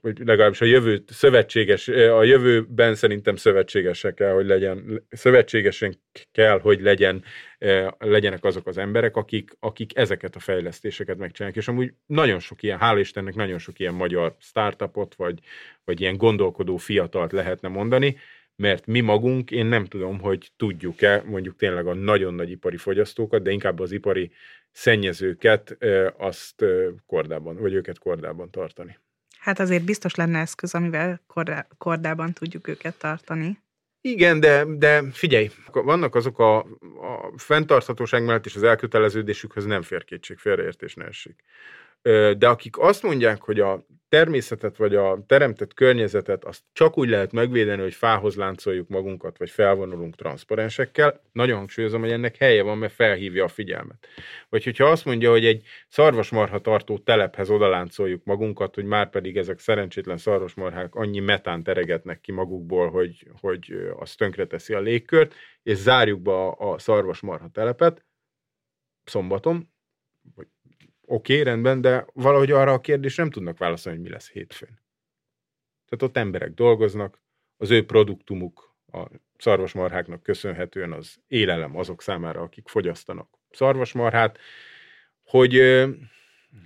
vagy 0.00 0.18
legalábbis 0.18 0.60
a 0.60 0.64
jövőt 0.64 1.12
szövetséges, 1.12 1.88
a 1.88 2.22
jövőben 2.22 2.94
szerintem 2.94 3.36
szövetségesek 3.36 4.14
kell, 4.14 4.32
hogy 4.32 4.46
legyen, 4.46 5.06
szövetségesen 5.10 6.00
kell, 6.32 6.60
hogy 6.60 6.80
legyen, 6.80 7.24
legyenek 7.98 8.44
azok 8.44 8.66
az 8.66 8.78
emberek, 8.78 9.16
akik, 9.16 9.50
akik 9.60 9.96
ezeket 9.96 10.36
a 10.36 10.38
fejlesztéseket 10.40 11.16
megcsinálják. 11.16 11.58
És 11.58 11.68
amúgy 11.68 11.92
nagyon 12.06 12.38
sok 12.38 12.62
ilyen, 12.62 12.78
hála 12.78 12.98
Istennek 12.98 13.34
nagyon 13.34 13.58
sok 13.58 13.78
ilyen 13.78 13.94
magyar 13.94 14.36
startupot, 14.40 15.14
vagy, 15.14 15.38
vagy 15.84 16.00
ilyen 16.00 16.16
gondolkodó 16.16 16.76
fiatalt 16.76 17.32
lehetne 17.32 17.68
mondani, 17.68 18.16
mert 18.56 18.86
mi 18.86 19.00
magunk, 19.00 19.50
én 19.50 19.66
nem 19.66 19.84
tudom, 19.84 20.20
hogy 20.20 20.50
tudjuk-e 20.56 21.22
mondjuk 21.26 21.56
tényleg 21.56 21.86
a 21.86 21.94
nagyon 21.94 22.34
nagy 22.34 22.50
ipari 22.50 22.76
fogyasztókat, 22.76 23.42
de 23.42 23.50
inkább 23.50 23.80
az 23.80 23.92
ipari 23.92 24.30
szennyezőket, 24.70 25.76
azt 26.16 26.64
kordában, 27.06 27.56
vagy 27.56 27.72
őket 27.72 27.98
kordában 27.98 28.50
tartani. 28.50 28.98
Hát 29.38 29.60
azért 29.60 29.84
biztos 29.84 30.14
lenne 30.14 30.38
eszköz, 30.38 30.74
amivel 30.74 31.20
kordában 31.78 32.32
tudjuk 32.32 32.68
őket 32.68 32.98
tartani. 32.98 33.58
Igen, 34.00 34.40
de, 34.40 34.64
de 34.64 35.02
figyelj, 35.12 35.50
vannak 35.72 36.14
azok 36.14 36.38
a, 36.38 36.58
a 36.58 37.32
fenntarthatóság 37.36 38.24
mellett 38.24 38.46
és 38.46 38.56
az 38.56 38.62
elköteleződésükhöz 38.62 39.64
nem 39.64 39.82
fér 39.82 40.04
kétség, 40.04 40.38
félreértés 40.38 40.94
ne 40.94 41.04
esik. 41.04 41.42
De 42.38 42.48
akik 42.48 42.78
azt 42.78 43.02
mondják, 43.02 43.42
hogy 43.42 43.60
a 43.60 43.86
természetet 44.08 44.76
vagy 44.76 44.94
a 44.94 45.24
teremtett 45.26 45.74
környezetet 45.74 46.44
azt 46.44 46.62
csak 46.72 46.98
úgy 46.98 47.08
lehet 47.08 47.32
megvédeni, 47.32 47.82
hogy 47.82 47.94
fához 47.94 48.36
láncoljuk 48.36 48.88
magunkat, 48.88 49.38
vagy 49.38 49.50
felvonulunk 49.50 50.16
transzparensekkel. 50.16 51.22
Nagyon 51.32 51.56
hangsúlyozom, 51.56 52.00
hogy 52.00 52.10
ennek 52.10 52.36
helye 52.36 52.62
van, 52.62 52.78
mert 52.78 52.92
felhívja 52.92 53.44
a 53.44 53.48
figyelmet. 53.48 54.06
Vagy 54.48 54.64
hogyha 54.64 54.84
azt 54.84 55.04
mondja, 55.04 55.30
hogy 55.30 55.44
egy 55.44 55.66
szarvasmarha 55.88 56.60
tartó 56.60 56.98
telephez 56.98 57.50
odaláncoljuk 57.50 58.24
magunkat, 58.24 58.74
hogy 58.74 58.84
már 58.84 59.10
pedig 59.10 59.36
ezek 59.36 59.58
szerencsétlen 59.58 60.18
szarvasmarhák 60.18 60.94
annyi 60.94 61.20
metán 61.20 61.62
teregetnek 61.62 62.20
ki 62.20 62.32
magukból, 62.32 62.90
hogy, 62.90 63.30
hogy 63.40 63.90
az 63.98 64.14
tönkreteszi 64.14 64.74
a 64.74 64.80
légkört, 64.80 65.34
és 65.62 65.76
zárjuk 65.76 66.20
be 66.20 66.32
a, 66.32 66.72
a 66.72 66.78
szarvasmarha 66.78 67.48
telepet, 67.48 68.04
szombaton, 69.04 69.70
vagy 70.34 70.46
Oké, 71.10 71.32
okay, 71.32 71.44
rendben, 71.44 71.80
de 71.80 72.06
valahogy 72.12 72.50
arra 72.50 72.72
a 72.72 72.80
kérdés 72.80 73.16
nem 73.16 73.30
tudnak 73.30 73.58
válaszolni, 73.58 73.98
hogy 73.98 74.06
mi 74.06 74.12
lesz 74.12 74.30
hétfőn. 74.30 74.80
Tehát 75.88 76.02
ott 76.02 76.16
emberek 76.16 76.50
dolgoznak, 76.50 77.22
az 77.56 77.70
ő 77.70 77.84
produktumuk 77.84 78.76
a 78.92 79.06
szarvasmarháknak 79.38 80.22
köszönhetően 80.22 80.92
az 80.92 81.16
élelem 81.26 81.76
azok 81.76 82.02
számára, 82.02 82.40
akik 82.40 82.68
fogyasztanak 82.68 83.28
szarvasmarhát, 83.50 84.38
hogy, 85.24 85.82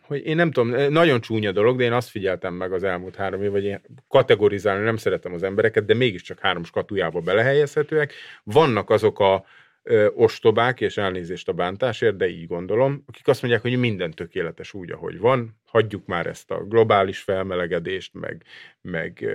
hogy 0.00 0.26
én 0.26 0.36
nem 0.36 0.50
tudom, 0.50 0.92
nagyon 0.92 1.20
csúnya 1.20 1.52
dolog, 1.52 1.76
de 1.76 1.84
én 1.84 1.92
azt 1.92 2.08
figyeltem 2.08 2.54
meg 2.54 2.72
az 2.72 2.82
elmúlt 2.82 3.16
három 3.16 3.42
év, 3.42 3.50
hogy 3.50 3.64
én 3.64 3.80
kategorizálni 4.08 4.84
nem 4.84 4.96
szeretem 4.96 5.32
az 5.32 5.42
embereket, 5.42 5.84
de 5.84 5.94
mégiscsak 5.94 6.38
három 6.38 6.64
skatujába 6.64 7.20
belehelyezhetőek. 7.20 8.12
Vannak 8.42 8.90
azok 8.90 9.18
a 9.18 9.44
ö, 9.82 10.06
ostobák, 10.14 10.80
és 10.80 10.96
elnézést 10.96 11.48
a 11.48 11.52
bántásért, 11.52 12.16
de 12.16 12.28
így 12.28 12.46
gondolom, 12.46 13.04
akik 13.06 13.28
azt 13.28 13.42
mondják, 13.42 13.62
hogy 13.62 13.78
minden 13.78 14.10
tökéletes 14.10 14.74
úgy, 14.74 14.90
ahogy 14.90 15.18
van, 15.18 15.60
hagyjuk 15.66 16.06
már 16.06 16.26
ezt 16.26 16.50
a 16.50 16.64
globális 16.64 17.18
felmelegedést, 17.18 18.14
meg, 18.14 18.44
meg 18.80 19.26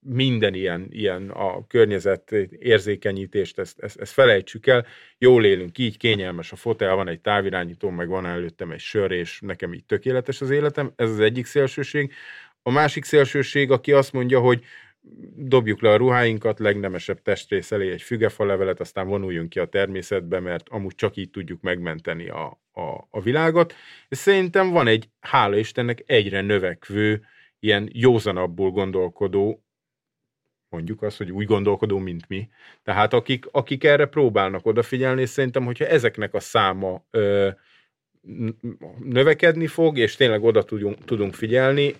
minden 0.00 0.54
ilyen, 0.54 0.86
ilyen 0.90 1.30
a 1.30 1.66
környezet 1.66 2.32
érzékenyítést, 2.58 3.58
ezt, 3.58 3.78
ezt, 3.80 4.00
ezt 4.00 4.12
felejtsük 4.12 4.66
el, 4.66 4.86
jól 5.18 5.44
élünk 5.44 5.78
így, 5.78 5.96
kényelmes 5.96 6.52
a 6.52 6.56
fotel, 6.56 6.94
van 6.94 7.08
egy 7.08 7.20
távirányító, 7.20 7.90
meg 7.90 8.08
van 8.08 8.26
előttem 8.26 8.70
egy 8.70 8.80
sör, 8.80 9.10
és 9.10 9.40
nekem 9.40 9.72
így 9.72 9.84
tökéletes 9.84 10.40
az 10.40 10.50
életem, 10.50 10.92
ez 10.96 11.10
az 11.10 11.20
egyik 11.20 11.46
szélsőség. 11.46 12.12
A 12.62 12.70
másik 12.70 13.04
szélsőség, 13.04 13.70
aki 13.70 13.92
azt 13.92 14.12
mondja, 14.12 14.40
hogy 14.40 14.64
dobjuk 15.36 15.80
le 15.80 15.90
a 15.90 15.96
ruháinkat, 15.96 16.58
legnemesebb 16.58 17.22
testrész 17.22 17.72
elé 17.72 17.90
egy 17.90 18.02
fügefalevelet, 18.02 18.80
aztán 18.80 19.08
vonuljunk 19.08 19.48
ki 19.48 19.58
a 19.58 19.66
természetbe, 19.66 20.40
mert 20.40 20.68
amúgy 20.68 20.94
csak 20.94 21.16
így 21.16 21.30
tudjuk 21.30 21.60
megmenteni 21.60 22.28
a, 22.28 22.60
a, 22.72 23.08
a 23.10 23.20
világot. 23.20 23.74
Szerintem 24.08 24.70
van 24.70 24.86
egy, 24.86 25.08
hála 25.20 25.56
Istennek, 25.56 26.02
egyre 26.06 26.40
növekvő, 26.40 27.24
ilyen 27.58 27.88
józanabbul 27.92 28.70
gondolkodó, 28.70 29.62
mondjuk 30.68 31.02
azt, 31.02 31.16
hogy 31.16 31.32
úgy 31.32 31.46
gondolkodó, 31.46 31.98
mint 31.98 32.28
mi. 32.28 32.48
Tehát 32.82 33.12
akik, 33.12 33.46
akik 33.50 33.84
erre 33.84 34.06
próbálnak 34.06 34.66
odafigyelni, 34.66 35.20
és 35.20 35.28
szerintem, 35.28 35.64
hogyha 35.64 35.86
ezeknek 35.86 36.34
a 36.34 36.40
száma 36.40 37.04
ö, 37.10 37.48
növekedni 38.98 39.66
fog, 39.66 39.98
és 39.98 40.16
tényleg 40.16 40.42
oda 40.42 40.62
tudunk, 40.62 41.04
tudunk 41.04 41.34
figyelni, 41.34 41.94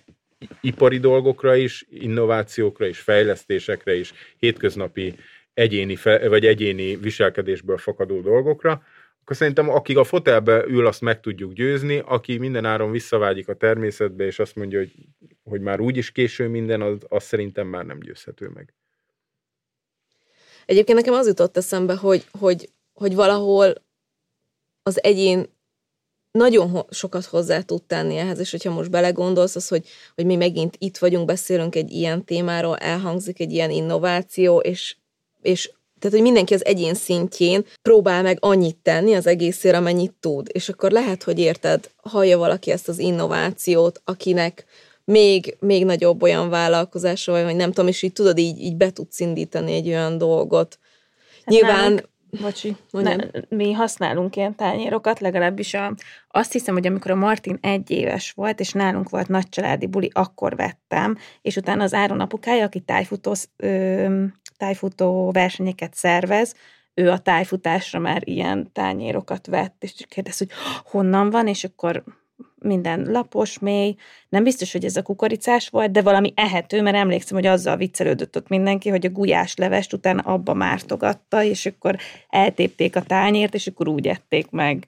ipari 0.61 0.97
dolgokra 0.97 1.55
is, 1.55 1.85
innovációkra 1.89 2.85
is, 2.85 2.99
fejlesztésekre 2.99 3.95
is, 3.95 4.13
hétköznapi 4.37 5.15
egyéni, 5.53 5.95
fe, 5.95 6.29
vagy 6.29 6.45
egyéni 6.45 6.95
viselkedésből 6.95 7.77
fakadó 7.77 8.21
dolgokra, 8.21 8.83
akkor 9.21 9.35
szerintem 9.35 9.69
aki 9.69 9.95
a 9.95 10.03
fotelbe 10.03 10.65
ül, 10.67 10.87
azt 10.87 11.01
meg 11.01 11.19
tudjuk 11.19 11.53
győzni, 11.53 12.01
aki 12.05 12.37
minden 12.37 12.65
áron 12.65 12.91
visszavágyik 12.91 13.47
a 13.47 13.53
természetbe, 13.53 14.25
és 14.25 14.39
azt 14.39 14.55
mondja, 14.55 14.79
hogy, 14.79 14.93
hogy 15.43 15.61
már 15.61 15.79
úgyis 15.79 16.11
késő 16.11 16.47
minden, 16.47 16.81
az, 16.81 16.97
az 17.07 17.23
szerintem 17.23 17.67
már 17.67 17.85
nem 17.85 17.99
győzhető 17.99 18.47
meg. 18.47 18.73
Egyébként 20.65 20.97
nekem 20.97 21.13
az 21.13 21.27
jutott 21.27 21.57
eszembe, 21.57 21.95
hogy, 21.95 22.25
hogy, 22.31 22.69
hogy 22.93 23.15
valahol 23.15 23.73
az 24.83 25.03
egyén 25.03 25.45
nagyon 26.39 26.85
sokat 26.89 27.25
hozzá 27.25 27.61
tud 27.61 27.83
tenni 27.83 28.17
ehhez, 28.17 28.39
és 28.39 28.51
hogyha 28.51 28.71
most 28.71 28.89
belegondolsz, 28.89 29.55
az, 29.55 29.67
hogy, 29.67 29.87
hogy 30.15 30.25
mi 30.25 30.35
megint 30.35 30.75
itt 30.77 30.97
vagyunk, 30.97 31.25
beszélünk 31.25 31.75
egy 31.75 31.91
ilyen 31.91 32.25
témáról, 32.25 32.77
elhangzik 32.77 33.39
egy 33.39 33.51
ilyen 33.51 33.71
innováció, 33.71 34.59
és, 34.59 34.95
és 35.41 35.71
tehát, 35.99 36.15
hogy 36.15 36.25
mindenki 36.25 36.53
az 36.53 36.65
egyén 36.65 36.93
szintjén 36.93 37.65
próbál 37.81 38.21
meg 38.21 38.37
annyit 38.41 38.77
tenni 38.77 39.13
az 39.13 39.27
egészért, 39.27 39.75
amennyit 39.75 40.13
tud. 40.19 40.47
És 40.51 40.69
akkor 40.69 40.91
lehet, 40.91 41.23
hogy 41.23 41.39
érted, 41.39 41.89
hallja 41.95 42.37
valaki 42.37 42.71
ezt 42.71 42.87
az 42.87 42.99
innovációt, 42.99 44.01
akinek 44.03 44.65
még, 45.03 45.57
még 45.59 45.85
nagyobb 45.85 46.23
olyan 46.23 46.49
vállalkozása, 46.49 47.31
vagy 47.43 47.55
nem 47.55 47.71
tudom, 47.71 47.87
és 47.87 48.01
így 48.01 48.13
tudod, 48.13 48.37
így, 48.37 48.59
így 48.59 48.75
be 48.75 48.91
tudsz 48.91 49.19
indítani 49.19 49.73
egy 49.73 49.87
olyan 49.87 50.17
dolgot. 50.17 50.79
Hát 51.45 51.53
Nyilván 51.53 52.08
Bocsi, 52.41 52.75
ne, 52.91 53.15
mi 53.49 53.71
használunk 53.71 54.35
ilyen 54.35 54.55
tányérokat, 54.55 55.19
legalábbis 55.19 55.73
a, 55.73 55.95
azt 56.27 56.51
hiszem, 56.51 56.73
hogy 56.73 56.87
amikor 56.87 57.11
a 57.11 57.15
Martin 57.15 57.57
egy 57.61 57.91
éves 57.91 58.31
volt, 58.31 58.59
és 58.59 58.71
nálunk 58.71 59.09
volt 59.09 59.27
nagy 59.27 59.49
családi 59.49 59.87
buli, 59.87 60.09
akkor 60.13 60.55
vettem, 60.55 61.17
és 61.41 61.55
utána 61.55 61.83
az 61.83 61.93
Áron 61.93 62.19
apukája, 62.19 62.65
aki 62.65 62.79
tájfutó, 62.79 63.33
ö, 63.55 64.25
tájfutó 64.57 65.31
versenyeket 65.31 65.93
szervez, 65.93 66.55
ő 66.93 67.09
a 67.09 67.17
tájfutásra 67.17 67.99
már 67.99 68.21
ilyen 68.25 68.71
tányérokat 68.71 69.47
vett, 69.47 69.83
és 69.83 69.93
kérdez, 70.07 70.37
hogy 70.37 70.49
honnan 70.83 71.29
van, 71.29 71.47
és 71.47 71.63
akkor 71.63 72.03
minden 72.61 73.11
lapos, 73.11 73.59
mély, 73.59 73.95
nem 74.29 74.43
biztos, 74.43 74.71
hogy 74.71 74.85
ez 74.85 74.95
a 74.95 75.01
kukoricás 75.01 75.69
volt, 75.69 75.91
de 75.91 76.01
valami 76.01 76.33
ehető, 76.35 76.81
mert 76.81 76.95
emlékszem, 76.95 77.37
hogy 77.37 77.45
azzal 77.45 77.77
viccelődött 77.77 78.35
ott 78.35 78.47
mindenki, 78.47 78.89
hogy 78.89 79.05
a 79.05 79.09
gulyás 79.09 79.55
levest 79.55 79.93
utána 79.93 80.21
abba 80.21 80.53
mártogatta, 80.53 81.43
és 81.43 81.65
akkor 81.65 81.97
eltépték 82.29 82.95
a 82.95 83.01
tányért, 83.01 83.53
és 83.53 83.67
akkor 83.67 83.87
úgy 83.87 84.07
ették 84.07 84.49
meg, 84.49 84.87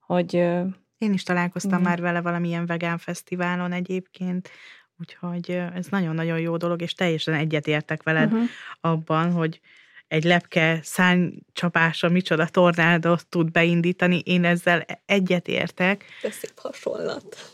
hogy... 0.00 0.34
Én 0.98 1.12
is 1.12 1.22
találkoztam 1.22 1.78
igen. 1.78 1.90
már 1.90 2.00
vele 2.00 2.20
valamilyen 2.20 2.66
vegán 2.66 2.98
fesztiválon 2.98 3.72
egyébként, 3.72 4.50
Úgyhogy 5.00 5.50
ez 5.74 5.86
nagyon-nagyon 5.86 6.38
jó 6.38 6.56
dolog, 6.56 6.82
és 6.82 6.94
teljesen 6.94 7.34
egyetértek 7.34 8.02
veled 8.02 8.32
uh-huh. 8.32 8.48
abban, 8.80 9.32
hogy 9.32 9.60
egy 10.08 10.24
lepke 10.24 10.80
szánycsapása 10.82 12.08
micsoda 12.08 12.46
tornádot 12.46 13.26
tud 13.28 13.50
beindítani. 13.50 14.22
Én 14.24 14.44
ezzel 14.44 14.86
egyetértek. 15.06 16.04
De 16.22 16.30
szép 16.30 16.52
hasonlat. 16.56 17.52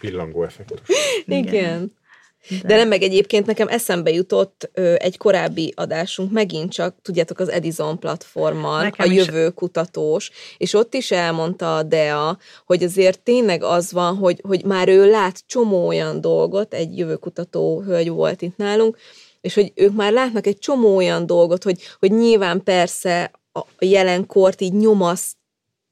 Pillangó 0.00 0.44
effektus. 0.44 0.96
Igen. 1.26 1.44
Igen. 1.44 2.00
De. 2.48 2.66
De 2.66 2.76
nem 2.76 2.88
meg 2.88 3.02
egyébként 3.02 3.46
nekem 3.46 3.68
eszembe 3.68 4.10
jutott 4.10 4.70
ö, 4.74 4.94
egy 4.98 5.16
korábbi 5.16 5.72
adásunk, 5.76 6.32
megint 6.32 6.72
csak, 6.72 6.96
tudjátok, 7.02 7.38
az 7.38 7.48
Edison 7.48 7.98
platformmal, 7.98 8.82
nekem 8.82 9.08
a 9.08 9.12
jövő 9.12 9.46
is. 9.46 9.52
kutatós, 9.54 10.30
és 10.56 10.74
ott 10.74 10.94
is 10.94 11.10
elmondta 11.10 11.76
a 11.76 11.82
Dea, 11.82 12.38
hogy 12.66 12.82
azért 12.82 13.20
tényleg 13.20 13.62
az 13.62 13.92
van, 13.92 14.16
hogy, 14.16 14.40
hogy 14.48 14.64
már 14.64 14.88
ő 14.88 15.10
lát 15.10 15.42
csomó 15.46 15.86
olyan 15.86 16.20
dolgot, 16.20 16.74
egy 16.74 16.98
jövőkutató 16.98 17.80
hölgy 17.80 18.08
volt 18.08 18.42
itt 18.42 18.56
nálunk, 18.56 18.96
és 19.42 19.54
hogy 19.54 19.72
ők 19.74 19.92
már 19.94 20.12
látnak 20.12 20.46
egy 20.46 20.58
csomó 20.58 20.96
olyan 20.96 21.26
dolgot, 21.26 21.62
hogy, 21.62 21.82
hogy 21.98 22.12
nyilván 22.12 22.62
persze 22.62 23.30
a 23.52 23.60
jelenkort 23.78 24.60
így 24.60 24.72
nyomaszt 24.72 25.36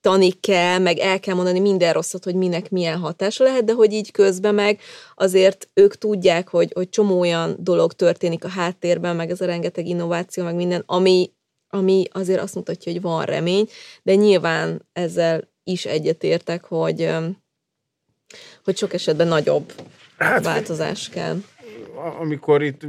tani 0.00 0.30
kell, 0.30 0.78
meg 0.78 0.98
el 0.98 1.20
kell 1.20 1.34
mondani 1.34 1.60
minden 1.60 1.92
rosszat, 1.92 2.24
hogy 2.24 2.34
minek 2.34 2.70
milyen 2.70 2.98
hatása 2.98 3.44
lehet, 3.44 3.64
de 3.64 3.72
hogy 3.72 3.92
így 3.92 4.10
közben 4.10 4.54
meg 4.54 4.80
azért 5.14 5.68
ők 5.74 5.96
tudják, 5.96 6.48
hogy, 6.48 6.72
hogy 6.74 6.88
csomó 6.88 7.20
olyan 7.20 7.56
dolog 7.58 7.92
történik 7.92 8.44
a 8.44 8.48
háttérben, 8.48 9.16
meg 9.16 9.30
ez 9.30 9.40
a 9.40 9.46
rengeteg 9.46 9.86
innováció, 9.86 10.44
meg 10.44 10.54
minden, 10.54 10.82
ami, 10.86 11.32
ami 11.68 12.04
azért 12.10 12.40
azt 12.40 12.54
mutatja, 12.54 12.92
hogy 12.92 13.00
van 13.00 13.24
remény, 13.24 13.68
de 14.02 14.14
nyilván 14.14 14.88
ezzel 14.92 15.48
is 15.64 15.84
egyetértek, 15.84 16.64
hogy, 16.64 17.10
hogy 18.64 18.76
sok 18.76 18.92
esetben 18.92 19.28
nagyobb 19.28 19.72
hát, 20.18 20.44
változás 20.44 21.08
kell. 21.08 21.36
Amikor 22.00 22.62
itt 22.62 22.86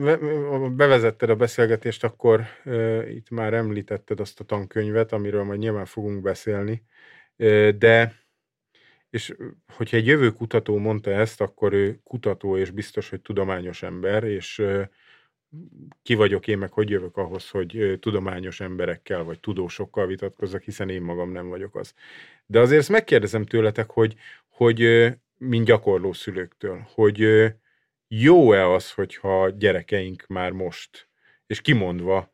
bevezetted 0.71 1.29
a 1.29 1.35
beszélgetést, 1.35 2.03
akkor 2.03 2.41
itt 3.09 3.29
már 3.29 3.53
említetted 3.53 4.19
azt 4.19 4.39
a 4.39 4.43
tankönyvet, 4.43 5.11
amiről 5.11 5.43
majd 5.43 5.59
nyilván 5.59 5.85
fogunk 5.85 6.21
beszélni, 6.21 6.83
de 7.77 8.19
és 9.09 9.35
hogyha 9.67 9.97
egy 9.97 10.05
jövő 10.05 10.31
kutató 10.31 10.77
mondta 10.77 11.11
ezt, 11.11 11.41
akkor 11.41 11.73
ő 11.73 11.99
kutató, 12.03 12.57
és 12.57 12.69
biztos, 12.69 13.09
hogy 13.09 13.21
tudományos 13.21 13.83
ember, 13.83 14.23
és 14.23 14.63
ki 16.01 16.13
vagyok 16.13 16.47
én, 16.47 16.57
meg 16.57 16.71
hogy 16.71 16.89
jövök 16.89 17.17
ahhoz, 17.17 17.49
hogy 17.49 17.97
tudományos 17.99 18.59
emberekkel, 18.59 19.23
vagy 19.23 19.39
tudósokkal 19.39 20.07
vitatkozzak, 20.07 20.61
hiszen 20.61 20.89
én 20.89 21.01
magam 21.01 21.31
nem 21.31 21.47
vagyok 21.47 21.75
az. 21.75 21.93
De 22.45 22.59
azért 22.59 22.79
ezt 22.79 22.89
megkérdezem 22.89 23.45
tőletek, 23.45 23.89
hogy, 23.89 24.15
hogy 24.47 25.09
mint 25.37 25.65
gyakorló 25.65 26.13
szülőktől, 26.13 26.87
hogy 26.93 27.51
jó-e 28.13 28.67
az, 28.67 28.91
hogyha 28.91 29.49
gyerekeink 29.49 30.27
már 30.27 30.51
most, 30.51 31.09
és 31.47 31.61
kimondva 31.61 32.31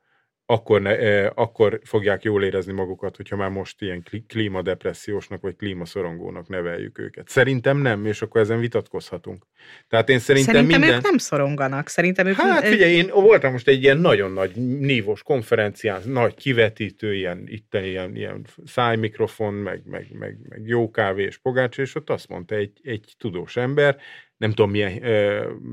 akkor, 0.49 0.81
ne, 0.81 0.97
eh, 0.97 1.29
akkor 1.35 1.79
fogják 1.83 2.23
jól 2.23 2.43
érezni 2.43 2.73
magukat, 2.73 3.15
hogyha 3.15 3.35
már 3.35 3.49
most 3.49 3.81
ilyen 3.81 4.03
klímadepressziósnak 4.27 5.41
vagy 5.41 5.55
klímaszorongónak 5.55 6.47
neveljük 6.47 6.99
őket. 6.99 7.29
Szerintem 7.29 7.77
nem, 7.77 8.05
és 8.05 8.21
akkor 8.21 8.41
ezen 8.41 8.59
vitatkozhatunk. 8.59 9.45
Tehát 9.87 10.09
én 10.09 10.19
szerintem, 10.19 10.53
szerintem 10.53 10.79
minden... 10.79 10.97
ők 10.97 11.03
nem 11.03 11.17
szoronganak. 11.17 11.87
Szerintem 11.87 12.27
ők... 12.27 12.35
Hát 12.35 12.67
figyelj, 12.67 12.93
én 12.93 13.09
voltam 13.13 13.51
most 13.51 13.67
egy 13.67 13.83
ilyen 13.83 13.97
nagyon 13.97 14.31
nagy 14.31 14.55
nívós 14.79 15.23
konferencián, 15.23 16.01
nagy 16.05 16.35
kivetítő, 16.35 17.15
ilyen, 17.15 17.43
itt 17.45 17.73
ilyen, 17.73 18.15
ilyen 18.15 18.45
szájmikrofon, 18.65 19.53
meg, 19.53 19.81
meg, 19.85 20.07
meg, 20.11 20.37
meg 20.49 20.61
jó 20.65 20.91
kávé 20.91 21.23
és 21.23 21.37
pogács, 21.37 21.77
és 21.77 21.95
ott 21.95 22.09
azt 22.09 22.27
mondta 22.27 22.55
egy, 22.55 22.79
egy 22.83 23.15
tudós 23.17 23.57
ember, 23.57 23.97
nem 24.37 24.49
tudom 24.49 24.71
milyen, 24.71 25.01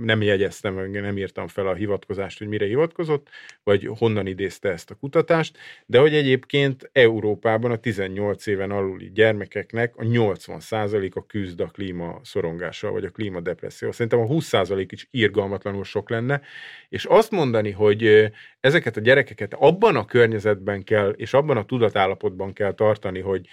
nem 0.01 0.23
jegyeztem, 0.23 0.91
nem 0.91 1.19
írtam 1.19 1.49
fel 1.49 1.67
a 1.67 1.75
hivatkozást, 1.75 2.39
hogy 2.39 2.49
mire 2.49 2.67
hivatkozott, 2.67 3.29
vagy 3.63 3.91
honnan 3.99 4.27
idézte 4.27 4.69
ezt 4.69 4.91
a 4.91 4.95
kutatást, 4.95 5.59
de 5.87 5.99
hogy 5.99 6.15
egyébként 6.15 6.91
Európában 6.93 7.71
a 7.71 7.77
18 7.77 8.47
éven 8.47 8.71
aluli 8.71 9.11
gyermekeknek 9.15 9.97
a 9.97 10.03
80%-a 10.03 11.27
küzd 11.27 11.61
a 11.61 11.67
klíma 11.67 12.21
szorongással, 12.23 12.93
vagy 12.93 13.05
a 13.05 13.11
klímadepresszió. 13.11 13.93
Szerintem 13.93 14.21
a 14.21 14.27
20% 14.27 14.87
is 14.89 15.09
irgalmatlanul 15.11 15.85
sok 15.85 16.11
lenne, 16.11 16.41
és 16.89 17.05
azt 17.05 17.31
mondani, 17.31 17.71
hogy 17.71 18.33
ezeket 18.61 18.97
a 18.97 19.01
gyerekeket 19.01 19.55
abban 19.55 19.97
a 19.97 20.05
környezetben 20.05 20.85
kell, 20.85 21.11
és 21.11 21.33
abban 21.33 21.57
a 21.57 21.65
tudatállapotban 21.65 22.53
kell 22.53 22.73
tartani, 22.73 23.21
hogy 23.21 23.47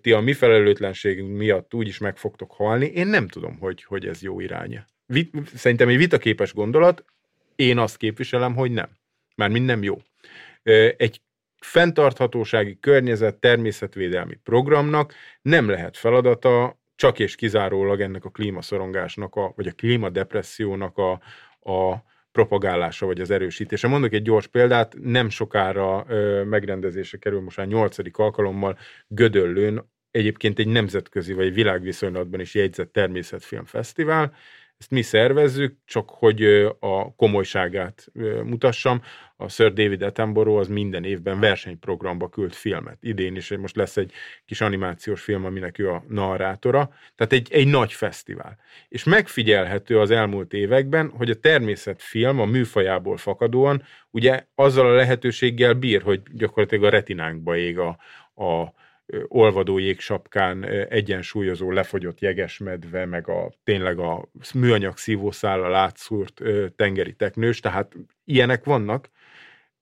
ti 0.00 0.12
a 0.12 0.20
mi 0.20 0.32
felelőtlenségünk 0.32 1.36
miatt 1.36 1.74
úgy 1.74 1.88
is 1.88 1.98
meg 1.98 2.16
fogtok 2.16 2.52
halni, 2.52 2.86
én 2.86 3.06
nem 3.06 3.28
tudom, 3.28 3.58
hogy, 3.58 3.82
hogy 3.82 4.06
ez 4.06 4.22
jó 4.22 4.40
iránya. 4.40 4.84
Szerintem 5.54 5.88
egy 5.88 5.96
vitaképes 5.96 6.52
gondolat, 6.52 7.04
én 7.56 7.78
azt 7.78 7.96
képviselem, 7.96 8.54
hogy 8.54 8.70
nem. 8.70 8.88
Mármint 9.36 9.66
nem 9.66 9.82
jó. 9.82 10.02
Egy 10.96 11.20
fenntarthatósági 11.60 12.78
környezet 12.80 13.36
természetvédelmi 13.36 14.34
programnak 14.34 15.14
nem 15.42 15.68
lehet 15.68 15.96
feladata 15.96 16.78
csak 17.00 17.18
és 17.18 17.34
kizárólag 17.34 18.00
ennek 18.00 18.24
a 18.24 18.30
klímaszorongásnak, 18.30 19.34
a, 19.34 19.52
vagy 19.56 19.66
a 19.66 19.72
klímadepressziónak 19.72 20.98
a, 20.98 21.10
a 21.72 22.04
propagálása 22.32 23.06
vagy 23.06 23.20
az 23.20 23.30
erősítése. 23.30 23.88
Mondok 23.88 24.12
egy 24.12 24.22
gyors 24.22 24.46
példát, 24.46 24.96
nem 25.00 25.28
sokára 25.28 26.04
ö, 26.08 26.44
megrendezésre 26.44 27.18
kerül 27.18 27.40
most 27.40 27.56
már 27.56 27.66
nyolcadik 27.66 28.16
alkalommal 28.16 28.78
Gödöllőn, 29.08 29.90
egyébként 30.10 30.58
egy 30.58 30.68
nemzetközi 30.68 31.32
vagy 31.32 31.54
világviszonylatban 31.54 32.40
is 32.40 32.54
jegyzett 32.54 32.92
természetfilmfesztivál, 32.92 34.34
ezt 34.80 34.90
mi 34.90 35.02
szervezzük, 35.02 35.76
csak 35.84 36.10
hogy 36.10 36.42
a 36.78 37.14
komolyságát 37.16 38.06
mutassam. 38.44 39.02
A 39.36 39.48
Sir 39.48 39.72
David 39.72 40.02
Attenborough 40.02 40.60
az 40.60 40.68
minden 40.68 41.04
évben 41.04 41.40
versenyprogramba 41.40 42.28
küld 42.28 42.52
filmet. 42.52 42.98
Idén 43.00 43.36
is 43.36 43.50
most 43.56 43.76
lesz 43.76 43.96
egy 43.96 44.12
kis 44.44 44.60
animációs 44.60 45.22
film, 45.22 45.44
aminek 45.44 45.78
ő 45.78 45.90
a 45.90 46.04
narrátora. 46.08 46.90
Tehát 47.14 47.32
egy, 47.32 47.48
egy 47.52 47.66
nagy 47.66 47.92
fesztivál. 47.92 48.58
És 48.88 49.04
megfigyelhető 49.04 49.98
az 49.98 50.10
elmúlt 50.10 50.52
években, 50.52 51.10
hogy 51.10 51.30
a 51.30 51.40
természetfilm 51.40 52.40
a 52.40 52.44
műfajából 52.44 53.16
fakadóan 53.16 53.82
ugye 54.10 54.44
azzal 54.54 54.86
a 54.86 54.94
lehetőséggel 54.94 55.74
bír, 55.74 56.02
hogy 56.02 56.20
gyakorlatilag 56.32 56.84
a 56.84 56.90
retinánkba 56.90 57.56
ég 57.56 57.78
a, 57.78 57.88
a 58.44 58.72
olvadó 59.28 59.78
jégsapkán 59.78 60.64
egyensúlyozó 60.88 61.70
lefogyott 61.70 62.20
jegesmedve, 62.20 63.04
meg 63.06 63.28
a 63.28 63.52
tényleg 63.64 63.98
a 63.98 64.28
műanyag 64.54 64.96
szívószállal 64.96 65.74
átszúrt 65.74 66.42
tengeri 66.76 67.12
teknős, 67.12 67.60
tehát 67.60 67.96
ilyenek 68.24 68.64
vannak. 68.64 69.08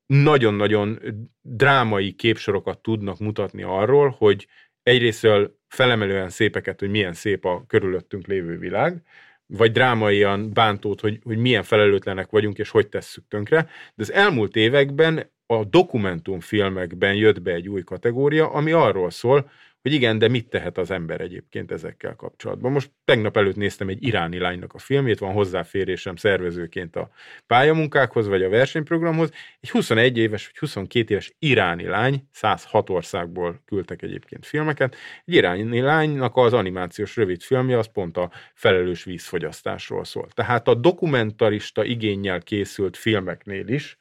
Nagyon-nagyon 0.06 0.98
drámai 1.40 2.12
képsorokat 2.12 2.78
tudnak 2.78 3.18
mutatni 3.18 3.62
arról, 3.62 4.14
hogy 4.18 4.46
egyrésztől 4.82 5.58
felemelően 5.68 6.28
szépeket, 6.28 6.80
hogy 6.80 6.90
milyen 6.90 7.12
szép 7.12 7.44
a 7.44 7.64
körülöttünk 7.66 8.26
lévő 8.26 8.58
világ, 8.58 9.02
vagy 9.46 9.72
drámaian 9.72 10.52
bántót, 10.52 11.00
hogy, 11.00 11.20
hogy 11.22 11.38
milyen 11.38 11.62
felelőtlenek 11.62 12.30
vagyunk, 12.30 12.58
és 12.58 12.70
hogy 12.70 12.88
tesszük 12.88 13.28
tönkre. 13.28 13.62
De 13.94 14.02
az 14.02 14.12
elmúlt 14.12 14.56
években 14.56 15.30
a 15.50 15.64
dokumentumfilmekben 15.64 17.14
jött 17.14 17.42
be 17.42 17.52
egy 17.52 17.68
új 17.68 17.82
kategória, 17.82 18.50
ami 18.50 18.72
arról 18.72 19.10
szól, 19.10 19.50
hogy 19.82 19.92
igen, 19.92 20.18
de 20.18 20.28
mit 20.28 20.48
tehet 20.48 20.78
az 20.78 20.90
ember 20.90 21.20
egyébként 21.20 21.70
ezekkel 21.70 22.14
kapcsolatban. 22.14 22.72
Most 22.72 22.90
tegnap 23.04 23.36
előtt 23.36 23.56
néztem 23.56 23.88
egy 23.88 24.02
iráni 24.02 24.38
lánynak 24.38 24.74
a 24.74 24.78
filmét, 24.78 25.18
van 25.18 25.32
hozzáférésem 25.32 26.16
szervezőként 26.16 26.96
a 26.96 27.10
pályamunkákhoz, 27.46 28.26
vagy 28.26 28.42
a 28.42 28.48
versenyprogramhoz. 28.48 29.30
Egy 29.60 29.70
21 29.70 30.18
éves 30.18 30.46
vagy 30.46 30.58
22 30.58 31.12
éves 31.12 31.34
iráni 31.38 31.84
lány, 31.84 32.28
106 32.32 32.90
országból 32.90 33.62
küldtek 33.64 34.02
egyébként 34.02 34.46
filmeket. 34.46 34.96
Egy 35.24 35.34
iráni 35.34 35.80
lánynak 35.80 36.36
az 36.36 36.52
animációs 36.52 37.16
rövid 37.16 37.42
filmje 37.42 37.78
az 37.78 37.92
pont 37.92 38.16
a 38.16 38.30
felelős 38.54 39.04
vízfogyasztásról 39.04 40.04
szól. 40.04 40.28
Tehát 40.34 40.68
a 40.68 40.74
dokumentarista 40.74 41.84
igényel 41.84 42.42
készült 42.42 42.96
filmeknél 42.96 43.68
is, 43.68 43.97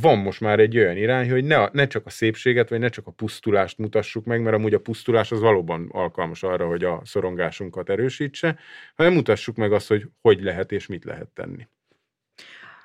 van 0.00 0.18
most 0.18 0.40
már 0.40 0.58
egy 0.60 0.78
olyan 0.78 0.96
irány, 0.96 1.30
hogy 1.30 1.44
ne, 1.44 1.68
ne 1.72 1.86
csak 1.86 2.06
a 2.06 2.10
szépséget, 2.10 2.68
vagy 2.68 2.78
ne 2.78 2.88
csak 2.88 3.06
a 3.06 3.10
pusztulást 3.10 3.78
mutassuk 3.78 4.24
meg, 4.24 4.42
mert 4.42 4.56
amúgy 4.56 4.74
a 4.74 4.80
pusztulás 4.80 5.32
az 5.32 5.40
valóban 5.40 5.88
alkalmas 5.90 6.42
arra, 6.42 6.66
hogy 6.66 6.84
a 6.84 7.00
szorongásunkat 7.04 7.90
erősítse, 7.90 8.58
hanem 8.94 9.12
mutassuk 9.12 9.56
meg 9.56 9.72
azt, 9.72 9.88
hogy 9.88 10.08
hogy 10.20 10.42
lehet 10.42 10.72
és 10.72 10.86
mit 10.86 11.04
lehet 11.04 11.28
tenni. 11.28 11.68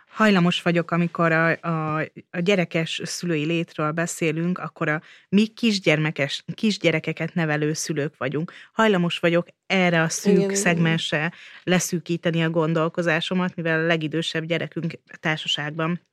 Hajlamos 0.07 0.61
vagyok, 0.61 0.91
amikor 0.91 1.31
a, 1.31 1.49
a, 1.61 1.99
a 2.29 2.39
gyerekes 2.39 3.01
szülői 3.03 3.45
létről 3.45 3.91
beszélünk, 3.91 4.57
akkor 4.57 4.89
a 4.89 5.01
mi 5.29 5.47
kisgyermekes, 5.47 6.43
kisgyerekeket 6.53 7.33
nevelő 7.33 7.73
szülők 7.73 8.17
vagyunk. 8.17 8.51
Hajlamos 8.71 9.19
vagyok 9.19 9.47
erre 9.65 10.01
a 10.01 10.09
szűk 10.09 10.37
igen, 10.37 10.55
szegmensre 10.55 11.31
leszűkíteni 11.63 12.43
a 12.43 12.49
gondolkozásomat, 12.49 13.55
mivel 13.55 13.79
a 13.79 13.85
legidősebb 13.85 14.43
gyerekünk 14.43 14.93
társaságban 15.19 16.06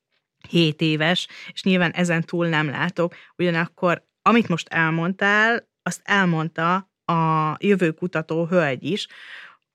7 0.49 0.81
éves, 0.81 1.29
és 1.53 1.63
nyilván 1.63 1.91
ezen 1.91 2.23
túl 2.23 2.49
nem 2.49 2.69
látok, 2.69 3.15
ugyanakkor 3.37 4.05
amit 4.23 4.49
most 4.49 4.69
elmondtál, 4.69 5.69
azt 5.83 6.01
elmondta 6.05 6.75
a 7.05 7.57
jövőkutató 7.59 8.47
hölgy 8.47 8.85
is, 8.85 9.09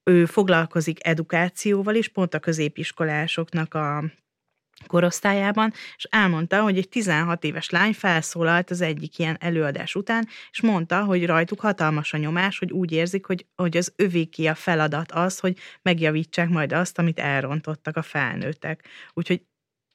ő 0.03 0.26
foglalkozik 0.26 1.07
edukációval 1.07 1.95
is, 1.95 2.07
pont 2.07 2.34
a 2.34 2.39
középiskolásoknak 2.39 3.74
a 3.74 4.03
korosztályában, 4.88 5.74
és 5.97 6.03
elmondta, 6.09 6.61
hogy 6.61 6.78
egy 6.78 6.89
16 6.89 7.43
éves 7.43 7.70
lány 7.70 7.93
felszólalt 7.93 8.70
az 8.70 8.82
egyik 8.82 9.20
ilyen 9.20 9.38
előadás 9.39 9.95
után, 9.95 10.28
és 10.51 10.61
mondta, 10.61 11.03
hogy 11.03 11.26
rajtuk 11.26 11.59
hatalmas 11.59 12.13
a 12.13 12.17
nyomás, 12.17 12.59
hogy 12.59 12.72
úgy 12.72 12.91
érzik, 12.91 13.26
hogy, 13.26 13.45
hogy 13.55 13.78
az 13.78 13.93
övéki 13.95 14.47
a 14.47 14.55
feladat 14.55 15.11
az, 15.11 15.39
hogy 15.39 15.57
megjavítsák 15.82 16.49
majd 16.49 16.74
azt, 16.74 16.99
amit 16.99 17.20
elrontottak 17.20 17.97
a 17.97 18.01
felnőttek. 18.01 18.86
Úgyhogy 19.13 19.41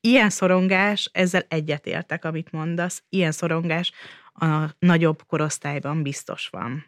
ilyen 0.05 0.31
szorongás, 0.31 1.11
ezzel 1.13 1.45
egyetértek, 1.49 2.25
amit 2.25 2.53
mondasz, 2.53 3.03
ilyen 3.09 3.33
szorongás 3.33 3.93
a 4.35 4.75
nagyobb 4.79 5.23
korosztályban 5.27 6.03
biztos 6.03 6.49
van. 6.49 6.87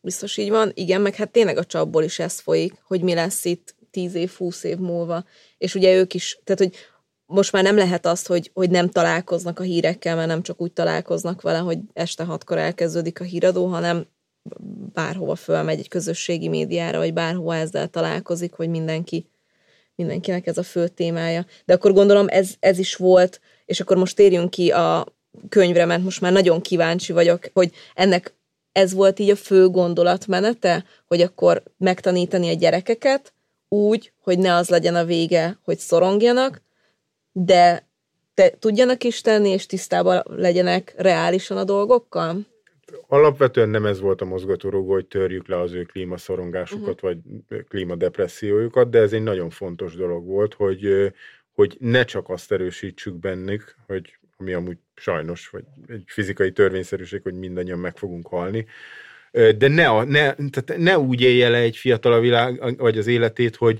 Biztos 0.00 0.36
így 0.36 0.50
van, 0.50 0.70
igen, 0.74 1.00
meg 1.00 1.14
hát 1.14 1.30
tényleg 1.30 1.56
a 1.56 1.64
csapból 1.64 2.02
is 2.02 2.18
ez 2.18 2.40
folyik, 2.40 2.74
hogy 2.82 3.02
mi 3.02 3.14
lesz 3.14 3.44
itt 3.44 3.74
10 3.90 4.14
év, 4.14 4.32
20 4.32 4.64
év 4.64 4.76
múlva. 4.76 5.24
És 5.58 5.74
ugye 5.74 5.94
ők 5.94 6.14
is, 6.14 6.40
tehát 6.44 6.60
hogy 6.60 6.76
most 7.26 7.52
már 7.52 7.62
nem 7.62 7.76
lehet 7.76 8.06
azt, 8.06 8.26
hogy, 8.26 8.50
hogy 8.54 8.70
nem 8.70 8.88
találkoznak 8.88 9.58
a 9.58 9.62
hírekkel, 9.62 10.16
mert 10.16 10.28
nem 10.28 10.42
csak 10.42 10.60
úgy 10.60 10.72
találkoznak 10.72 11.42
vele, 11.42 11.58
hogy 11.58 11.78
este 11.92 12.24
hatkor 12.24 12.58
elkezdődik 12.58 13.20
a 13.20 13.24
híradó, 13.24 13.66
hanem 13.66 14.06
bárhova 14.92 15.34
fölmegy 15.34 15.78
egy 15.78 15.88
közösségi 15.88 16.48
médiára, 16.48 16.98
vagy 16.98 17.12
bárhova 17.12 17.54
ezzel 17.54 17.88
találkozik, 17.88 18.52
hogy 18.52 18.68
mindenki, 18.68 19.26
mindenkinek 19.94 20.46
ez 20.46 20.58
a 20.58 20.62
fő 20.62 20.88
témája. 20.88 21.46
De 21.64 21.74
akkor 21.74 21.92
gondolom 21.92 22.26
ez, 22.28 22.54
ez 22.60 22.78
is 22.78 22.94
volt, 22.94 23.40
és 23.64 23.80
akkor 23.80 23.96
most 23.96 24.16
térjünk 24.16 24.50
ki 24.50 24.70
a 24.70 25.06
könyvre, 25.48 25.84
mert 25.84 26.02
most 26.02 26.20
már 26.20 26.32
nagyon 26.32 26.60
kíváncsi 26.60 27.12
vagyok, 27.12 27.50
hogy 27.52 27.70
ennek 27.94 28.34
ez 28.72 28.92
volt 28.92 29.18
így 29.18 29.30
a 29.30 29.36
fő 29.36 29.68
gondolatmenete, 29.68 30.84
hogy 31.06 31.20
akkor 31.20 31.62
megtanítani 31.78 32.48
a 32.48 32.54
gyerekeket 32.54 33.32
úgy, 33.68 34.12
hogy 34.22 34.38
ne 34.38 34.54
az 34.54 34.68
legyen 34.68 34.94
a 34.94 35.04
vége, 35.04 35.58
hogy 35.64 35.78
szorongjanak, 35.78 36.62
de 37.32 37.88
te 38.34 38.50
tudjanak 38.58 39.04
is 39.04 39.20
tenni, 39.20 39.48
és 39.48 39.66
tisztában 39.66 40.22
legyenek 40.26 40.94
reálisan 40.96 41.56
a 41.56 41.64
dolgokkal? 41.64 42.51
Alapvetően 43.06 43.68
nem 43.68 43.86
ez 43.86 44.00
volt 44.00 44.20
a 44.20 44.24
mozgatórugó, 44.24 44.92
hogy 44.92 45.06
törjük 45.06 45.48
le 45.48 45.60
az 45.60 45.72
ő 45.72 45.82
klímaszorongásukat, 45.82 47.02
uh-huh. 47.02 47.20
vagy 47.48 47.64
klímadepressziójukat, 47.68 48.90
de 48.90 48.98
ez 48.98 49.12
egy 49.12 49.22
nagyon 49.22 49.50
fontos 49.50 49.94
dolog 49.94 50.26
volt, 50.26 50.54
hogy, 50.54 51.12
hogy 51.52 51.76
ne 51.80 52.04
csak 52.04 52.28
azt 52.28 52.52
erősítsük 52.52 53.14
bennük, 53.14 53.74
hogy 53.86 54.16
ami 54.36 54.52
amúgy 54.52 54.78
sajnos, 54.94 55.48
vagy 55.48 55.64
egy 55.88 56.04
fizikai 56.06 56.52
törvényszerűség, 56.52 57.22
hogy 57.22 57.34
mindannyian 57.34 57.78
meg 57.78 57.96
fogunk 57.96 58.26
halni, 58.26 58.66
de 59.32 59.68
ne, 59.68 60.04
ne, 60.04 60.34
tehát 60.34 60.74
ne 60.76 60.98
úgy 60.98 61.20
élje 61.20 61.48
le 61.48 61.58
egy 61.58 61.76
fiatal 61.76 62.12
a 62.12 62.20
világ, 62.20 62.78
vagy 62.78 62.98
az 62.98 63.06
életét, 63.06 63.56
hogy 63.56 63.78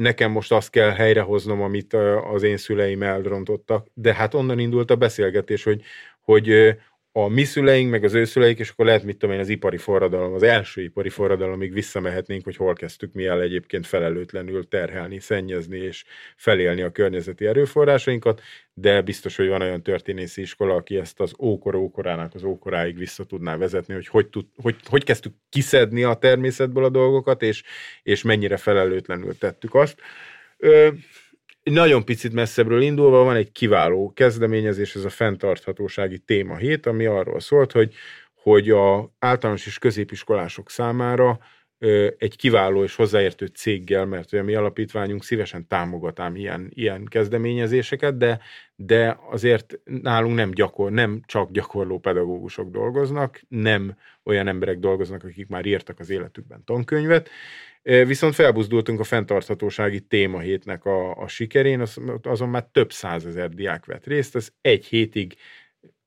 nekem 0.00 0.30
most 0.30 0.52
azt 0.52 0.70
kell 0.70 0.90
helyrehoznom, 0.90 1.62
amit 1.62 1.94
az 2.32 2.42
én 2.42 2.56
szüleim 2.56 3.02
elrontottak. 3.02 3.86
De 3.94 4.14
hát 4.14 4.34
onnan 4.34 4.58
indult 4.58 4.90
a 4.90 4.96
beszélgetés, 4.96 5.64
hogy, 5.64 5.82
hogy 6.20 6.76
a 7.12 7.28
mi 7.28 7.44
szüleink, 7.44 7.90
meg 7.90 8.04
az 8.04 8.14
ő 8.14 8.24
szüleik, 8.24 8.58
és 8.58 8.70
akkor 8.70 8.86
lehet, 8.86 9.02
mit 9.02 9.16
tudom 9.16 9.34
én, 9.34 9.40
az 9.40 9.48
ipari 9.48 9.76
forradalom, 9.76 10.32
az 10.32 10.42
első 10.42 10.82
ipari 10.82 11.08
forradalomig 11.08 11.72
visszamehetnénk, 11.72 12.44
hogy 12.44 12.56
hol 12.56 12.74
kezdtük 12.74 13.12
mi 13.12 13.24
el 13.24 13.40
egyébként 13.40 13.86
felelőtlenül 13.86 14.68
terhelni, 14.68 15.20
szennyezni 15.20 15.78
és 15.78 16.04
felélni 16.36 16.82
a 16.82 16.90
környezeti 16.90 17.46
erőforrásainkat, 17.46 18.40
de 18.74 19.02
biztos, 19.02 19.36
hogy 19.36 19.48
van 19.48 19.60
olyan 19.60 19.82
történészi 19.82 20.40
iskola, 20.40 20.74
aki 20.74 20.96
ezt 20.96 21.20
az 21.20 21.34
ókor 21.38 21.74
ókorának 21.74 22.34
az 22.34 22.44
ókoráig 22.44 22.98
vissza 22.98 23.24
tudná 23.24 23.56
vezetni, 23.56 23.94
hogy 23.94 24.06
hogy, 24.06 24.26
tud, 24.26 24.46
hogy, 24.56 24.76
hogy 24.84 25.04
kezdtük 25.04 25.32
kiszedni 25.48 26.02
a 26.02 26.14
természetből 26.14 26.84
a 26.84 26.88
dolgokat, 26.88 27.42
és, 27.42 27.62
és 28.02 28.22
mennyire 28.22 28.56
felelőtlenül 28.56 29.38
tettük 29.38 29.74
azt. 29.74 30.00
Ö, 30.56 30.88
nagyon 31.72 32.04
picit 32.04 32.32
messzebbről 32.32 32.82
indulva 32.82 33.22
van 33.22 33.36
egy 33.36 33.52
kiváló 33.52 34.12
kezdeményezés, 34.14 34.94
ez 34.94 35.04
a 35.04 35.08
fenntarthatósági 35.08 36.18
téma 36.18 36.56
hét, 36.56 36.86
ami 36.86 37.06
arról 37.06 37.40
szólt, 37.40 37.72
hogy, 37.72 37.94
hogy 38.34 38.70
a 38.70 39.12
általános 39.18 39.66
és 39.66 39.78
középiskolások 39.78 40.70
számára 40.70 41.38
egy 42.18 42.36
kiváló 42.36 42.82
és 42.82 42.94
hozzáértő 42.94 43.46
céggel, 43.46 44.06
mert 44.06 44.32
a 44.32 44.42
mi 44.42 44.54
alapítványunk 44.54 45.24
szívesen 45.24 45.66
támogatám 45.66 46.36
ilyen, 46.36 46.70
ilyen 46.74 47.04
kezdeményezéseket, 47.04 48.16
de, 48.16 48.40
de 48.76 49.18
azért 49.30 49.78
nálunk 49.84 50.36
nem, 50.36 50.50
gyakor, 50.50 50.90
nem 50.90 51.20
csak 51.26 51.50
gyakorló 51.50 51.98
pedagógusok 51.98 52.70
dolgoznak, 52.70 53.40
nem 53.48 53.96
olyan 54.22 54.48
emberek 54.48 54.78
dolgoznak, 54.78 55.24
akik 55.24 55.48
már 55.48 55.66
írtak 55.66 55.98
az 55.98 56.10
életükben 56.10 56.64
tankönyvet, 56.64 57.30
Viszont 57.88 58.34
felbuzdultunk 58.34 59.00
a 59.00 59.04
fenntarthatósági 59.04 60.00
témahétnek 60.00 60.84
a, 60.84 61.16
a 61.16 61.28
sikerén, 61.28 61.80
az, 61.80 62.00
azon 62.22 62.48
már 62.48 62.64
több 62.72 62.92
százezer 62.92 63.48
diák 63.48 63.84
vett 63.84 64.06
részt, 64.06 64.36
ez 64.36 64.48
egy 64.60 64.86
hétig 64.86 65.36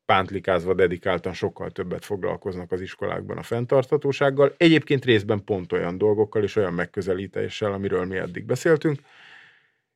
pántlikázva 0.06 0.74
dedikáltan 0.74 1.34
sokkal 1.34 1.72
többet 1.72 2.06
foglalkoznak 2.06 2.72
az 2.72 2.82
iskolákban 2.82 3.38
a 3.38 3.42
fenntarthatósággal. 3.42 4.54
Egyébként 4.58 5.06
részben 5.06 5.44
pont 5.44 5.72
olyan 5.72 5.98
dolgokkal 5.98 6.44
és 6.44 6.56
olyan 6.56 6.74
megközelítéssel, 6.74 7.74
amiről 7.74 8.06
mi 8.06 8.18
eddig 8.18 8.46
beszéltünk. 8.46 9.00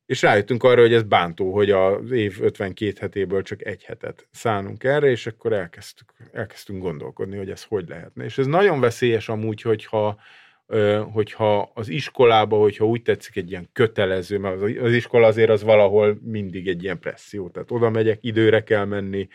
És 0.06 0.22
rájöttünk 0.22 0.62
arra, 0.62 0.80
hogy 0.80 0.94
ez 0.94 1.02
bántó, 1.02 1.52
hogy 1.52 1.70
az 1.70 2.10
év 2.10 2.42
52 2.42 2.92
hetéből 3.00 3.42
csak 3.42 3.64
egy 3.64 3.84
hetet 3.84 4.26
szánunk 4.30 4.84
erre, 4.84 5.10
és 5.10 5.26
akkor 5.26 5.52
elkezdtük, 5.52 6.12
elkezdtünk 6.32 6.82
gondolkodni, 6.82 7.36
hogy 7.36 7.50
ez 7.50 7.62
hogy 7.62 7.88
lehetne. 7.88 8.24
És 8.24 8.38
ez 8.38 8.46
nagyon 8.46 8.80
veszélyes 8.80 9.28
amúgy, 9.28 9.62
hogyha 9.62 10.18
hogyha 11.12 11.70
az 11.74 11.88
iskolába, 11.88 12.56
hogyha 12.56 12.86
úgy 12.86 13.02
tetszik, 13.02 13.36
egy 13.36 13.50
ilyen 13.50 13.68
kötelező, 13.72 14.38
mert 14.38 14.62
az 14.80 14.92
iskola 14.92 15.26
azért 15.26 15.50
az 15.50 15.62
valahol 15.62 16.18
mindig 16.22 16.68
egy 16.68 16.82
ilyen 16.82 16.98
presszió, 16.98 17.48
tehát 17.48 17.70
oda 17.70 17.90
megyek, 17.90 18.18
időre 18.20 18.62
kell 18.62 18.84
menni, 18.84 19.28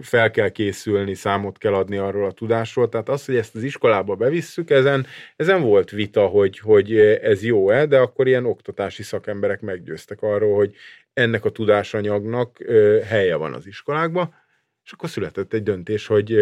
fel 0.00 0.30
kell 0.30 0.48
készülni, 0.48 1.14
számot 1.14 1.58
kell 1.58 1.74
adni 1.74 1.96
arról 1.96 2.26
a 2.26 2.32
tudásról, 2.32 2.88
tehát 2.88 3.08
az, 3.08 3.24
hogy 3.24 3.36
ezt 3.36 3.54
az 3.54 3.62
iskolába 3.62 4.14
bevisszük, 4.14 4.70
ezen, 4.70 5.06
ezen 5.36 5.62
volt 5.62 5.90
vita, 5.90 6.26
hogy, 6.26 6.58
hogy 6.58 6.98
ez 6.98 7.44
jó-e, 7.44 7.86
de 7.86 7.98
akkor 7.98 8.26
ilyen 8.26 8.46
oktatási 8.46 9.02
szakemberek 9.02 9.60
meggyőztek 9.60 10.22
arról, 10.22 10.54
hogy 10.54 10.74
ennek 11.12 11.44
a 11.44 11.50
tudásanyagnak 11.50 12.58
helye 13.04 13.36
van 13.36 13.54
az 13.54 13.66
iskolákban, 13.66 14.34
és 14.84 14.92
akkor 14.92 15.08
született 15.08 15.52
egy 15.52 15.62
döntés, 15.62 16.06
hogy 16.06 16.36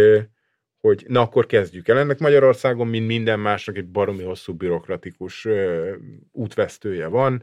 hogy 0.87 1.05
na 1.09 1.21
akkor 1.21 1.47
kezdjük 1.47 1.89
el. 1.89 1.99
Ennek 1.99 2.19
Magyarországon, 2.19 2.87
mint 2.87 3.07
minden 3.07 3.41
másnak, 3.41 3.77
egy 3.77 3.87
baromi 3.87 4.23
hosszú 4.23 4.55
bürokratikus 4.55 5.45
ö, 5.45 5.93
útvesztője 6.33 7.07
van. 7.07 7.43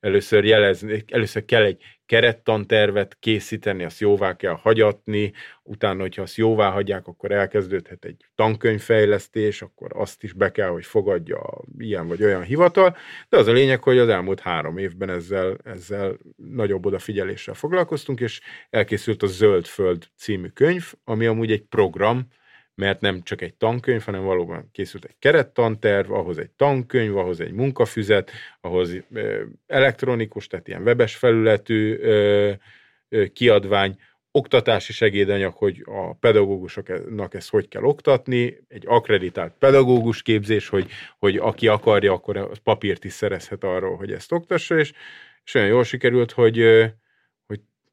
Először 0.00 0.44
jelezni, 0.44 1.04
először 1.08 1.44
kell 1.44 1.62
egy 1.62 1.82
kerettantervet 2.06 3.16
készíteni, 3.20 3.84
azt 3.84 4.00
jóvá 4.00 4.36
kell 4.36 4.52
hagyatni, 4.52 5.32
utána, 5.62 6.00
hogyha 6.00 6.22
azt 6.22 6.36
jóvá 6.36 6.70
hagyják, 6.70 7.06
akkor 7.06 7.30
elkezdődhet 7.30 8.04
egy 8.04 8.24
tankönyvfejlesztés, 8.34 9.62
akkor 9.62 9.90
azt 9.94 10.22
is 10.22 10.32
be 10.32 10.50
kell, 10.50 10.68
hogy 10.68 10.84
fogadja 10.84 11.40
ilyen 11.78 12.08
vagy 12.08 12.24
olyan 12.24 12.42
hivatal, 12.42 12.96
de 13.28 13.36
az 13.36 13.46
a 13.46 13.52
lényeg, 13.52 13.82
hogy 13.82 13.98
az 13.98 14.08
elmúlt 14.08 14.40
három 14.40 14.78
évben 14.78 15.10
ezzel, 15.10 15.56
ezzel 15.64 16.16
nagyobb 16.36 16.86
odafigyeléssel 16.86 17.54
foglalkoztunk, 17.54 18.20
és 18.20 18.40
elkészült 18.70 19.22
a 19.22 19.26
Zöld 19.26 19.66
Föld 19.66 20.06
című 20.16 20.48
könyv, 20.48 20.92
ami 21.04 21.26
amúgy 21.26 21.52
egy 21.52 21.62
program, 21.62 22.28
mert 22.74 23.00
nem 23.00 23.22
csak 23.22 23.42
egy 23.42 23.54
tankönyv, 23.54 24.02
hanem 24.02 24.24
valóban 24.24 24.68
készült 24.72 25.04
egy 25.04 25.16
kerettanterv, 25.18 26.12
ahhoz 26.12 26.38
egy 26.38 26.50
tankönyv, 26.50 27.16
ahhoz 27.16 27.40
egy 27.40 27.52
munkafüzet, 27.52 28.30
ahhoz 28.60 28.96
elektronikus, 29.66 30.46
tehát 30.46 30.68
ilyen 30.68 30.82
webes 30.82 31.16
felületű 31.16 31.98
kiadvány, 33.32 33.96
oktatási 34.34 34.92
segédanyag, 34.92 35.54
hogy 35.54 35.82
a 35.84 36.14
pedagógusoknak 36.14 37.34
ezt 37.34 37.50
hogy 37.50 37.68
kell 37.68 37.82
oktatni, 37.82 38.58
egy 38.68 38.84
akreditált 38.86 39.54
pedagógus 39.58 40.22
képzés, 40.22 40.68
hogy, 40.68 40.90
hogy 41.18 41.36
aki 41.36 41.68
akarja, 41.68 42.12
akkor 42.12 42.60
papírt 42.62 43.04
is 43.04 43.12
szerezhet 43.12 43.64
arról, 43.64 43.96
hogy 43.96 44.12
ezt 44.12 44.32
oktassa, 44.32 44.78
és, 44.78 44.92
és 45.44 45.54
olyan 45.54 45.66
jól 45.66 45.84
sikerült, 45.84 46.30
hogy 46.30 46.58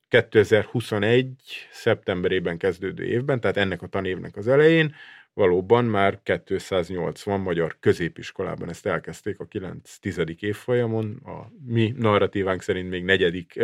2021. 0.10 1.28
szeptemberében 1.72 2.58
kezdődő 2.58 3.04
évben, 3.04 3.40
tehát 3.40 3.58
ennek 3.58 3.82
a 3.82 3.88
tanévnek 3.88 4.36
az 4.38 4.48
elején, 4.48 4.96
valóban 5.34 5.86
már 5.86 6.20
280 6.24 7.40
magyar 7.40 7.76
középiskolában 7.80 8.70
ezt 8.70 8.86
elkezdték 8.86 9.40
a 9.40 9.48
9-10. 9.48 10.42
évfolyamon, 10.42 11.22
a 11.26 11.52
mi 11.66 11.94
narratívánk 11.98 12.62
szerint 12.62 12.90
még 12.90 13.04
negyedik, 13.04 13.60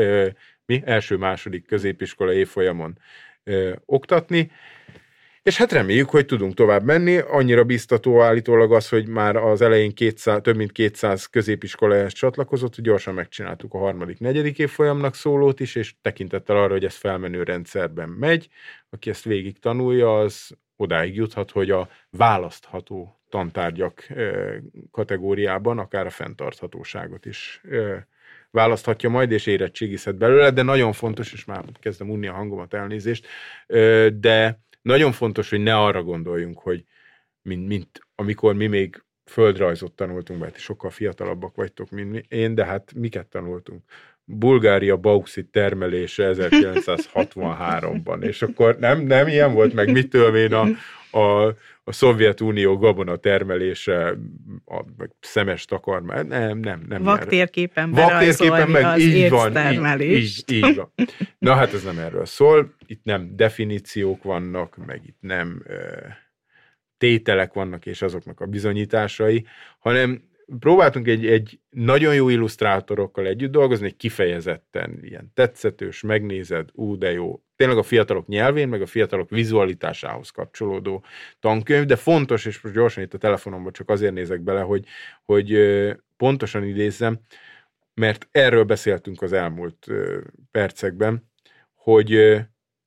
mi 0.65 0.81
első-második 0.85 1.65
középiskola 1.65 2.33
évfolyamon 2.33 2.99
oktatni, 3.85 4.51
és 5.45 5.57
hát 5.57 5.71
reméljük, 5.71 6.09
hogy 6.09 6.25
tudunk 6.25 6.53
tovább 6.53 6.83
menni. 6.83 7.17
Annyira 7.17 7.63
biztató 7.63 8.21
állítólag 8.21 8.73
az, 8.73 8.89
hogy 8.89 9.07
már 9.07 9.35
az 9.35 9.61
elején 9.61 9.93
200, 9.93 10.41
több 10.41 10.55
mint 10.55 10.71
200 10.71 11.25
középiskolához 11.25 12.13
csatlakozott, 12.13 12.75
hogy 12.75 12.83
gyorsan 12.83 13.13
megcsináltuk 13.13 13.73
a 13.73 13.77
harmadik, 13.77 14.19
negyedik 14.19 14.59
évfolyamnak 14.59 15.15
szólót 15.15 15.59
is, 15.59 15.75
és 15.75 15.93
tekintettel 16.01 16.57
arra, 16.57 16.71
hogy 16.71 16.85
ez 16.85 16.95
felmenő 16.95 17.43
rendszerben 17.43 18.09
megy, 18.09 18.47
aki 18.89 19.09
ezt 19.09 19.23
végig 19.23 19.59
tanulja, 19.59 20.19
az 20.19 20.57
odáig 20.75 21.15
juthat, 21.15 21.51
hogy 21.51 21.71
a 21.71 21.89
választható 22.09 23.19
tantárgyak 23.29 24.07
kategóriában, 24.91 25.79
akár 25.79 26.05
a 26.05 26.09
fenntarthatóságot 26.09 27.25
is 27.25 27.61
választhatja 28.51 29.09
majd, 29.09 29.31
és 29.31 29.45
érettségizhet 29.45 30.17
belőle, 30.17 30.51
de 30.51 30.61
nagyon 30.61 30.93
fontos, 30.93 31.33
és 31.33 31.45
már 31.45 31.63
kezdem 31.79 32.09
unni 32.09 32.27
a 32.27 32.33
hangomat, 32.33 32.73
elnézést, 32.73 33.27
de 34.13 34.59
nagyon 34.85 35.11
fontos, 35.11 35.49
hogy 35.49 35.59
ne 35.59 35.77
arra 35.77 36.03
gondoljunk, 36.03 36.59
hogy 36.59 36.83
mint, 37.41 37.67
mint 37.67 38.07
amikor 38.15 38.55
mi 38.55 38.67
még 38.67 39.03
földrajzot 39.25 39.91
tanultunk, 39.91 40.39
mert 40.39 40.57
sokkal 40.57 40.89
fiatalabbak 40.89 41.55
vagytok, 41.55 41.89
mint 41.89 42.25
én, 42.27 42.55
de 42.55 42.65
hát 42.65 42.93
miket 42.95 43.27
tanultunk? 43.27 43.83
Bulgária 44.23 44.97
bauxit 44.97 45.47
termelése 45.47 46.29
1963-ban, 46.33 48.23
és 48.23 48.41
akkor 48.41 48.77
nem, 48.79 49.01
nem 49.01 49.27
ilyen 49.27 49.53
volt, 49.53 49.73
meg 49.73 49.91
mitől 49.91 50.35
én 50.35 50.53
a, 50.53 50.67
a, 51.15 51.45
a 51.83 51.91
Szovjetunió 51.91 52.77
gabona 52.77 53.15
termelése, 53.15 54.17
a, 54.65 54.83
meg 54.97 55.11
szemes 55.19 55.65
takarmány, 55.65 56.27
nem, 56.27 56.57
nem, 56.57 56.85
nem. 56.87 57.03
Vaktérképen 57.03 57.91
Vaktérképen 57.91 58.69
meg 58.69 58.83
az 58.83 58.99
így 58.99 59.29
van, 59.29 60.01
így, 60.01 60.11
így, 60.11 60.43
így 60.47 60.75
van. 60.75 60.91
Na 61.37 61.53
hát 61.53 61.73
ez 61.73 61.83
nem 61.83 61.97
erről 61.97 62.25
szól, 62.25 62.75
itt 62.85 63.03
nem 63.03 63.35
definíciók 63.35 64.23
vannak, 64.23 64.85
meg 64.85 65.01
itt 65.05 65.17
nem 65.19 65.63
tételek 66.97 67.53
vannak, 67.53 67.85
és 67.85 68.01
azoknak 68.01 68.39
a 68.39 68.45
bizonyításai, 68.45 69.45
hanem 69.79 70.23
próbáltunk 70.59 71.07
egy, 71.07 71.25
egy 71.25 71.59
nagyon 71.69 72.15
jó 72.15 72.29
illusztrátorokkal 72.29 73.25
együtt 73.27 73.51
dolgozni, 73.51 73.91
kifejezetten 73.91 74.99
ilyen 75.01 75.31
tetszetős, 75.33 76.01
megnézed, 76.01 76.69
ú, 76.73 76.97
de 76.97 77.11
jó, 77.11 77.44
tényleg 77.55 77.77
a 77.77 77.83
fiatalok 77.83 78.27
nyelvén, 78.27 78.67
meg 78.67 78.81
a 78.81 78.85
fiatalok 78.85 79.29
vizualitásához 79.29 80.29
kapcsolódó 80.29 81.03
tankönyv, 81.39 81.85
de 81.85 81.95
fontos, 81.95 82.45
és 82.45 82.61
most 82.61 82.75
gyorsan 82.75 83.03
itt 83.03 83.13
a 83.13 83.17
telefonomban 83.17 83.73
csak 83.73 83.89
azért 83.89 84.13
nézek 84.13 84.41
bele, 84.41 84.61
hogy, 84.61 84.85
hogy 85.23 85.57
pontosan 86.17 86.63
idézzem, 86.63 87.19
mert 87.93 88.27
erről 88.31 88.63
beszéltünk 88.63 89.21
az 89.21 89.33
elmúlt 89.33 89.87
percekben, 90.51 91.29
hogy 91.73 92.39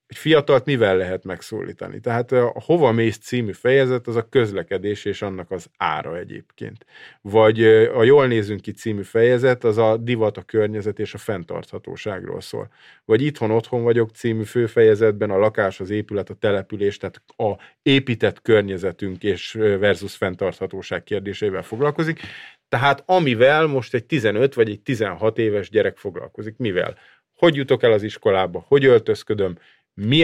egy 0.09 0.17
fiatalt 0.17 0.65
mivel 0.65 0.97
lehet 0.97 1.25
megszólítani. 1.25 2.01
Tehát 2.01 2.33
a 2.33 2.53
Hova 2.65 2.93
mész 2.93 3.19
című 3.19 3.53
fejezet 3.53 4.07
az 4.07 4.17
a 4.17 4.29
közlekedés 4.29 5.05
és 5.05 5.23
annak 5.23 5.51
az 5.51 5.71
ára 5.77 6.19
egyébként. 6.19 6.87
Vagy 7.21 7.65
a 7.95 8.05
Jól 8.05 8.27
nézünk 8.27 8.61
ki 8.61 8.73
című 8.73 9.03
fejezet 9.03 9.65
az 9.65 9.79
a 9.79 9.97
divat, 9.97 10.37
a 10.37 10.43
környezet 10.43 10.99
és 10.99 11.15
a 11.15 11.19
fenntarthatóságról 11.19 12.41
szól. 12.41 12.69
Vagy 13.05 13.23
Itthon 13.23 13.51
otthon 13.51 13.83
vagyok 13.83 14.11
című 14.11 14.43
főfejezetben 14.43 15.31
a 15.31 15.39
lakás, 15.39 15.81
az 15.81 15.91
épület, 15.91 16.31
a 16.31 16.35
település, 16.35 16.97
tehát 16.97 17.23
a 17.37 17.63
épített 17.83 18.43
környezetünk 18.43 19.23
és 19.23 19.53
versus 19.53 20.17
fenntarthatóság 20.17 21.03
kérdésével 21.03 21.63
foglalkozik. 21.63 22.21
Tehát 22.69 23.03
amivel 23.07 23.67
most 23.67 23.95
egy 23.95 24.05
15 24.05 24.55
vagy 24.55 24.71
egy 24.71 24.81
16 24.81 25.39
éves 25.39 25.71
gyerek 25.71 25.97
foglalkozik. 25.97 26.57
Mivel? 26.57 26.99
Hogy 27.39 27.57
jutok 27.57 27.83
el 27.83 27.93
az 27.93 28.03
iskolába? 28.03 28.65
Hogy 28.69 28.85
öltözködöm? 28.85 29.59
Mi, 30.07 30.17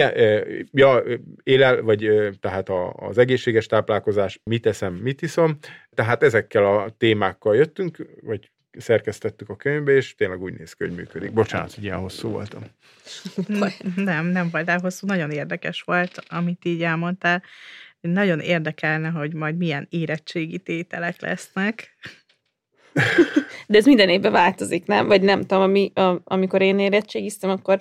ja, 0.71 1.03
élel, 1.43 1.81
vagy 1.81 2.11
tehát 2.39 2.69
a, 2.69 2.93
az 2.93 3.17
egészséges 3.17 3.65
táplálkozás, 3.65 4.39
mit 4.43 4.65
eszem, 4.65 4.93
mit 4.93 5.21
iszom, 5.21 5.57
tehát 5.93 6.23
ezekkel 6.23 6.65
a 6.65 6.89
témákkal 6.97 7.55
jöttünk, 7.55 7.97
vagy 8.21 8.51
szerkesztettük 8.77 9.49
a 9.49 9.55
könyvbe, 9.55 9.91
és 9.91 10.15
tényleg 10.15 10.41
úgy 10.41 10.53
néz 10.53 10.73
ki, 10.73 10.83
hogy 10.83 10.95
működik. 10.95 11.33
Bocsánat, 11.33 11.73
hogy 11.73 11.83
ilyen 11.83 11.97
hosszú 11.97 12.29
voltam. 12.29 12.61
Nem, 13.95 14.25
nem 14.37 14.49
voltál 14.51 14.79
hosszú, 14.79 15.07
nagyon 15.07 15.31
érdekes 15.31 15.81
volt, 15.81 16.23
amit 16.27 16.65
így 16.65 16.83
elmondtál. 16.83 17.43
Nagyon 18.01 18.39
érdekelne, 18.39 19.09
hogy 19.09 19.33
majd 19.33 19.57
milyen 19.57 19.87
érettségi 19.89 20.59
tételek 20.59 21.21
lesznek. 21.21 21.95
De 23.67 23.77
ez 23.77 23.85
minden 23.85 24.09
évben 24.09 24.31
változik, 24.31 24.85
nem? 24.85 25.07
Vagy 25.07 25.21
nem 25.21 25.41
tudom, 25.41 25.63
ami, 25.63 25.91
a, 25.93 26.21
amikor 26.23 26.61
én 26.61 26.79
érettségiztem, 26.79 27.49
akkor 27.49 27.79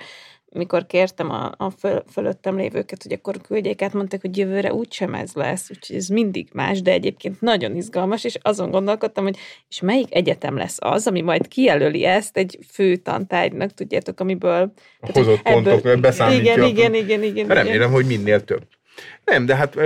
mikor 0.54 0.86
kértem 0.86 1.30
a, 1.30 1.52
a 1.56 1.70
föl, 1.70 2.02
fölöttem 2.12 2.56
lévőket, 2.56 3.02
hogy 3.02 3.12
akkor 3.12 3.40
küldjék 3.40 3.82
át, 3.82 3.92
mondták, 3.92 4.20
hogy 4.20 4.36
jövőre 4.36 4.72
úgysem 4.72 5.14
ez 5.14 5.32
lesz, 5.32 5.70
úgyhogy 5.70 5.96
ez 5.96 6.06
mindig 6.06 6.48
más, 6.52 6.82
de 6.82 6.90
egyébként 6.90 7.40
nagyon 7.40 7.76
izgalmas, 7.76 8.24
és 8.24 8.38
azon 8.42 8.70
gondolkodtam, 8.70 9.24
hogy 9.24 9.36
és 9.68 9.80
melyik 9.80 10.14
egyetem 10.14 10.56
lesz 10.56 10.76
az, 10.80 11.06
ami 11.06 11.20
majd 11.20 11.48
kijelöli 11.48 12.04
ezt 12.04 12.36
egy 12.36 12.58
fő 12.70 12.96
tantárgynak, 12.96 13.74
tudjátok, 13.74 14.20
amiből... 14.20 14.72
Hozott 15.00 15.42
tehát, 15.42 15.62
pontok, 15.62 16.00
beszámítja. 16.00 16.52
Igen, 16.52 16.64
igen, 16.64 16.94
igen, 16.94 17.22
igen. 17.22 17.46
Remélem, 17.46 17.74
igen. 17.74 17.90
hogy 17.90 18.06
minél 18.06 18.44
több. 18.44 18.62
Nem, 19.24 19.46
de 19.46 19.56
hát 19.56 19.76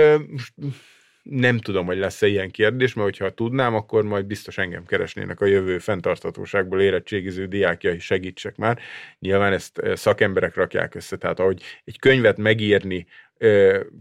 nem 1.29 1.57
tudom, 1.57 1.85
hogy 1.85 1.97
lesz-e 1.97 2.27
ilyen 2.27 2.51
kérdés, 2.51 2.93
mert 2.93 3.07
hogyha 3.07 3.33
tudnám, 3.33 3.75
akkor 3.75 4.03
majd 4.03 4.25
biztos 4.25 4.57
engem 4.57 4.85
keresnének 4.85 5.41
a 5.41 5.45
jövő 5.45 5.77
fenntarthatóságból 5.77 6.81
érettségiző 6.81 7.45
diákjai, 7.45 7.99
segítsek 7.99 8.55
már. 8.55 8.79
Nyilván 9.19 9.53
ezt 9.53 9.81
szakemberek 9.93 10.55
rakják 10.55 10.95
össze, 10.95 11.17
tehát 11.17 11.39
ahogy 11.39 11.61
egy 11.83 11.99
könyvet 11.99 12.37
megírni, 12.37 13.05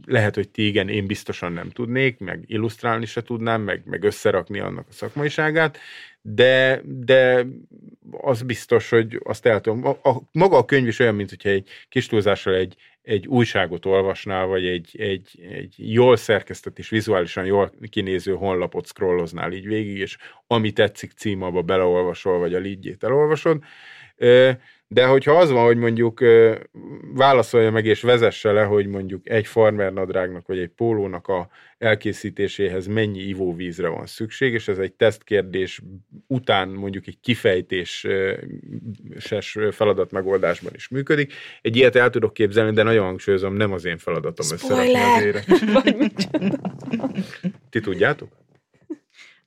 lehet, 0.06 0.34
hogy 0.34 0.48
ti 0.48 0.66
igen, 0.66 0.88
én 0.88 1.06
biztosan 1.06 1.52
nem 1.52 1.70
tudnék, 1.70 2.18
meg 2.18 2.44
illusztrálni 2.46 3.06
se 3.06 3.22
tudnám, 3.22 3.62
meg, 3.62 3.82
meg 3.84 4.04
összerakni 4.04 4.58
annak 4.58 4.86
a 4.88 4.92
szakmaiságát, 4.92 5.78
de, 6.22 6.80
de 6.84 7.46
az 8.10 8.42
biztos, 8.42 8.88
hogy 8.90 9.20
azt 9.24 9.46
el 9.46 9.60
tudom. 9.60 9.86
A, 9.86 10.08
a, 10.08 10.22
maga 10.32 10.56
a 10.56 10.64
könyv 10.64 10.86
is 10.86 10.98
olyan, 10.98 11.14
mint 11.14 11.28
hogyha 11.28 11.48
egy 11.48 11.68
kis 11.88 12.06
túlzással 12.06 12.54
egy, 12.54 12.76
egy 13.02 13.26
újságot 13.26 13.86
olvasnál, 13.86 14.46
vagy 14.46 14.66
egy, 14.66 14.94
egy, 14.98 15.40
egy 15.50 15.74
jól 15.76 16.16
szerkesztett 16.16 16.78
és 16.78 16.88
vizuálisan 16.88 17.44
jól 17.44 17.72
kinéző 17.90 18.32
honlapot 18.32 18.86
scrolloznál 18.86 19.52
így 19.52 19.66
végig, 19.66 19.96
és 19.96 20.16
ami 20.46 20.72
tetszik 20.72 21.12
címába 21.12 21.62
beleolvasol, 21.62 22.38
vagy 22.38 22.54
a 22.54 22.58
lidjét 22.58 23.04
elolvasod. 23.04 23.62
De 24.90 25.06
hogyha 25.06 25.32
az 25.32 25.50
van, 25.50 25.64
hogy 25.64 25.76
mondjuk 25.76 26.20
válaszolja 27.14 27.70
meg 27.70 27.84
és 27.84 28.02
vezesse 28.02 28.52
le, 28.52 28.62
hogy 28.62 28.86
mondjuk 28.86 29.28
egy 29.28 29.46
farmer 29.46 29.92
nadrágnak 29.92 30.46
vagy 30.46 30.58
egy 30.58 30.68
pólónak 30.68 31.28
a 31.28 31.48
elkészítéséhez 31.78 32.86
mennyi 32.86 33.20
ivóvízre 33.20 33.88
van 33.88 34.06
szükség, 34.06 34.52
és 34.52 34.68
ez 34.68 34.78
egy 34.78 34.92
tesztkérdés 34.92 35.82
után 36.26 36.68
mondjuk 36.68 37.06
egy 37.06 37.20
kifejtéses 37.20 37.98
feladat 39.70 40.10
megoldásban 40.10 40.72
is 40.74 40.88
működik. 40.88 41.32
Egy 41.62 41.76
ilyet 41.76 41.96
el 41.96 42.10
tudok 42.10 42.32
képzelni, 42.32 42.72
de 42.72 42.82
nagyon 42.82 43.04
hangsúlyozom, 43.04 43.54
nem 43.54 43.72
az 43.72 43.84
én 43.84 43.98
feladatom 43.98 44.46
összerakni 44.52 44.94
az 45.28 45.44
Ti 47.70 47.80
tudjátok? 47.80 48.28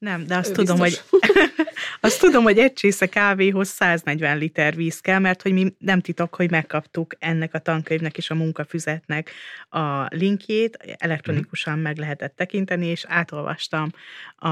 Nem, 0.01 0.25
de 0.25 0.35
azt 0.35 0.49
ő 0.49 0.53
tudom, 0.53 0.79
biztos. 0.79 1.09
hogy 1.09 1.19
azt 1.99 2.19
tudom, 2.19 2.43
hogy 2.43 2.57
egy 2.57 2.73
csésze 2.73 3.05
kávéhoz 3.05 3.67
140 3.67 4.37
liter 4.37 4.75
víz 4.75 4.99
kell, 4.99 5.19
mert 5.19 5.41
hogy 5.41 5.53
mi 5.53 5.75
nem 5.77 6.01
titok, 6.01 6.35
hogy 6.35 6.51
megkaptuk 6.51 7.15
ennek 7.19 7.53
a 7.53 7.59
tankönyvnek 7.59 8.17
és 8.17 8.29
a 8.29 8.35
munkafüzetnek 8.35 9.31
a 9.69 10.05
linkjét, 10.15 10.95
elektronikusan 10.97 11.79
meg 11.79 11.97
lehetett 11.97 12.35
tekinteni, 12.35 12.85
és 12.85 13.05
átolvastam 13.07 13.89
a, 14.35 14.49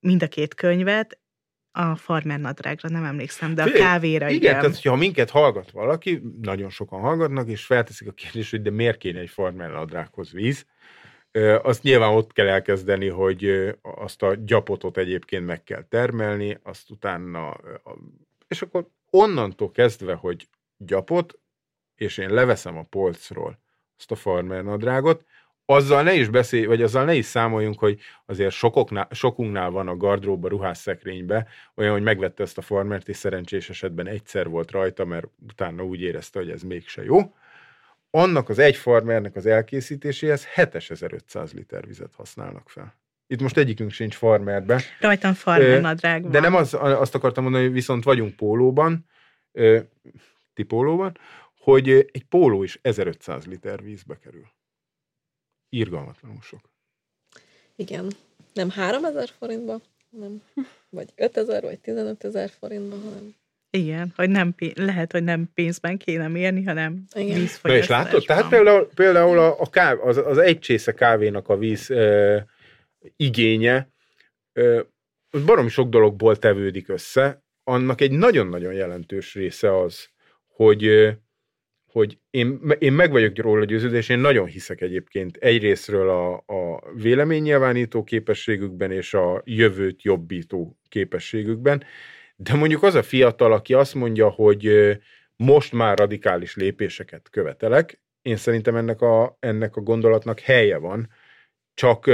mind 0.00 0.22
a 0.22 0.28
két 0.28 0.54
könyvet, 0.54 1.18
a 1.72 1.96
farmer 1.96 2.40
nadrágra, 2.40 2.88
nem 2.88 3.04
emlékszem, 3.04 3.54
de 3.54 3.62
a 3.62 3.70
kávéra 3.70 4.28
igen. 4.28 4.42
Igen, 4.42 4.60
tehát 4.60 4.82
ha 4.82 4.96
minket 4.96 5.30
hallgat 5.30 5.70
valaki, 5.70 6.22
nagyon 6.40 6.70
sokan 6.70 7.00
hallgatnak, 7.00 7.48
és 7.48 7.64
felteszik 7.64 8.08
a 8.08 8.12
kérdést, 8.12 8.50
hogy 8.50 8.62
de 8.62 8.70
miért 8.70 8.98
kéne 8.98 9.20
egy 9.20 9.30
farmer 9.30 9.70
nadrághoz 9.70 10.32
víz, 10.32 10.66
azt 11.62 11.82
nyilván 11.82 12.14
ott 12.14 12.32
kell 12.32 12.48
elkezdeni, 12.48 13.08
hogy 13.08 13.74
azt 13.82 14.22
a 14.22 14.34
gyapotot 14.34 14.96
egyébként 14.96 15.46
meg 15.46 15.62
kell 15.62 15.82
termelni, 15.82 16.58
azt 16.62 16.90
utána, 16.90 17.56
és 18.48 18.62
akkor 18.62 18.86
onnantól 19.10 19.70
kezdve, 19.70 20.14
hogy 20.14 20.48
gyapot, 20.76 21.38
és 21.96 22.18
én 22.18 22.30
leveszem 22.30 22.76
a 22.76 22.82
polcról 22.82 23.58
azt 23.98 24.10
a 24.10 24.14
farmer 24.14 24.64
nadrágot, 24.64 25.24
azzal 25.66 26.02
ne 26.02 26.14
is 26.14 26.28
beszélj, 26.28 26.64
vagy 26.64 26.82
azzal 26.82 27.04
ne 27.04 27.14
is 27.14 27.24
számoljunk, 27.24 27.78
hogy 27.78 28.00
azért 28.26 28.52
sokoknál, 28.52 29.08
sokunknál 29.10 29.70
van 29.70 29.88
a 29.88 29.96
gardróba, 29.96 30.48
ruhásszekrénybe, 30.48 31.46
olyan, 31.74 31.92
hogy 31.92 32.02
megvette 32.02 32.42
ezt 32.42 32.58
a 32.58 32.62
farmert, 32.62 33.08
és 33.08 33.16
szerencsés 33.16 33.70
esetben 33.70 34.06
egyszer 34.06 34.48
volt 34.48 34.70
rajta, 34.70 35.04
mert 35.04 35.28
utána 35.50 35.84
úgy 35.84 36.00
érezte, 36.00 36.38
hogy 36.38 36.50
ez 36.50 36.62
mégse 36.62 37.04
jó 37.04 37.34
annak 38.14 38.48
az 38.48 38.58
egy 38.58 38.76
farmernek 38.76 39.36
az 39.36 39.46
elkészítéséhez 39.46 40.46
7500 40.46 41.52
liter 41.52 41.86
vizet 41.86 42.14
használnak 42.14 42.70
fel. 42.70 42.94
Itt 43.26 43.40
most 43.40 43.56
egyikünk 43.56 43.90
sincs 43.90 44.14
farmerbe. 44.14 44.82
Rajtam 45.00 45.34
farmer 45.34 45.80
nadrág 45.80 46.22
van. 46.22 46.30
De 46.30 46.40
nem 46.40 46.54
az, 46.54 46.74
azt 46.74 47.14
akartam 47.14 47.42
mondani, 47.42 47.64
hogy 47.64 47.72
viszont 47.72 48.04
vagyunk 48.04 48.36
pólóban, 48.36 49.06
ti 50.54 50.62
pólóban, 50.62 51.18
hogy 51.58 51.88
egy 51.88 52.24
póló 52.28 52.62
is 52.62 52.78
1500 52.82 53.46
liter 53.46 53.82
vízbe 53.82 54.18
kerül. 54.18 54.46
Irgalmatlanul 55.68 56.40
sok. 56.42 56.60
Igen. 57.76 58.10
Nem 58.52 58.70
3000 58.70 59.28
forintba, 59.38 59.80
hanem 60.12 60.42
vagy 60.88 61.12
5000, 61.16 61.62
vagy 61.62 61.80
15 61.80 62.24
ezer 62.24 62.50
forintba, 62.50 62.96
hanem 62.96 63.34
igen, 63.74 64.12
hogy 64.16 64.30
nem, 64.30 64.54
lehet, 64.74 65.12
hogy 65.12 65.24
nem 65.24 65.50
pénzben 65.54 65.96
kéne 65.98 66.28
mérni, 66.28 66.62
hanem 66.64 67.04
vízfogyasztásban. 67.14 67.72
Na 67.72 67.76
és 67.76 67.86
látod? 67.86 68.24
Tehát 68.24 68.48
például, 68.48 68.88
például 68.94 69.38
a, 69.38 69.60
a 69.60 69.70
káv, 69.70 69.98
az, 70.00 70.16
az 70.16 70.38
egy 70.38 70.58
csésze 70.58 70.92
kávénak 70.92 71.48
a 71.48 71.56
víz 71.56 71.90
e, 71.90 72.46
igénye, 73.16 73.88
barom 75.44 75.68
sok 75.68 75.88
dologból 75.88 76.36
tevődik 76.36 76.88
össze, 76.88 77.44
annak 77.64 78.00
egy 78.00 78.10
nagyon-nagyon 78.10 78.72
jelentős 78.72 79.34
része 79.34 79.78
az, 79.80 80.08
hogy, 80.46 81.12
hogy 81.86 82.18
én, 82.30 82.60
én 82.78 82.92
meg 82.92 83.10
vagyok 83.10 83.38
róla 83.38 83.64
győződve, 83.64 83.96
és 83.96 84.08
én 84.08 84.18
nagyon 84.18 84.46
hiszek 84.46 84.80
egyébként 84.80 85.36
egyrésztről 85.36 86.08
a, 86.08 86.34
a 86.34 86.92
véleménynyilvánító 86.94 88.04
képességükben 88.04 88.90
és 88.90 89.14
a 89.14 89.42
jövőt 89.44 90.02
jobbító 90.02 90.78
képességükben, 90.88 91.84
de 92.44 92.54
mondjuk 92.54 92.82
az 92.82 92.94
a 92.94 93.02
fiatal, 93.02 93.52
aki 93.52 93.74
azt 93.74 93.94
mondja, 93.94 94.28
hogy 94.28 94.70
most 95.36 95.72
már 95.72 95.98
radikális 95.98 96.56
lépéseket 96.56 97.30
követelek, 97.30 98.00
én 98.22 98.36
szerintem 98.36 98.76
ennek 98.76 99.00
a, 99.00 99.36
ennek 99.40 99.76
a 99.76 99.80
gondolatnak 99.80 100.40
helye 100.40 100.76
van, 100.76 101.08
csak 101.74 102.06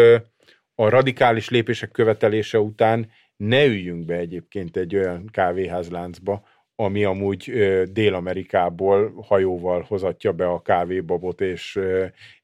a 0.74 0.88
radikális 0.88 1.48
lépések 1.48 1.90
követelése 1.90 2.58
után 2.60 3.10
ne 3.36 3.64
üljünk 3.64 4.04
be 4.04 4.14
egyébként 4.14 4.76
egy 4.76 4.96
olyan 4.96 5.28
kávéházláncba, 5.32 6.48
ami 6.74 7.04
amúgy 7.04 7.52
Dél-Amerikából 7.92 9.12
hajóval 9.22 9.84
hozatja 9.88 10.32
be 10.32 10.46
a 10.46 10.62
kávébabot, 10.62 11.40
és, 11.40 11.80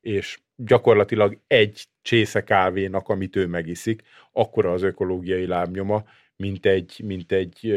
és 0.01 0.39
gyakorlatilag 0.57 1.39
egy 1.47 1.85
csésze 2.03 2.45
kávénak, 2.45 3.09
amit 3.09 3.37
ő 3.37 3.47
megiszik, 3.47 4.03
akkora 4.33 4.73
az 4.73 4.83
ökológiai 4.83 5.47
lábnyoma, 5.47 6.05
mint 6.37 6.67
egy, 6.67 7.01
mint 7.05 7.33
egy 7.33 7.75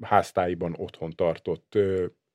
háztáiban 0.00 0.74
otthon 0.76 1.10
tartott 1.10 1.78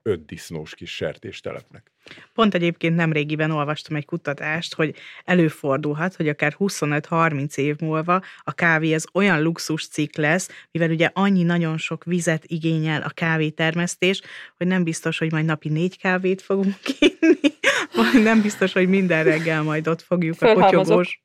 öt 0.03 0.25
disznós 0.25 0.75
kis 0.75 0.95
sertéstelepnek. 0.95 1.91
Pont 2.33 2.53
egyébként 2.53 2.95
nem 2.95 3.11
régiben 3.11 3.51
olvastam 3.51 3.95
egy 3.95 4.05
kutatást, 4.05 4.73
hogy 4.73 4.95
előfordulhat, 5.25 6.15
hogy 6.15 6.27
akár 6.27 6.55
25-30 6.59 7.57
év 7.57 7.79
múlva 7.79 8.21
a 8.39 8.51
kávé 8.53 8.93
az 8.93 9.07
olyan 9.13 9.41
luxus 9.41 9.87
cikk 9.87 10.15
lesz, 10.15 10.49
mivel 10.71 10.89
ugye 10.89 11.09
annyi 11.13 11.43
nagyon 11.43 11.77
sok 11.77 12.03
vizet 12.03 12.45
igényel 12.45 13.01
a 13.01 13.09
kávétermesztés, 13.09 14.21
hogy 14.57 14.67
nem 14.67 14.83
biztos, 14.83 15.17
hogy 15.17 15.31
majd 15.31 15.45
napi 15.45 15.69
négy 15.69 15.97
kávét 15.97 16.41
fogunk 16.41 16.75
inni, 16.99 17.53
vagy 17.95 18.23
nem 18.23 18.41
biztos, 18.41 18.73
hogy 18.73 18.87
minden 18.87 19.23
reggel 19.23 19.63
majd 19.63 19.87
ott 19.87 20.01
fogjuk 20.01 20.41
a 20.41 20.53
kotyogós. 20.53 21.21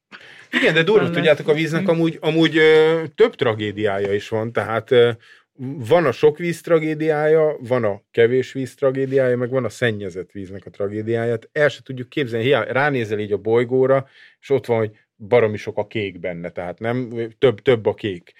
Igen, 0.53 0.75
de 0.75 0.83
durva, 0.83 1.11
tudjátok, 1.11 1.49
a 1.49 1.53
víznek 1.55 1.89
amúgy, 1.89 2.19
amúgy 2.21 2.57
ö, 2.57 3.03
több 3.15 3.35
tragédiája 3.35 4.15
is 4.15 4.29
van, 4.29 4.53
tehát 4.53 4.91
ö, 4.91 5.11
van 5.59 6.07
a 6.07 6.13
sok 6.13 6.39
víz 6.39 6.61
tragédiája, 6.61 7.57
van 7.61 7.85
a 7.85 8.03
kevés 8.11 8.53
víz 8.53 8.75
tragédiája, 8.75 9.37
meg 9.37 9.51
van 9.51 9.65
a 9.65 9.69
szennyezett 9.69 10.31
víznek 10.31 10.67
a 10.67 10.71
tragédiáját. 10.71 11.49
El 11.53 11.69
se 11.69 11.83
tudjuk 11.83 12.09
képzelni, 12.09 12.45
hiába 12.45 12.73
ránézel 12.73 13.19
így 13.19 13.33
a 13.33 13.37
bolygóra, 13.37 14.09
és 14.41 14.51
ott 14.51 14.67
van, 14.67 14.79
hogy 14.79 14.91
baromi 15.17 15.57
sok 15.57 15.79
a 15.79 15.87
kék 15.87 16.21
benne, 16.21 16.51
tehát 16.51 16.79
nem, 16.79 17.13
több, 17.39 17.61
több 17.61 17.87
a 17.87 17.95
kék. 17.95 18.33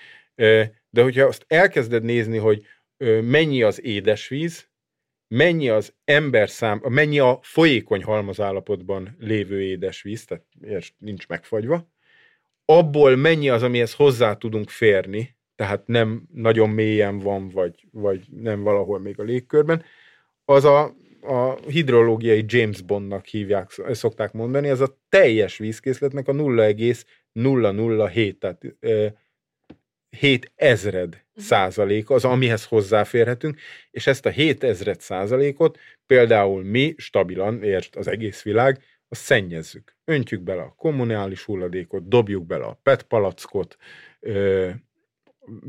De 0.91 1.03
hogyha 1.03 1.27
azt 1.27 1.45
elkezded 1.49 2.03
nézni, 2.03 2.37
hogy 2.37 2.67
mennyi 3.23 3.63
az 3.63 3.85
édesvíz, 3.85 4.69
mennyi 5.29 5.69
az 5.69 5.95
ember 6.05 6.49
szám, 6.49 6.83
mennyi 6.89 7.19
a 7.19 7.39
folyékony 7.43 8.03
halmazállapotban 8.03 9.17
lévő 9.19 9.63
édesvíz, 9.63 10.25
tehát 10.25 10.45
nincs 10.99 11.29
megfagyva, 11.29 11.89
abból 12.67 13.17
mennyi 13.17 13.49
az, 13.49 13.63
amihez 13.63 13.95
hozzá 13.95 14.35
tudunk 14.35 14.71
férni, 14.71 15.37
tehát 15.55 15.87
nem 15.87 16.23
nagyon 16.33 16.71
mélyen 16.71 17.19
van, 17.19 17.49
vagy, 17.49 17.87
vagy 17.91 18.27
nem 18.31 18.63
valahol 18.63 19.01
még 19.01 19.21
a 19.21 19.23
légkörben, 19.23 19.85
az 20.45 20.65
a, 20.65 20.95
a 21.21 21.55
hidrológiai 21.69 22.45
James 22.47 22.83
Bondnak 22.83 23.27
hívják, 23.27 23.71
szokták 23.91 24.33
mondani, 24.33 24.69
ez 24.69 24.81
a 24.81 24.99
teljes 25.09 25.59
vízkészletnek 25.59 26.29
a 26.29 26.33
0,007, 26.33 28.39
tehát 28.39 28.63
e, 28.81 29.25
7 30.19 30.53
ezred 30.55 31.09
mhm. 31.09 31.45
százalék 31.45 32.11
az, 32.11 32.25
amihez 32.25 32.65
hozzáférhetünk, 32.65 33.61
és 33.91 34.07
ezt 34.07 34.27
a 34.27 34.31
7 34.31 34.65
ezred 34.65 35.01
százalékot 35.01 35.79
például 36.07 36.63
mi 36.63 36.95
stabilan, 36.97 37.63
értsd 37.63 37.97
az 37.97 38.07
egész 38.07 38.43
világ, 38.43 38.83
azt 39.09 39.21
szennyezzük. 39.21 39.97
Öntjük 40.05 40.41
bele 40.41 40.63
a 40.63 40.75
kommunális 40.77 41.45
hulladékot, 41.45 42.09
dobjuk 42.09 42.47
bele 42.47 42.65
a 42.65 42.79
PET 42.83 43.03
palackot, 43.03 43.77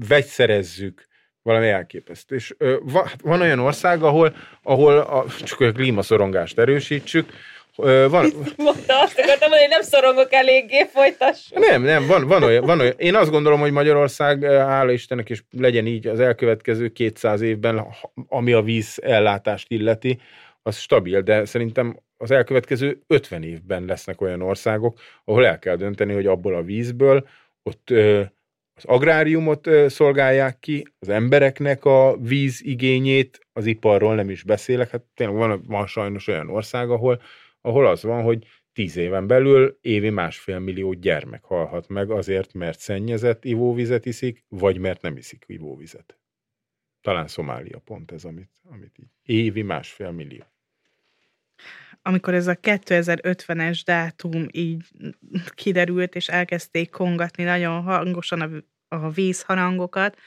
vegyszerezzük, 0.08 1.08
valami 1.42 1.68
elképesztő. 1.68 2.36
És 2.36 2.56
ö, 2.58 2.78
van, 2.82 3.06
hát 3.06 3.22
van 3.22 3.42
olyan 3.42 3.60
ország, 3.60 4.04
ahol, 4.04 4.36
ahol 4.64 4.98
a, 4.98 5.26
csak 5.44 5.60
a 5.60 5.72
klímaszorongást 5.72 6.60
erősítsük, 6.60 7.30
ö, 7.78 8.08
van... 8.10 8.32
Mondta 8.58 9.02
azt 9.02 9.20
akartam, 9.20 9.50
hogy 9.50 9.68
nem 9.70 9.82
szorongok 9.82 10.34
eléggé, 10.34 10.86
folytassuk. 10.94 11.58
Nem, 11.58 11.82
nem, 11.82 12.08
van, 12.08 12.28
van, 12.28 12.44
olyan, 12.44 12.66
van 12.66 12.80
olyan. 12.80 12.94
Én 12.98 13.16
azt 13.16 13.32
gondolom, 13.32 13.60
hogy 13.60 13.72
Magyarország, 13.72 14.44
hála 14.44 14.92
Istennek, 14.92 15.30
és 15.30 15.44
legyen 15.52 15.86
így 15.86 16.08
az 16.08 16.20
elkövetkező 16.20 16.90
200 16.90 17.42
évben, 17.42 17.88
ami 18.28 18.52
a 18.52 18.62
víz 18.62 19.00
ellátást 19.02 19.72
illeti, 19.72 20.20
az 20.64 20.78
stabil, 20.78 21.22
de 21.22 21.46
szerintem 21.46 22.00
az 22.18 22.32
elkövetkező 22.32 23.02
50 23.08 23.44
évben 23.44 23.86
lesznek 23.86 24.22
olyan 24.22 24.42
országok, 24.42 25.00
ahol 25.24 25.46
el 25.46 25.60
kell 25.60 25.76
dönteni, 25.76 26.14
hogy 26.14 26.26
abból 26.26 26.56
a 26.56 26.64
vízből 26.64 27.28
ott 27.64 27.90
az 28.78 28.86
agráriumot 28.86 29.70
szolgálják 29.88 30.60
ki, 30.60 30.88
az 31.00 31.10
embereknek 31.10 31.86
a 31.86 32.18
víz 32.18 32.62
igényét, 32.64 33.48
az 33.54 33.66
iparról 33.66 34.16
nem 34.16 34.30
is 34.30 34.44
beszélek, 34.44 34.90
hát 34.90 35.04
tényleg 35.14 35.38
van, 35.38 35.64
van 35.68 35.88
sajnos 35.88 36.28
olyan 36.28 36.50
ország, 36.50 36.90
ahol, 36.90 37.22
ahol 37.62 37.88
az 37.88 38.04
van, 38.04 38.24
hogy 38.24 38.48
tíz 38.74 38.98
éven 38.98 39.28
belül 39.28 39.78
évi 39.82 40.10
másfél 40.10 40.60
millió 40.60 40.94
gyermek 40.94 41.44
halhat 41.44 41.88
meg 41.88 42.12
azért, 42.12 42.54
mert 42.54 42.80
szennyezett 42.80 43.46
ivóvizet 43.46 44.06
iszik, 44.06 44.46
vagy 44.48 44.78
mert 44.78 45.02
nem 45.02 45.18
iszik 45.18 45.44
ivóvizet. 45.48 46.18
Talán 47.02 47.28
Szomália 47.28 47.80
pont 47.80 48.12
ez, 48.12 48.24
amit, 48.24 48.52
amit 48.64 48.98
így. 49.00 49.10
Évi 49.22 49.62
másfél 49.62 50.12
millió 50.12 50.44
amikor 52.08 52.34
ez 52.34 52.48
a 52.48 52.56
2050-es 52.56 53.82
dátum 53.86 54.46
így 54.52 54.84
kiderült, 55.56 56.16
és 56.16 56.28
elkezdték 56.28 56.90
kongatni 56.90 57.44
nagyon 57.44 57.82
hangosan 57.82 58.42
a, 58.42 58.96
a 58.96 59.10
vízharangokat, 59.10 60.18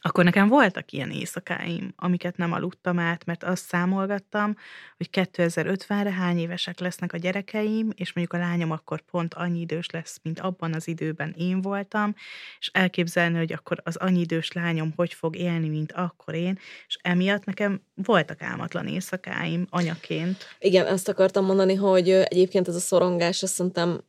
akkor 0.00 0.24
nekem 0.24 0.48
voltak 0.48 0.92
ilyen 0.92 1.10
éjszakáim, 1.10 1.92
amiket 1.96 2.36
nem 2.36 2.52
aludtam 2.52 2.98
át, 2.98 3.24
mert 3.24 3.44
azt 3.44 3.64
számolgattam, 3.64 4.56
hogy 4.96 5.08
2050-re 5.12 6.12
hány 6.12 6.38
évesek 6.38 6.80
lesznek 6.80 7.12
a 7.12 7.16
gyerekeim, 7.16 7.90
és 7.94 8.12
mondjuk 8.12 8.42
a 8.42 8.46
lányom 8.46 8.70
akkor 8.70 9.00
pont 9.00 9.34
annyi 9.34 9.60
idős 9.60 9.90
lesz, 9.90 10.18
mint 10.22 10.40
abban 10.40 10.74
az 10.74 10.88
időben 10.88 11.34
én 11.38 11.60
voltam, 11.60 12.14
és 12.58 12.70
elképzelni, 12.72 13.36
hogy 13.36 13.52
akkor 13.52 13.80
az 13.84 13.96
annyi 13.96 14.20
idős 14.20 14.52
lányom 14.52 14.92
hogy 14.96 15.14
fog 15.14 15.36
élni, 15.36 15.68
mint 15.68 15.92
akkor 15.92 16.34
én, 16.34 16.58
és 16.86 16.98
emiatt 17.02 17.44
nekem 17.44 17.80
voltak 17.94 18.42
álmatlan 18.42 18.86
éjszakáim 18.86 19.66
anyaként. 19.70 20.56
Igen, 20.58 20.86
ezt 20.86 21.08
akartam 21.08 21.44
mondani, 21.44 21.74
hogy 21.74 22.10
egyébként 22.10 22.68
ez 22.68 22.74
a 22.74 22.80
szorongás, 22.80 23.42
azt 23.42 23.52
szerintem 23.52 24.00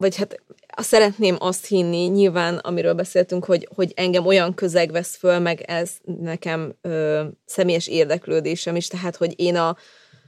vagy 0.00 0.16
hát 0.16 0.42
szeretném 0.76 1.36
azt 1.38 1.66
hinni, 1.66 2.06
nyilván, 2.06 2.56
amiről 2.56 2.94
beszéltünk, 2.94 3.44
hogy, 3.44 3.68
hogy 3.74 3.92
engem 3.96 4.26
olyan 4.26 4.54
közeg 4.54 4.90
vesz 4.90 5.16
föl, 5.16 5.38
meg 5.38 5.60
ez 5.60 5.90
nekem 6.20 6.74
ö, 6.80 7.24
személyes 7.44 7.86
érdeklődésem 7.86 8.76
is, 8.76 8.86
tehát, 8.86 9.16
hogy 9.16 9.32
én 9.36 9.56
a, 9.56 9.76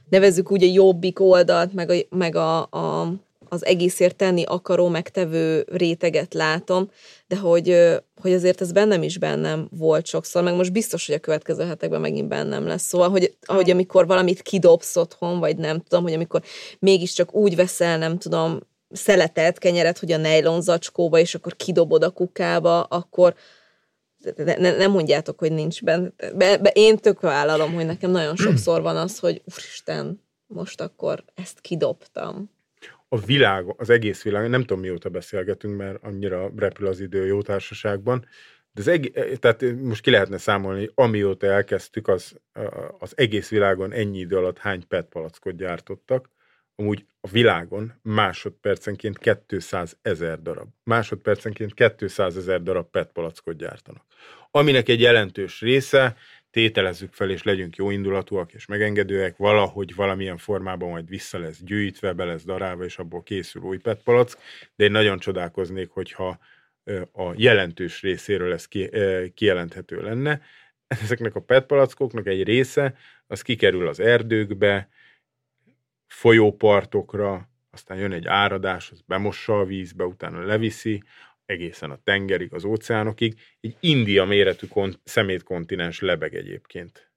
nevezzük 0.09 0.51
úgy 0.51 0.63
a 0.63 0.71
jobbik 0.73 1.19
oldalt, 1.19 1.73
meg, 1.73 1.89
a, 1.89 1.95
meg 2.09 2.35
a, 2.35 2.61
a, 2.61 3.13
az 3.49 3.65
egészért 3.65 4.15
tenni 4.15 4.43
akaró, 4.43 4.87
megtevő 4.87 5.65
réteget 5.71 6.33
látom, 6.33 6.89
de 7.27 7.37
hogy, 7.37 7.77
hogy 8.21 8.33
azért 8.33 8.61
ez 8.61 8.71
bennem 8.71 9.03
is 9.03 9.17
bennem 9.17 9.67
volt 9.77 10.05
sokszor, 10.05 10.43
meg 10.43 10.55
most 10.55 10.71
biztos, 10.71 11.05
hogy 11.05 11.15
a 11.15 11.19
következő 11.19 11.63
hetekben 11.63 12.01
megint 12.01 12.27
bennem 12.27 12.67
lesz. 12.67 12.83
Szóval, 12.83 13.09
hogy, 13.09 13.35
hogy 13.45 13.69
amikor 13.69 14.07
valamit 14.07 14.41
kidobsz 14.41 14.95
otthon, 14.95 15.39
vagy 15.39 15.57
nem 15.57 15.79
tudom, 15.79 16.03
hogy 16.03 16.13
amikor 16.13 16.41
mégiscsak 16.79 17.33
úgy 17.33 17.55
veszel, 17.55 17.97
nem 17.97 18.17
tudom, 18.17 18.59
szeletelt 18.93 19.57
kenyeret, 19.57 19.99
hogy 19.99 20.11
a 20.11 20.17
nejlon 20.17 20.61
zacskóba, 20.61 21.19
és 21.19 21.35
akkor 21.35 21.55
kidobod 21.55 22.03
a 22.03 22.09
kukába, 22.09 22.83
akkor 22.83 23.35
ne, 24.35 24.55
ne, 24.55 24.75
nem 24.77 24.91
mondjátok, 24.91 25.39
hogy 25.39 25.51
nincs 25.51 25.83
benne. 25.83 26.11
Be, 26.35 26.57
be, 26.57 26.69
én 26.73 26.97
tök 26.97 27.21
vállalom, 27.21 27.73
hogy 27.73 27.85
nekem 27.85 28.11
nagyon 28.11 28.35
sokszor 28.35 28.81
van 28.81 28.97
az, 28.97 29.19
hogy 29.19 29.41
úristen, 29.53 30.21
most 30.47 30.81
akkor 30.81 31.23
ezt 31.35 31.59
kidobtam. 31.59 32.51
A 33.09 33.17
világ, 33.17 33.73
az 33.77 33.89
egész 33.89 34.23
világ, 34.23 34.49
nem 34.49 34.61
tudom 34.61 34.79
mióta 34.79 35.09
beszélgetünk, 35.09 35.77
mert 35.77 36.03
annyira 36.03 36.51
repül 36.55 36.87
az 36.87 36.99
idő 36.99 37.25
jó 37.25 37.41
társaságban, 37.41 38.25
de 38.71 38.81
az 38.81 38.87
egész, 38.87 39.39
tehát 39.39 39.61
most 39.81 40.01
ki 40.01 40.11
lehetne 40.11 40.37
számolni, 40.37 40.89
amióta 40.95 41.47
elkezdtük, 41.47 42.07
az, 42.07 42.35
az 42.99 43.13
egész 43.15 43.49
világon 43.49 43.91
ennyi 43.91 44.19
idő 44.19 44.37
alatt 44.37 44.57
hány 44.57 44.87
PET 44.87 45.05
palackot 45.05 45.55
gyártottak, 45.55 46.29
amúgy 46.75 47.05
a 47.21 47.27
világon 47.27 47.99
másodpercenként 48.01 49.19
200 49.47 49.97
ezer 50.01 50.41
darab. 50.41 50.67
Másodpercenként 50.83 51.73
200 51.97 52.37
ezer 52.37 52.63
darab 52.63 52.89
PET 52.89 53.11
palackot 53.11 53.57
gyártanak. 53.57 54.05
Aminek 54.51 54.89
egy 54.89 55.01
jelentős 55.01 55.61
része 55.61 56.15
tételezzük 56.49 57.13
fel, 57.13 57.29
és 57.29 57.43
legyünk 57.43 57.75
jó 57.75 57.89
indulatúak 57.89 58.53
és 58.53 58.65
megengedőek, 58.65 59.37
valahogy 59.37 59.95
valamilyen 59.95 60.37
formában 60.37 60.89
majd 60.89 61.07
vissza 61.07 61.39
lesz 61.39 61.63
gyűjtve, 61.63 62.13
be 62.13 62.25
lesz 62.25 62.43
darálva, 62.43 62.83
és 62.83 62.97
abból 62.97 63.23
készül 63.23 63.61
új 63.61 63.77
petpalack, 63.77 64.37
de 64.75 64.83
én 64.83 64.91
nagyon 64.91 65.19
csodálkoznék, 65.19 65.89
hogyha 65.89 66.39
a 67.11 67.33
jelentős 67.35 68.01
részéről 68.01 68.53
ez 68.53 68.67
kijelenthető 69.33 70.01
lenne. 70.01 70.41
Ezeknek 70.87 71.35
a 71.35 71.41
petpalackoknak 71.41 72.27
egy 72.27 72.43
része, 72.43 72.95
az 73.27 73.41
kikerül 73.41 73.87
az 73.87 73.99
erdőkbe, 73.99 74.89
folyópartokra, 76.13 77.49
aztán 77.71 77.97
jön 77.97 78.11
egy 78.11 78.27
áradás, 78.27 78.91
az 78.91 79.01
bemossa 79.01 79.59
a 79.59 79.65
vízbe, 79.65 80.03
utána 80.05 80.45
leviszi, 80.45 81.03
egészen 81.45 81.91
a 81.91 81.99
tengerig, 82.03 82.53
az 82.53 82.63
óceánokig. 82.63 83.39
Egy 83.59 83.75
India 83.79 84.25
méretű 84.25 84.67
kont- 84.67 84.99
szemétkontinens 85.03 85.99
lebeg 85.99 86.35
egyébként 86.35 87.11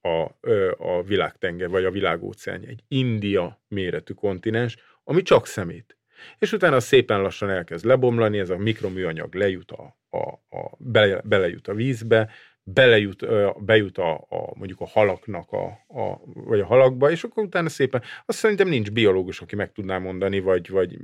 a, 0.00 0.48
a 0.76 1.02
világtenger, 1.02 1.68
vagy 1.68 1.84
a 1.84 1.90
világóceán. 1.90 2.62
Egy 2.62 2.84
India 2.88 3.62
méretű 3.68 4.14
kontinens, 4.14 4.76
ami 5.04 5.22
csak 5.22 5.46
szemét. 5.46 5.98
És 6.38 6.52
utána 6.52 6.80
szépen 6.80 7.22
lassan 7.22 7.50
elkezd 7.50 7.84
lebomlani, 7.84 8.38
ez 8.38 8.50
a 8.50 8.56
mikroműanyag 8.56 9.34
lejut 9.34 9.70
a, 9.70 9.98
a, 10.10 10.28
a, 10.56 10.76
bele, 10.78 11.20
belejut 11.24 11.68
a 11.68 11.74
vízbe, 11.74 12.30
belejut, 12.64 13.26
bejut 13.64 13.98
a, 13.98 14.14
a, 14.14 14.52
mondjuk 14.54 14.80
a 14.80 14.86
halaknak, 14.86 15.52
a, 15.52 15.64
a, 15.88 16.20
vagy 16.24 16.60
a 16.60 16.66
halakba, 16.66 17.10
és 17.10 17.24
akkor 17.24 17.44
utána 17.44 17.68
szépen, 17.68 18.02
azt 18.26 18.38
szerintem 18.38 18.68
nincs 18.68 18.90
biológus, 18.90 19.40
aki 19.40 19.56
meg 19.56 19.72
tudná 19.72 19.98
mondani, 19.98 20.40
vagy, 20.40 20.68
vagy, 20.68 20.98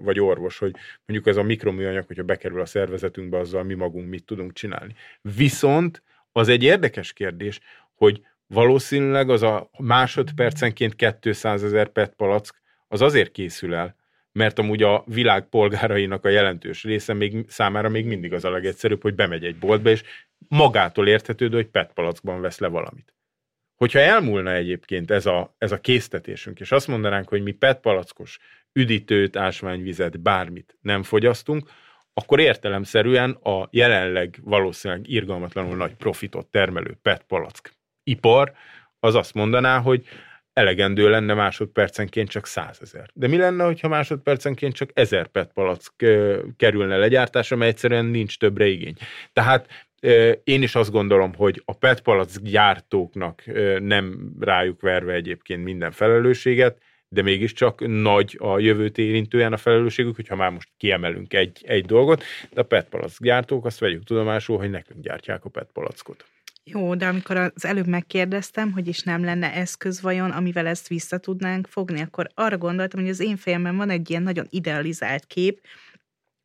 vagy 0.00 0.20
orvos, 0.20 0.58
hogy 0.58 0.74
mondjuk 1.06 1.28
ez 1.28 1.36
a 1.36 1.42
mikroműanyag, 1.42 2.06
hogyha 2.06 2.22
bekerül 2.22 2.60
a 2.60 2.66
szervezetünkbe, 2.66 3.38
azzal 3.38 3.62
mi 3.62 3.74
magunk 3.74 4.08
mit 4.08 4.24
tudunk 4.24 4.52
csinálni. 4.52 4.94
Viszont 5.36 6.02
az 6.32 6.48
egy 6.48 6.62
érdekes 6.62 7.12
kérdés, 7.12 7.60
hogy 7.94 8.22
valószínűleg 8.46 9.30
az 9.30 9.42
a 9.42 9.70
másodpercenként 9.78 11.18
200 11.20 11.64
ezer 11.64 11.88
PET 11.88 12.14
palack 12.14 12.60
az 12.88 13.00
azért 13.00 13.30
készül 13.30 13.74
el, 13.74 13.96
mert 14.32 14.58
amúgy 14.58 14.82
a 14.82 15.04
világ 15.06 15.48
polgárainak 15.48 16.24
a 16.24 16.28
jelentős 16.28 16.82
része 16.82 17.12
még 17.12 17.44
számára 17.48 17.88
még 17.88 18.06
mindig 18.06 18.32
az 18.32 18.44
a 18.44 18.50
legegyszerűbb, 18.50 19.02
hogy 19.02 19.14
bemegy 19.14 19.44
egy 19.44 19.56
boltba, 19.56 19.90
és 19.90 20.02
magától 20.48 21.08
érthetődő, 21.08 21.56
hogy 21.56 21.68
PET 21.68 21.92
palackban 21.92 22.40
vesz 22.40 22.58
le 22.58 22.68
valamit. 22.68 23.14
Hogyha 23.74 23.98
elmúlna 23.98 24.52
egyébként 24.52 25.10
ez 25.10 25.26
a, 25.26 25.54
ez 25.58 25.72
a 25.72 25.80
késztetésünk, 25.80 26.60
és 26.60 26.72
azt 26.72 26.88
mondanánk, 26.88 27.28
hogy 27.28 27.42
mi 27.42 27.52
PET 27.52 27.80
palackos 27.80 28.38
üdítőt, 28.72 29.36
ásványvizet, 29.36 30.20
bármit 30.20 30.76
nem 30.80 31.02
fogyasztunk, 31.02 31.70
akkor 32.12 32.40
értelemszerűen 32.40 33.30
a 33.30 33.68
jelenleg 33.70 34.38
valószínűleg 34.42 35.08
irgalmatlanul 35.08 35.76
nagy 35.76 35.94
profitot 35.94 36.46
termelő 36.46 36.98
PET 37.02 37.22
palack 37.22 37.72
ipar 38.02 38.52
az 38.98 39.14
azt 39.14 39.34
mondaná, 39.34 39.78
hogy 39.78 40.06
elegendő 40.52 41.10
lenne 41.10 41.34
másodpercenként 41.34 42.28
csak 42.28 42.46
százezer. 42.46 43.10
De 43.14 43.26
mi 43.26 43.36
lenne, 43.36 43.64
hogyha 43.64 43.88
másodpercenként 43.88 44.74
csak 44.74 44.90
ezer 44.94 45.26
PET 45.26 45.52
palack 45.52 45.92
kerülne 46.56 46.96
legyártásra, 46.96 47.56
mert 47.56 47.70
egyszerűen 47.70 48.04
nincs 48.04 48.38
többre 48.38 48.66
igény. 48.66 48.94
Tehát 49.32 49.88
én 50.44 50.62
is 50.62 50.74
azt 50.74 50.90
gondolom, 50.90 51.34
hogy 51.34 51.62
a 51.64 51.72
PET 51.72 52.00
palack 52.00 52.42
gyártóknak 52.42 53.42
nem 53.78 54.32
rájuk 54.40 54.80
verve 54.80 55.12
egyébként 55.12 55.64
minden 55.64 55.90
felelősséget, 55.90 56.78
de 57.08 57.22
mégiscsak 57.22 57.86
nagy 57.86 58.36
a 58.40 58.58
jövőt 58.58 58.98
érintően 58.98 59.52
a 59.52 59.56
felelősségük, 59.56 60.14
hogyha 60.14 60.36
már 60.36 60.50
most 60.50 60.68
kiemelünk 60.76 61.34
egy, 61.34 61.60
egy 61.66 61.84
dolgot, 61.84 62.22
de 62.52 62.60
a 62.60 62.64
PET 62.64 62.88
palack 62.88 63.22
gyártók 63.22 63.66
azt 63.66 63.78
vegyük 63.78 64.04
tudomásul, 64.04 64.58
hogy 64.58 64.70
nekünk 64.70 65.02
gyártják 65.02 65.44
a 65.44 65.48
PET 65.48 65.70
palackot. 65.72 66.24
Jó, 66.72 66.94
de 66.94 67.06
amikor 67.06 67.36
az 67.36 67.64
előbb 67.64 67.86
megkérdeztem, 67.86 68.72
hogy 68.72 68.88
is 68.88 69.02
nem 69.02 69.24
lenne 69.24 69.54
eszköz 69.54 70.00
vajon, 70.00 70.30
amivel 70.30 70.66
ezt 70.66 70.88
vissza 70.88 71.18
tudnánk 71.18 71.66
fogni, 71.66 72.00
akkor 72.00 72.26
arra 72.34 72.58
gondoltam, 72.58 73.00
hogy 73.00 73.08
az 73.08 73.20
én 73.20 73.36
fejemben 73.36 73.76
van 73.76 73.90
egy 73.90 74.10
ilyen 74.10 74.22
nagyon 74.22 74.46
idealizált 74.50 75.26
kép, 75.26 75.60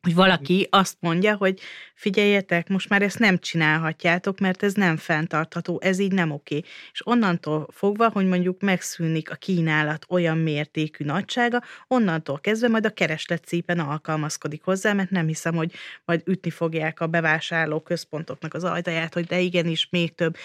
hogy 0.06 0.14
valaki 0.14 0.66
azt 0.70 0.96
mondja, 1.00 1.36
hogy 1.36 1.60
figyeljetek, 1.94 2.68
most 2.68 2.88
már 2.88 3.02
ezt 3.02 3.18
nem 3.18 3.38
csinálhatjátok, 3.38 4.38
mert 4.38 4.62
ez 4.62 4.74
nem 4.74 4.96
fenntartható, 4.96 5.80
ez 5.82 5.98
így 5.98 6.12
nem 6.12 6.30
oké. 6.30 6.62
És 6.92 7.06
onnantól 7.06 7.66
fogva, 7.70 8.10
hogy 8.10 8.26
mondjuk 8.26 8.60
megszűnik 8.60 9.30
a 9.30 9.34
kínálat 9.34 10.06
olyan 10.08 10.38
mértékű 10.38 11.04
nagysága, 11.04 11.62
onnantól 11.88 12.38
kezdve 12.38 12.68
majd 12.68 12.86
a 12.86 12.90
kereslet 12.90 13.46
szépen 13.46 13.78
alkalmazkodik 13.78 14.62
hozzá, 14.62 14.92
mert 14.92 15.10
nem 15.10 15.26
hiszem, 15.26 15.54
hogy 15.54 15.72
majd 16.04 16.22
ütni 16.24 16.50
fogják 16.50 17.00
a 17.00 17.06
bevásárló 17.06 17.80
központoknak 17.80 18.54
az 18.54 18.64
ajtaját, 18.64 19.14
hogy 19.14 19.24
de 19.24 19.40
igenis 19.40 19.88
még 19.90 20.14
több 20.14 20.36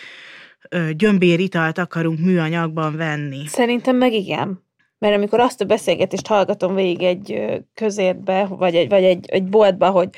gyömbéritalt 0.91 1.77
akarunk 1.77 2.19
műanyagban 2.19 2.95
venni. 2.95 3.47
Szerintem 3.47 3.95
meg 3.95 4.13
igen. 4.13 4.69
Mert 5.01 5.15
amikor 5.15 5.39
azt 5.39 5.61
a 5.61 5.65
beszélgetést 5.65 6.27
hallgatom 6.27 6.75
végig 6.75 7.01
egy 7.03 7.41
közértbe, 7.73 8.45
vagy 8.45 8.75
egy, 8.75 8.89
vagy 8.89 9.03
egy, 9.03 9.29
egy 9.29 9.43
boltba, 9.43 9.89
hogy 9.89 10.09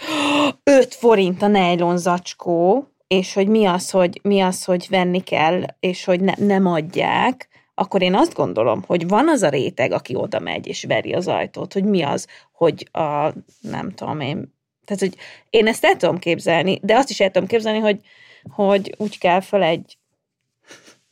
5 0.63 0.93
forint 0.93 1.41
a 1.41 1.47
nejlon 1.47 1.97
zacskó, 1.97 2.87
és 3.07 3.33
hogy 3.33 3.47
mi 3.47 3.65
az, 3.65 3.89
hogy, 3.89 4.19
mi 4.23 4.41
az, 4.41 4.63
hogy 4.63 4.87
venni 4.89 5.19
kell, 5.19 5.63
és 5.79 6.03
hogy 6.03 6.19
ne, 6.19 6.33
nem 6.37 6.65
adják, 6.65 7.47
akkor 7.73 8.01
én 8.01 8.15
azt 8.15 8.33
gondolom, 8.33 8.83
hogy 8.87 9.07
van 9.07 9.29
az 9.29 9.41
a 9.41 9.49
réteg, 9.49 9.91
aki 9.91 10.15
oda 10.15 10.39
megy 10.39 10.67
és 10.67 10.83
veri 10.83 11.13
az 11.13 11.27
ajtót, 11.27 11.73
hogy 11.73 11.83
mi 11.83 12.01
az, 12.01 12.27
hogy 12.51 12.89
a, 12.91 13.33
nem 13.61 13.93
tudom 13.95 14.19
én, 14.19 14.53
tehát, 14.85 15.01
hogy 15.01 15.15
én 15.49 15.67
ezt 15.67 15.85
el 15.85 15.95
tudom 15.95 16.19
képzelni, 16.19 16.79
de 16.81 16.95
azt 16.95 17.09
is 17.09 17.19
el 17.19 17.31
tudom 17.31 17.47
képzelni, 17.47 17.79
hogy, 17.79 17.99
hogy 18.49 18.95
úgy 18.97 19.17
kell 19.17 19.39
fel 19.39 19.63
egy 19.63 19.97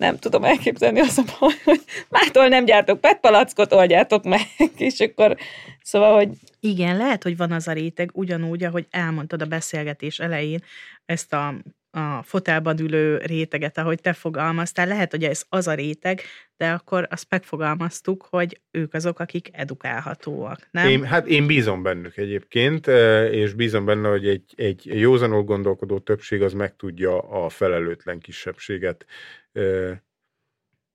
nem 0.01 0.17
tudom 0.17 0.43
elképzelni 0.43 0.99
azt, 0.99 1.29
hogy 1.39 1.81
mától 2.09 2.47
nem 2.47 2.65
gyártok 2.65 3.01
petpalackot, 3.01 3.73
oldjátok 3.73 4.23
meg, 4.23 4.41
és 4.77 4.99
akkor 4.99 5.37
szóval, 5.81 6.15
hogy... 6.15 6.29
Igen, 6.59 6.97
lehet, 6.97 7.23
hogy 7.23 7.37
van 7.37 7.51
az 7.51 7.67
a 7.67 7.71
réteg, 7.71 8.09
ugyanúgy, 8.13 8.63
ahogy 8.63 8.87
elmondtad 8.89 9.41
a 9.41 9.45
beszélgetés 9.45 10.19
elején, 10.19 10.63
ezt 11.05 11.33
a 11.33 11.53
a 11.91 12.23
fotelban 12.23 12.79
ülő 12.79 13.17
réteget, 13.17 13.77
ahogy 13.77 14.01
te 14.01 14.13
fogalmaztál, 14.13 14.87
lehet, 14.87 15.11
hogy 15.11 15.23
ez 15.23 15.43
az 15.49 15.67
a 15.67 15.73
réteg, 15.73 16.21
de 16.57 16.71
akkor 16.71 17.07
azt 17.09 17.25
megfogalmaztuk, 17.29 18.27
hogy 18.29 18.61
ők 18.71 18.93
azok, 18.93 19.19
akik 19.19 19.49
edukálhatóak, 19.51 20.67
nem? 20.71 20.87
Én, 20.87 21.03
hát 21.03 21.27
én 21.27 21.47
bízom 21.47 21.83
bennük 21.83 22.17
egyébként, 22.17 22.87
és 23.31 23.53
bízom 23.53 23.85
benne, 23.85 24.09
hogy 24.09 24.27
egy, 24.27 24.53
egy 24.55 24.81
józanul 24.85 25.43
gondolkodó 25.43 25.99
többség 25.99 26.41
az 26.41 26.53
meg 26.53 26.75
tudja 26.75 27.19
a 27.19 27.49
felelőtlen 27.49 28.19
kisebbséget 28.19 29.05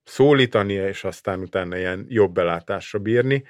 szólítani, 0.04 0.72
és 0.72 1.04
aztán 1.04 1.40
utána 1.40 1.76
ilyen 1.78 2.06
jobb 2.08 2.32
belátásra 2.32 2.98
bírni. 2.98 3.44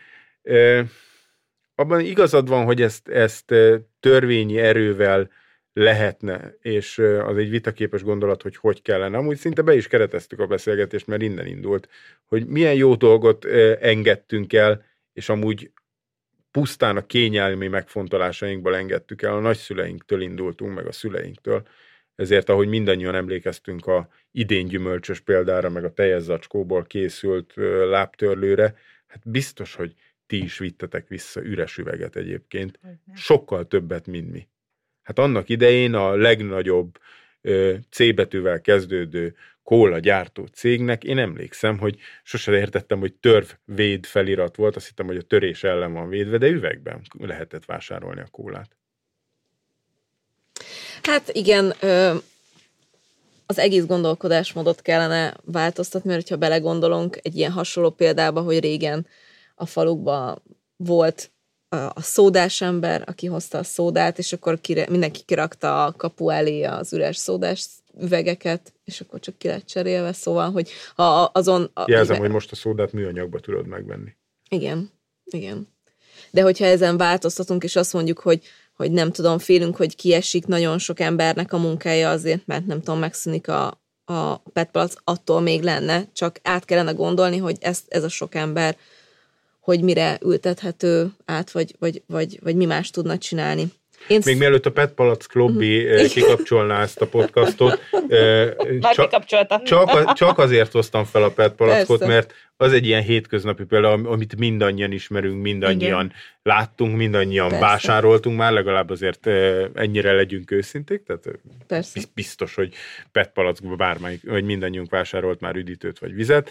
Abban 1.74 2.00
igazad 2.00 2.48
van, 2.48 2.64
hogy 2.64 2.82
ezt, 2.82 3.08
ezt 3.08 3.54
törvényi 4.00 4.58
erővel 4.58 5.30
lehetne, 5.72 6.54
és 6.60 6.98
az 6.98 7.36
egy 7.36 7.50
vitaképes 7.50 8.02
gondolat, 8.02 8.42
hogy 8.42 8.56
hogy 8.56 8.82
kellene. 8.82 9.16
Amúgy 9.16 9.36
szinte 9.36 9.62
be 9.62 9.74
is 9.74 9.86
kereteztük 9.86 10.38
a 10.40 10.46
beszélgetést, 10.46 11.06
mert 11.06 11.22
innen 11.22 11.46
indult, 11.46 11.88
hogy 12.24 12.46
milyen 12.46 12.74
jó 12.74 12.94
dolgot 12.94 13.44
engedtünk 13.80 14.52
el, 14.52 14.84
és 15.12 15.28
amúgy 15.28 15.70
pusztán 16.50 16.96
a 16.96 17.06
kényelmi 17.06 17.68
megfontolásainkból 17.68 18.76
engedtük 18.76 19.22
el, 19.22 19.34
a 19.34 19.40
nagyszüleinktől 19.40 20.20
indultunk, 20.20 20.74
meg 20.74 20.86
a 20.86 20.92
szüleinktől, 20.92 21.66
ezért, 22.16 22.48
ahogy 22.48 22.68
mindannyian 22.68 23.14
emlékeztünk 23.14 23.86
a 23.86 24.08
idén 24.30 24.66
gyümölcsös 24.66 25.20
példára, 25.20 25.70
meg 25.70 25.84
a 25.84 25.92
teljes 25.92 26.22
zacskóból 26.22 26.84
készült 26.84 27.52
lábtörlőre, 27.90 28.74
hát 29.06 29.22
biztos, 29.28 29.74
hogy 29.74 29.94
ti 30.26 30.42
is 30.42 30.58
vittetek 30.58 31.08
vissza 31.08 31.44
üres 31.44 31.78
üveget 31.78 32.16
egyébként. 32.16 32.78
Sokkal 33.14 33.66
többet, 33.66 34.06
mint 34.06 34.32
mi. 34.32 34.48
Hát 35.02 35.18
annak 35.18 35.48
idején 35.48 35.94
a 35.94 36.16
legnagyobb 36.16 36.98
C 37.90 38.14
betűvel 38.14 38.60
kezdődő 38.60 39.34
kóla 39.62 39.98
gyártó 39.98 40.46
cégnek, 40.46 41.04
én 41.04 41.18
emlékszem, 41.18 41.78
hogy 41.78 41.98
sose 42.22 42.58
értettem, 42.58 42.98
hogy 42.98 43.14
törv 43.14 43.46
véd 43.64 44.06
felirat 44.06 44.56
volt, 44.56 44.76
azt 44.76 44.86
hittem, 44.88 45.06
hogy 45.06 45.16
a 45.16 45.22
törés 45.22 45.64
ellen 45.64 45.92
van 45.92 46.08
védve, 46.08 46.38
de 46.38 46.48
üvegben 46.48 47.00
lehetett 47.18 47.64
vásárolni 47.64 48.20
a 48.20 48.28
kólát. 48.30 48.76
Hát 51.02 51.30
igen, 51.32 51.74
az 53.46 53.58
egész 53.58 53.86
gondolkodásmódot 53.86 54.82
kellene 54.82 55.36
változtatni, 55.44 56.10
mert 56.10 56.28
ha 56.28 56.36
belegondolunk 56.36 57.18
egy 57.22 57.36
ilyen 57.36 57.52
hasonló 57.52 57.90
példába, 57.90 58.40
hogy 58.40 58.60
régen 58.60 59.06
a 59.54 59.66
falukban 59.66 60.42
volt 60.76 61.30
a 61.68 62.02
szódás 62.02 62.60
ember, 62.60 63.02
aki 63.06 63.26
hozta 63.26 63.58
a 63.58 63.62
szódát, 63.62 64.18
és 64.18 64.32
akkor 64.32 64.60
kire, 64.60 64.86
mindenki 64.88 65.20
kirakta 65.24 65.84
a 65.84 65.92
kapu 65.92 66.28
elé 66.28 66.62
az 66.62 66.92
üres 66.92 67.16
szódás 67.16 67.66
üvegeket, 68.00 68.72
és 68.84 69.00
akkor 69.00 69.20
csak 69.20 69.38
ki 69.38 69.48
lett 69.48 69.66
cserélve, 69.66 70.12
szóval, 70.12 70.50
hogy 70.50 70.70
ha 70.94 71.22
azon... 71.22 71.70
A, 71.74 71.84
Jelzem, 71.86 72.18
hogy 72.18 72.30
most 72.30 72.52
a 72.52 72.54
szódát 72.54 72.92
műanyagba 72.92 73.40
tudod 73.40 73.66
megvenni. 73.66 74.16
Igen, 74.48 74.90
igen. 75.24 75.68
De 76.30 76.42
hogyha 76.42 76.64
ezen 76.64 76.96
változtatunk, 76.96 77.64
és 77.64 77.76
azt 77.76 77.92
mondjuk, 77.92 78.18
hogy 78.18 78.42
hogy 78.76 78.90
nem 78.90 79.12
tudom, 79.12 79.38
félünk, 79.38 79.76
hogy 79.76 79.96
kiesik 79.96 80.46
nagyon 80.46 80.78
sok 80.78 81.00
embernek 81.00 81.52
a 81.52 81.58
munkája 81.58 82.10
azért, 82.10 82.46
mert 82.46 82.66
nem 82.66 82.78
tudom, 82.78 82.98
megszűnik 82.98 83.48
a, 83.48 83.80
a 84.04 84.36
petpalac 84.36 84.94
attól 85.04 85.40
még 85.40 85.62
lenne, 85.62 86.04
csak 86.12 86.38
át 86.42 86.64
kellene 86.64 86.92
gondolni, 86.92 87.36
hogy 87.36 87.56
ez, 87.60 87.80
ez 87.88 88.04
a 88.04 88.08
sok 88.08 88.34
ember, 88.34 88.76
hogy 89.60 89.82
mire 89.82 90.18
ültethető 90.22 91.10
át, 91.24 91.50
vagy, 91.50 91.74
vagy, 91.78 92.02
vagy, 92.06 92.38
vagy 92.42 92.56
mi 92.56 92.64
más 92.64 92.90
tudna 92.90 93.18
csinálni. 93.18 93.72
Én 94.08 94.20
Még 94.24 94.38
mielőtt 94.38 94.66
a 94.66 94.72
Pet 94.72 94.92
Palack 94.92 95.34
lobby 95.34 95.84
uh-huh. 95.84 96.06
kikapcsolná 96.06 96.82
ezt 96.82 97.00
a 97.00 97.06
podcastot, 97.06 97.80
Már 98.80 98.94
csak, 98.94 99.24
csak, 99.64 100.12
csak 100.12 100.38
azért 100.38 100.72
hoztam 100.72 101.04
fel 101.04 101.22
a 101.22 101.30
Pet 101.30 101.52
Palackot, 101.52 102.06
mert 102.06 102.32
az 102.56 102.72
egy 102.72 102.86
ilyen 102.86 103.02
hétköznapi 103.02 103.64
példa, 103.64 103.92
amit 103.92 104.36
mindannyian 104.36 104.92
ismerünk, 104.92 105.42
mindannyian 105.42 106.04
Igen. 106.04 106.12
láttunk, 106.42 106.96
mindannyian 106.96 107.48
Persze. 107.48 107.64
vásároltunk 107.64 108.36
már, 108.36 108.52
legalább 108.52 108.90
azért 108.90 109.26
ennyire 109.74 110.12
legyünk 110.12 110.50
őszinték, 110.50 111.02
tehát 111.02 111.24
Persze. 111.66 112.00
biztos, 112.14 112.54
hogy 112.54 112.74
PET 113.12 113.32
palackba 113.32 113.76
bármelyik, 113.76 114.22
vagy 114.22 114.44
mindannyiunk 114.44 114.90
vásárolt 114.90 115.40
már 115.40 115.56
üdítőt 115.56 115.98
vagy 115.98 116.14
vizet, 116.14 116.50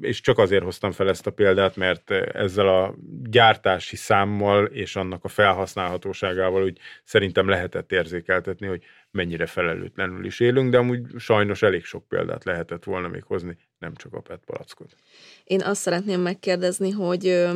és 0.00 0.20
csak 0.20 0.38
azért 0.38 0.62
hoztam 0.62 0.90
fel 0.90 1.08
ezt 1.08 1.26
a 1.26 1.30
példát, 1.30 1.76
mert 1.76 2.10
ezzel 2.10 2.68
a 2.68 2.94
gyártási 3.22 3.96
számmal 3.96 4.64
és 4.64 4.96
annak 4.96 5.24
a 5.24 5.28
felhasználhatóságával 5.28 6.64
úgy 6.64 6.78
szerintem 7.04 7.48
lehetett 7.48 7.92
érzékeltetni, 7.92 8.66
hogy 8.66 8.82
mennyire 9.10 9.46
felelőtlenül 9.46 10.24
is 10.24 10.40
élünk, 10.40 10.70
de 10.70 10.78
amúgy 10.78 11.00
sajnos 11.16 11.62
elég 11.62 11.84
sok 11.84 12.08
példát 12.08 12.44
lehetett 12.44 12.84
volna 12.84 13.08
még 13.08 13.22
hozni, 13.22 13.56
nem 13.78 13.94
csak 13.94 14.14
a 14.14 14.20
PET 14.20 14.40
palackot. 14.46 14.94
Én 15.44 15.62
azt 15.62 15.80
szeretném 15.80 16.20
megkérdezni, 16.20 16.90
hogy 16.90 17.48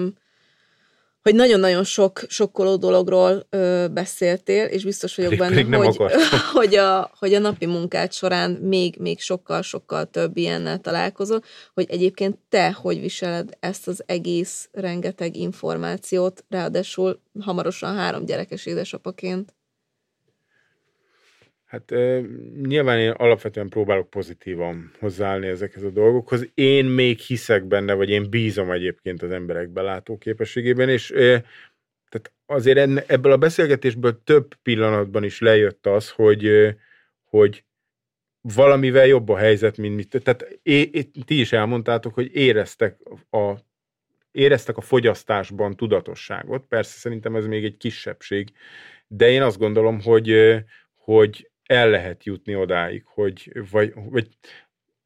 hogy 1.22 1.34
nagyon-nagyon 1.34 1.84
sok 1.84 2.20
sokkoló 2.28 2.76
dologról 2.76 3.46
ö, 3.50 3.86
beszéltél, 3.90 4.64
és 4.64 4.84
biztos 4.84 5.16
vagyok 5.16 5.36
benne, 5.36 5.76
hogy, 5.76 5.96
hogy, 6.52 6.74
a, 6.74 7.10
hogy 7.18 7.34
a 7.34 7.38
napi 7.38 7.66
munkád 7.66 8.12
során 8.12 8.50
még, 8.50 8.96
még 8.98 9.20
sokkal-sokkal 9.20 10.04
több 10.04 10.36
ilyennel 10.36 10.78
találkozol, 10.78 11.42
hogy 11.74 11.86
egyébként 11.88 12.38
te 12.48 12.72
hogy 12.72 13.00
viseled 13.00 13.56
ezt 13.60 13.88
az 13.88 14.02
egész 14.06 14.68
rengeteg 14.72 15.36
információt, 15.36 16.44
ráadásul 16.48 17.20
hamarosan 17.40 17.96
három 17.96 18.24
gyerekes 18.24 18.66
édesapaként? 18.66 19.54
Hát 21.72 21.94
nyilván 22.62 22.98
én 22.98 23.10
alapvetően 23.10 23.68
próbálok 23.68 24.10
pozitívan 24.10 24.92
hozzáállni 24.98 25.46
ezekhez 25.46 25.82
a 25.82 25.90
dolgokhoz. 25.90 26.48
Én 26.54 26.84
még 26.84 27.18
hiszek 27.18 27.64
benne, 27.64 27.94
vagy 27.94 28.10
én 28.10 28.30
bízom 28.30 28.70
egyébként 28.70 29.22
az 29.22 29.30
emberek 29.30 29.68
belátó 29.68 30.18
képességében, 30.18 30.88
és 30.88 31.06
tehát 32.08 32.32
azért 32.46 32.78
enne, 32.78 33.04
ebből 33.06 33.32
a 33.32 33.36
beszélgetésből 33.36 34.22
több 34.24 34.54
pillanatban 34.62 35.24
is 35.24 35.40
lejött 35.40 35.86
az, 35.86 36.10
hogy, 36.10 36.74
hogy 37.24 37.64
valamivel 38.40 39.06
jobb 39.06 39.28
a 39.28 39.36
helyzet, 39.36 39.76
mint 39.76 39.94
mit. 39.94 40.22
Tehát 40.22 40.58
é, 40.62 40.80
é, 40.80 41.02
ti 41.02 41.40
is 41.40 41.52
elmondtátok, 41.52 42.14
hogy 42.14 42.34
éreztek 42.34 42.98
a 43.30 43.54
éreztek 44.30 44.76
a 44.76 44.80
fogyasztásban 44.80 45.76
tudatosságot. 45.76 46.66
Persze 46.66 46.98
szerintem 46.98 47.36
ez 47.36 47.46
még 47.46 47.64
egy 47.64 47.76
kisebbség, 47.76 48.52
de 49.06 49.30
én 49.30 49.42
azt 49.42 49.58
gondolom, 49.58 50.00
hogy, 50.00 50.34
hogy 50.94 51.50
el 51.66 51.90
lehet 51.90 52.24
jutni 52.24 52.54
odáig, 52.54 53.02
hogy 53.04 53.52
vagy, 53.70 53.92
vagy 53.94 54.28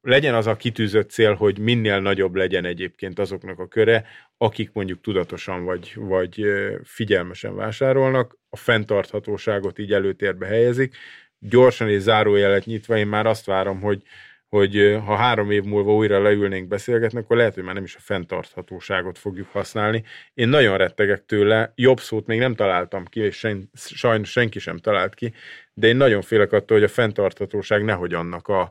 legyen 0.01 0.33
az 0.33 0.47
a 0.47 0.55
kitűzött 0.55 1.09
cél, 1.09 1.33
hogy 1.33 1.59
minél 1.59 1.99
nagyobb 1.99 2.35
legyen 2.35 2.65
egyébként 2.65 3.19
azoknak 3.19 3.59
a 3.59 3.67
köre, 3.67 4.05
akik 4.37 4.71
mondjuk 4.71 5.01
tudatosan 5.01 5.63
vagy, 5.63 5.91
vagy 5.95 6.45
figyelmesen 6.83 7.55
vásárolnak, 7.55 8.37
a 8.49 8.55
fenntarthatóságot 8.55 9.79
így 9.79 9.93
előtérbe 9.93 10.45
helyezik. 10.45 10.95
Gyorsan 11.39 11.89
és 11.89 12.01
zárójelet 12.01 12.65
nyitva 12.65 12.97
én 12.97 13.07
már 13.07 13.25
azt 13.25 13.45
várom, 13.45 13.81
hogy, 13.81 14.01
hogy 14.49 14.99
ha 15.05 15.15
három 15.15 15.51
év 15.51 15.63
múlva 15.63 15.93
újra 15.93 16.21
leülnénk 16.21 16.67
beszélgetni, 16.67 17.19
akkor 17.19 17.37
lehet, 17.37 17.53
hogy 17.53 17.63
már 17.63 17.73
nem 17.73 17.83
is 17.83 17.95
a 17.95 17.99
fenntarthatóságot 18.01 19.17
fogjuk 19.17 19.47
használni. 19.51 20.03
Én 20.33 20.49
nagyon 20.49 20.77
rettegek 20.77 21.25
tőle, 21.25 21.71
jobb 21.75 21.99
szót 21.99 22.25
még 22.25 22.39
nem 22.39 22.55
találtam 22.55 23.05
ki, 23.05 23.19
és 23.19 23.37
sen, 23.37 23.69
sajnos 23.73 24.31
senki 24.31 24.59
sem 24.59 24.77
talált 24.77 25.13
ki, 25.13 25.33
de 25.73 25.87
én 25.87 25.95
nagyon 25.95 26.21
félek 26.21 26.51
attól, 26.51 26.77
hogy 26.77 26.85
a 26.85 26.91
fenntarthatóság 26.91 27.83
nehogy 27.83 28.13
annak 28.13 28.47
a, 28.47 28.61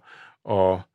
a 0.53 0.89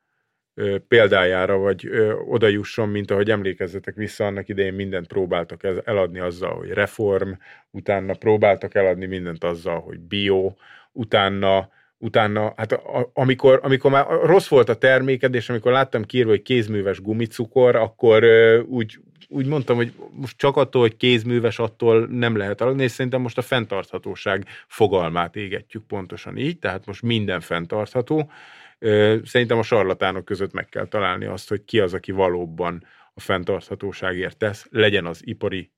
példájára, 0.87 1.57
vagy 1.57 1.87
ö, 1.87 2.13
oda 2.13 2.47
jusson, 2.47 2.89
mint 2.89 3.11
ahogy 3.11 3.29
emlékezzetek 3.29 3.95
vissza, 3.95 4.25
annak 4.25 4.47
idején 4.47 4.73
mindent 4.73 5.07
próbáltak 5.07 5.63
eladni 5.83 6.19
azzal, 6.19 6.55
hogy 6.55 6.69
reform, 6.69 7.31
utána 7.69 8.13
próbáltak 8.13 8.75
eladni 8.75 9.05
mindent 9.05 9.43
azzal, 9.43 9.79
hogy 9.79 9.99
bio, 9.99 10.53
utána 10.91 11.69
utána, 12.01 12.53
hát 12.57 12.71
a, 12.71 13.11
amikor, 13.13 13.59
amikor 13.63 13.91
már 13.91 14.05
rossz 14.23 14.47
volt 14.47 14.69
a 14.69 14.75
terméked, 14.77 15.35
és 15.35 15.49
amikor 15.49 15.71
láttam 15.71 16.03
kírva, 16.03 16.29
hogy 16.29 16.41
kézműves 16.41 17.01
gumicukor, 17.01 17.75
akkor 17.75 18.23
ö, 18.23 18.59
úgy, 18.59 18.99
úgy 19.27 19.45
mondtam, 19.45 19.75
hogy 19.75 19.93
most 20.11 20.37
csak 20.37 20.57
attól, 20.57 20.81
hogy 20.81 20.97
kézműves, 20.97 21.59
attól 21.59 22.07
nem 22.07 22.37
lehet 22.37 22.61
aludni, 22.61 22.83
és 22.83 22.91
szerintem 22.91 23.21
most 23.21 23.37
a 23.37 23.41
fenntarthatóság 23.41 24.45
fogalmát 24.67 25.35
égetjük 25.35 25.83
pontosan 25.87 26.37
így, 26.37 26.59
tehát 26.59 26.85
most 26.85 27.01
minden 27.01 27.39
fenntartható. 27.39 28.31
Ö, 28.79 29.17
szerintem 29.25 29.57
a 29.57 29.63
sarlatánok 29.63 30.25
között 30.25 30.53
meg 30.53 30.69
kell 30.69 30.85
találni 30.85 31.25
azt, 31.25 31.49
hogy 31.49 31.63
ki 31.65 31.79
az, 31.79 31.93
aki 31.93 32.11
valóban 32.11 32.83
a 33.13 33.19
fenntarthatóságért 33.19 34.37
tesz, 34.37 34.67
legyen 34.71 35.05
az 35.05 35.21
ipari 35.23 35.71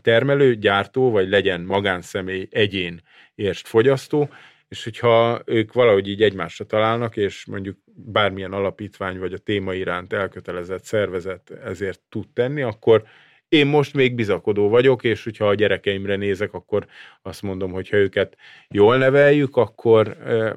termelő, 0.00 0.54
gyártó, 0.54 1.10
vagy 1.10 1.28
legyen 1.28 1.60
magánszemély, 1.60 2.48
egyén, 2.50 3.00
érst 3.34 3.66
fogyasztó, 3.66 4.28
és 4.72 4.84
hogyha 4.84 5.42
ők 5.44 5.72
valahogy 5.72 6.08
így 6.08 6.22
egymásra 6.22 6.64
találnak, 6.64 7.16
és 7.16 7.44
mondjuk 7.44 7.78
bármilyen 7.94 8.52
alapítvány 8.52 9.18
vagy 9.18 9.32
a 9.32 9.38
téma 9.38 9.74
iránt 9.74 10.12
elkötelezett 10.12 10.84
szervezet 10.84 11.50
ezért 11.64 12.00
tud 12.08 12.28
tenni, 12.32 12.62
akkor 12.62 13.02
én 13.48 13.66
most 13.66 13.94
még 13.94 14.14
bizakodó 14.14 14.68
vagyok, 14.68 15.04
és 15.04 15.24
hogyha 15.24 15.48
a 15.48 15.54
gyerekeimre 15.54 16.16
nézek, 16.16 16.52
akkor 16.52 16.86
azt 17.22 17.42
mondom, 17.42 17.72
hogy 17.72 17.88
ha 17.88 17.96
őket 17.96 18.36
jól 18.68 18.96
neveljük, 18.96 19.56
akkor, 19.56 20.16
eh, 20.24 20.52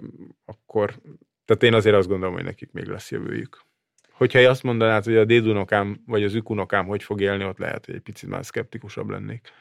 akkor 0.46 0.94
tehát 1.46 1.64
én 1.64 1.74
azért 1.74 1.96
azt 1.96 2.08
gondolom, 2.08 2.34
hogy 2.34 2.44
nekik 2.44 2.72
még 2.72 2.86
lesz 2.86 3.12
jövőjük. 3.12 3.62
Hogyha 4.12 4.40
azt 4.40 4.64
mondanád, 4.64 5.04
hogy 5.04 5.18
a 5.18 5.26
dédunokám 5.26 6.02
vagy 6.06 6.24
az 6.24 6.34
ükunokám 6.34 6.86
hogy 6.86 7.04
fog 7.04 7.22
élni, 7.22 7.46
ott 7.46 7.58
lehet, 7.58 7.86
hogy 7.86 7.96
egy 7.96 8.02
picit 8.02 8.30
már 8.30 8.46
szkeptikusabb 8.46 9.10
lennék. 9.10 9.52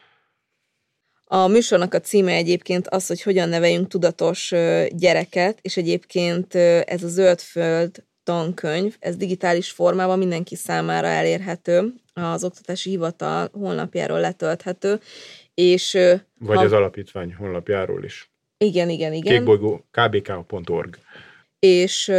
A 1.34 1.46
műsornak 1.46 1.94
a 1.94 2.00
címe 2.00 2.32
egyébként 2.32 2.88
az, 2.88 3.06
hogy 3.06 3.22
hogyan 3.22 3.48
neveljünk 3.48 3.88
tudatos 3.88 4.52
gyereket, 4.88 5.58
és 5.62 5.76
egyébként 5.76 6.54
ez 6.84 7.02
a 7.02 7.08
Zöldföld 7.08 8.04
tankönyv, 8.24 8.96
ez 8.98 9.16
digitális 9.16 9.70
formában 9.70 10.18
mindenki 10.18 10.56
számára 10.56 11.06
elérhető, 11.06 11.92
az 12.12 12.44
Oktatási 12.44 12.90
Hivatal 12.90 13.48
honlapjáról 13.52 14.20
letölthető, 14.20 15.00
és... 15.54 15.98
Vagy 16.38 16.56
ha... 16.56 16.62
az 16.62 16.72
alapítvány 16.72 17.34
honlapjáról 17.34 18.04
is. 18.04 18.30
Igen, 18.58 18.88
igen, 18.88 19.12
igen. 19.12 19.34
Kékbolygó 19.36 19.84
kbk.org. 19.90 20.98
És 21.58 22.12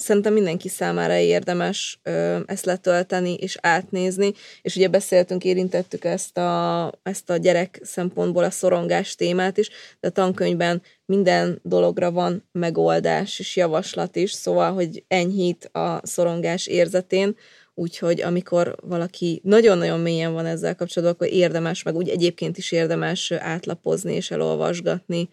szerintem 0.00 0.32
mindenki 0.32 0.68
számára 0.68 1.16
érdemes 1.16 2.00
ö, 2.02 2.38
ezt 2.46 2.64
letölteni 2.64 3.34
és 3.34 3.58
átnézni, 3.60 4.32
és 4.62 4.76
ugye 4.76 4.88
beszéltünk, 4.88 5.44
érintettük 5.44 6.04
ezt 6.04 6.38
a, 6.38 6.92
ezt 7.02 7.30
a 7.30 7.36
gyerek 7.36 7.80
szempontból 7.82 8.44
a 8.44 8.50
szorongás 8.50 9.14
témát 9.14 9.58
is, 9.58 9.70
de 10.00 10.08
a 10.08 10.10
tankönyvben 10.10 10.82
minden 11.04 11.60
dologra 11.62 12.10
van 12.10 12.48
megoldás 12.52 13.38
és 13.38 13.56
javaslat 13.56 14.16
is, 14.16 14.32
szóval, 14.32 14.72
hogy 14.72 15.04
enyhít 15.08 15.64
a 15.64 16.00
szorongás 16.02 16.66
érzetén, 16.66 17.36
úgyhogy 17.74 18.20
amikor 18.20 18.76
valaki 18.82 19.40
nagyon-nagyon 19.44 20.00
mélyen 20.00 20.32
van 20.32 20.46
ezzel 20.46 20.74
kapcsolatban, 20.74 21.16
akkor 21.18 21.36
érdemes, 21.36 21.82
meg 21.82 21.96
úgy 21.96 22.08
egyébként 22.08 22.58
is 22.58 22.72
érdemes 22.72 23.30
átlapozni 23.30 24.14
és 24.14 24.30
elolvasgatni. 24.30 25.28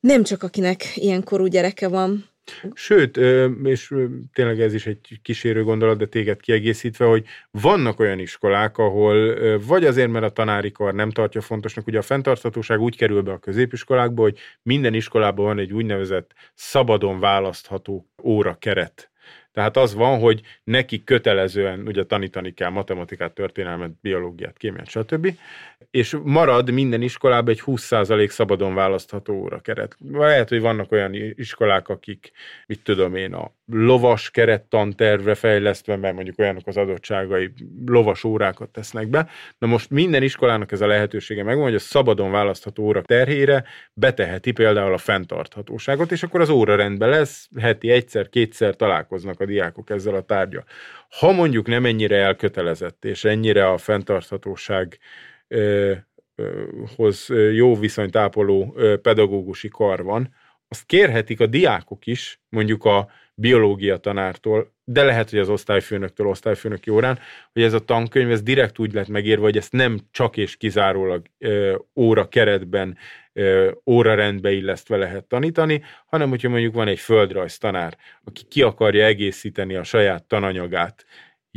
Nem 0.00 0.22
csak 0.22 0.42
akinek 0.42 0.92
ilyen 0.94 1.24
korú 1.24 1.46
gyereke 1.46 1.88
van, 1.88 2.34
Sőt, 2.74 3.16
és 3.62 3.94
tényleg 4.32 4.60
ez 4.60 4.74
is 4.74 4.86
egy 4.86 5.18
kísérő 5.22 5.62
gondolat, 5.62 5.98
de 5.98 6.06
téged 6.06 6.40
kiegészítve, 6.40 7.04
hogy 7.04 7.24
vannak 7.50 8.00
olyan 8.00 8.18
iskolák, 8.18 8.78
ahol 8.78 9.38
vagy 9.58 9.84
azért, 9.84 10.10
mert 10.10 10.24
a 10.24 10.30
tanári 10.30 10.72
kar 10.72 10.94
nem 10.94 11.10
tartja 11.10 11.40
fontosnak, 11.40 11.86
ugye 11.86 11.98
a 11.98 12.02
fenntarthatóság 12.02 12.80
úgy 12.80 12.96
kerül 12.96 13.22
be 13.22 13.32
a 13.32 13.38
középiskolákba, 13.38 14.22
hogy 14.22 14.38
minden 14.62 14.94
iskolában 14.94 15.44
van 15.44 15.58
egy 15.58 15.72
úgynevezett 15.72 16.32
szabadon 16.54 17.20
választható 17.20 18.08
óra 18.22 18.54
keret 18.54 19.10
tehát 19.56 19.76
az 19.76 19.94
van, 19.94 20.18
hogy 20.18 20.40
neki 20.64 21.04
kötelezően 21.04 21.86
ugye 21.86 22.04
tanítani 22.04 22.54
kell 22.54 22.70
matematikát, 22.70 23.32
történelmet, 23.32 23.90
biológiát, 24.00 24.56
kémiát, 24.56 24.88
stb. 24.88 25.38
És 25.90 26.16
marad 26.22 26.70
minden 26.70 27.02
iskolában 27.02 27.48
egy 27.48 27.62
20% 27.66 28.28
szabadon 28.28 28.74
választható 28.74 29.34
óra 29.34 29.60
keret. 29.60 29.96
Lehet, 30.12 30.48
hogy 30.48 30.60
vannak 30.60 30.92
olyan 30.92 31.14
iskolák, 31.14 31.88
akik, 31.88 32.32
mit 32.66 32.82
tudom 32.82 33.14
én, 33.14 33.34
a 33.34 33.55
lovas 33.72 34.30
kerettantervre 34.30 35.34
fejlesztve, 35.34 35.96
mert 35.96 36.14
mondjuk 36.14 36.38
olyanok 36.38 36.66
az 36.66 36.76
adottságai, 36.76 37.52
lovas 37.86 38.24
órákat 38.24 38.70
tesznek 38.70 39.08
be. 39.08 39.28
Na 39.58 39.66
most 39.66 39.90
minden 39.90 40.22
iskolának 40.22 40.72
ez 40.72 40.80
a 40.80 40.86
lehetősége 40.86 41.42
megvan, 41.42 41.64
hogy 41.64 41.74
a 41.74 41.78
szabadon 41.78 42.30
választható 42.30 42.82
óra 42.82 43.02
terhére 43.02 43.64
beteheti 43.94 44.52
például 44.52 44.92
a 44.92 44.98
fenntarthatóságot, 44.98 46.12
és 46.12 46.22
akkor 46.22 46.40
az 46.40 46.50
óra 46.50 46.76
rendben 46.76 47.08
lesz, 47.08 47.48
heti 47.60 47.90
egyszer, 47.90 48.28
kétszer 48.28 48.76
találkoznak 48.76 49.40
a 49.40 49.46
diákok 49.46 49.90
ezzel 49.90 50.14
a 50.14 50.22
tárgyal. 50.22 50.64
Ha 51.18 51.32
mondjuk 51.32 51.66
nem 51.66 51.84
ennyire 51.84 52.16
elkötelezett, 52.16 53.04
és 53.04 53.24
ennyire 53.24 53.68
a 53.68 53.76
fenntarthatóság 53.76 54.98
hoz 56.96 57.28
jó 57.52 57.76
viszonyt 57.76 58.16
ápoló 58.16 58.76
pedagógusi 59.02 59.68
kar 59.68 60.02
van, 60.02 60.34
azt 60.68 60.86
kérhetik 60.86 61.40
a 61.40 61.46
diákok 61.46 62.06
is, 62.06 62.40
mondjuk 62.48 62.84
a 62.84 63.08
biológia 63.38 63.96
tanártól, 63.96 64.74
de 64.84 65.02
lehet, 65.04 65.30
hogy 65.30 65.38
az 65.38 65.48
osztályfőnöktől, 65.48 66.26
osztályfőnöki 66.26 66.90
órán, 66.90 67.18
hogy 67.52 67.62
ez 67.62 67.72
a 67.72 67.84
tankönyv 67.84 68.30
ez 68.30 68.42
direkt 68.42 68.78
úgy 68.78 68.92
lett 68.92 69.08
megírva, 69.08 69.42
hogy 69.42 69.56
ezt 69.56 69.72
nem 69.72 69.98
csak 70.10 70.36
és 70.36 70.56
kizárólag 70.56 71.26
ö, 71.38 71.76
óra 71.94 72.28
keretben, 72.28 72.98
ö, 73.32 73.70
óra 73.86 74.14
rendbe 74.14 74.52
illesztve 74.52 74.96
lehet 74.96 75.24
tanítani, 75.24 75.82
hanem 76.06 76.28
hogyha 76.28 76.48
mondjuk 76.48 76.74
van 76.74 76.88
egy 76.88 76.98
földrajz 76.98 77.58
tanár, 77.58 77.96
aki 78.24 78.42
ki 78.48 78.62
akarja 78.62 79.04
egészíteni 79.04 79.74
a 79.74 79.82
saját 79.82 80.24
tananyagát 80.24 81.04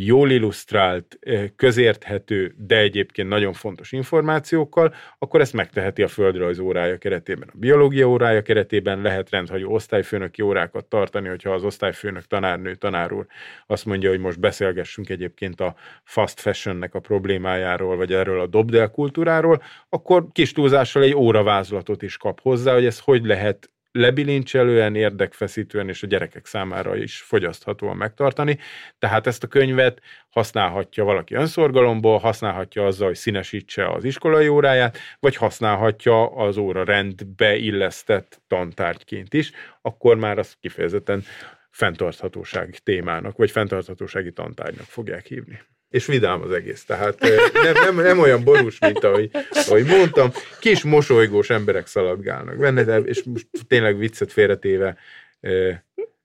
jól 0.06 0.32
illusztrált, 0.32 1.20
közérthető, 1.56 2.56
de 2.58 2.78
egyébként 2.78 3.30
nagyon 3.30 3.54
fontos 3.54 3.92
információkkal, 3.92 4.94
akkor 5.18 5.42
ezt 5.42 5.54
megteheti 5.54 6.02
a 6.02 6.08
földrajz 6.08 6.60
órája 6.60 6.98
keretében. 6.98 7.50
A 7.54 7.58
biológia 7.58 8.08
órája 8.08 8.42
keretében 8.42 9.02
lehet 9.02 9.30
rendhagyó 9.30 9.72
osztályfőnöki 9.72 10.42
órákat 10.42 10.86
tartani, 10.86 11.28
hogyha 11.28 11.54
az 11.54 11.64
osztályfőnök 11.64 12.24
tanárnő, 12.24 12.76
tanár 12.76 13.12
úr 13.12 13.26
azt 13.68 13.86
mondja, 13.86 14.10
hogy 14.10 14.20
most 14.20 14.40
beszélgessünk 14.40 15.10
egyébként 15.10 15.62
a 15.62 15.76
fast 16.04 16.40
fashionnek 16.40 16.94
a 16.96 17.00
problémájáról, 17.00 17.96
vagy 17.96 18.14
erről 18.14 18.40
a 18.40 18.48
dobdel 18.48 18.90
kultúráról, 18.92 19.62
akkor 19.90 20.26
kis 20.32 20.52
túlzással 20.52 21.04
egy 21.04 21.16
óravázlatot 21.16 22.02
is 22.02 22.18
kap 22.18 22.42
hozzá, 22.42 22.74
hogy 22.74 22.86
ez 22.86 23.00
hogy 23.00 23.26
lehet 23.26 23.70
lebilincselően, 23.92 24.96
érdekfeszítően 24.96 25.90
és 25.90 26.04
a 26.04 26.08
gyerekek 26.08 26.46
számára 26.46 26.96
is 26.96 27.22
fogyaszthatóan 27.22 27.98
megtartani. 27.98 28.58
Tehát 29.00 29.28
ezt 29.28 29.44
a 29.44 29.48
könyvet 29.48 30.02
használhatja 30.30 31.04
valaki 31.04 31.34
önszorgalomból, 31.36 32.18
használhatja 32.18 32.86
azzal, 32.86 33.08
hogy 33.08 33.16
színesítse 33.16 33.92
az 33.92 34.04
iskolai 34.04 34.48
óráját, 34.48 34.98
vagy 35.20 35.36
használhatja 35.36 36.36
az 36.36 36.58
óra 36.58 36.84
rendbe 36.84 37.56
illesztett 37.56 38.42
tantárgyként 38.48 39.34
is, 39.34 39.52
akkor 39.82 40.18
már 40.18 40.38
az 40.38 40.56
kifejezetten 40.60 41.24
fenntarthatósági 41.70 42.80
témának, 42.84 43.38
vagy 43.38 43.52
fenntarthatósági 43.52 44.32
tantárgynak 44.32 44.86
fogják 44.86 45.26
hívni 45.26 45.60
és 45.90 46.06
vidám 46.06 46.42
az 46.42 46.52
egész. 46.52 46.84
Tehát 46.84 47.20
nem, 47.54 47.74
nem, 47.74 47.96
nem 47.96 48.20
olyan 48.20 48.44
borús, 48.44 48.80
mint 48.80 49.04
ahogy, 49.04 49.32
ahogy 49.50 49.86
mondtam. 49.86 50.32
Kis 50.60 50.84
mosolygós 50.84 51.50
emberek 51.50 51.88
szaladgálnak 51.88 52.58
benne, 52.58 52.84
de, 52.84 52.98
és 52.98 53.24
most 53.24 53.48
tényleg 53.68 53.98
viccet 53.98 54.32
félretéve 54.32 54.98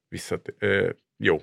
visszat, 0.08 0.54
jó. 1.16 1.42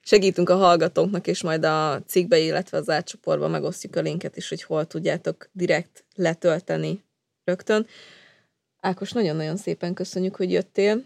Segítünk 0.00 0.48
a 0.48 0.56
hallgatóknak, 0.56 1.26
és 1.26 1.42
majd 1.42 1.64
a 1.64 2.02
cikkbe, 2.06 2.38
illetve 2.38 2.78
az 2.78 2.88
átcsoportban 2.88 3.50
megosztjuk 3.50 3.96
a 3.96 4.00
linket 4.00 4.36
is, 4.36 4.48
hogy 4.48 4.62
hol 4.62 4.86
tudjátok 4.86 5.48
direkt 5.52 6.04
letölteni 6.14 7.04
rögtön. 7.44 7.86
Ákos, 8.80 9.12
nagyon-nagyon 9.12 9.56
szépen 9.56 9.94
köszönjük, 9.94 10.36
hogy 10.36 10.52
jöttél 10.52 11.04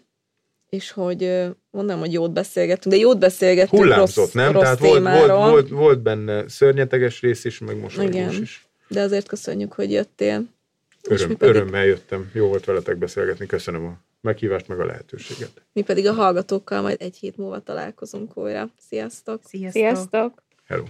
és 0.69 0.91
hogy 0.91 1.47
mondom, 1.79 1.99
hogy 1.99 2.13
jót 2.13 2.33
beszélgettünk, 2.33 2.95
de 2.95 3.01
jót 3.01 3.19
beszélgettünk 3.19 3.83
Hullámzott, 3.83 4.17
rossz, 4.17 4.33
nem? 4.33 4.53
Rossz 4.53 4.63
Tehát 4.63 4.79
volt, 4.79 5.03
volt, 5.03 5.29
volt, 5.29 5.69
volt 5.69 6.03
benne 6.03 6.49
szörnyeteges 6.49 7.21
rész 7.21 7.45
is, 7.45 7.59
meg 7.59 7.81
mosolygós 7.81 8.15
Igen. 8.15 8.43
is. 8.43 8.69
De 8.89 9.01
azért 9.01 9.29
köszönjük, 9.29 9.73
hogy 9.73 9.93
jöttél. 9.93 10.45
Öröm, 11.09 11.37
pedig... 11.37 11.55
Örömmel 11.55 11.85
jöttem. 11.85 12.31
Jó 12.35 12.47
volt 12.47 12.65
veletek 12.65 12.97
beszélgetni. 12.97 13.47
Köszönöm 13.47 13.87
a 13.87 13.99
meghívást, 14.21 14.69
meg 14.69 14.81
a 14.81 14.85
lehetőséget. 14.85 15.51
Mi 15.73 15.83
pedig 15.83 16.07
a 16.07 16.13
hallgatókkal 16.13 16.83
majd 16.83 16.97
egy 17.01 17.17
hét 17.17 17.37
múlva 17.37 17.61
találkozunk 17.61 18.37
újra. 18.37 18.69
Sziasztok! 18.89 19.41
Sziasztok! 19.45 19.83
Sziasztok. 19.83 20.43
Hello! 20.67 20.85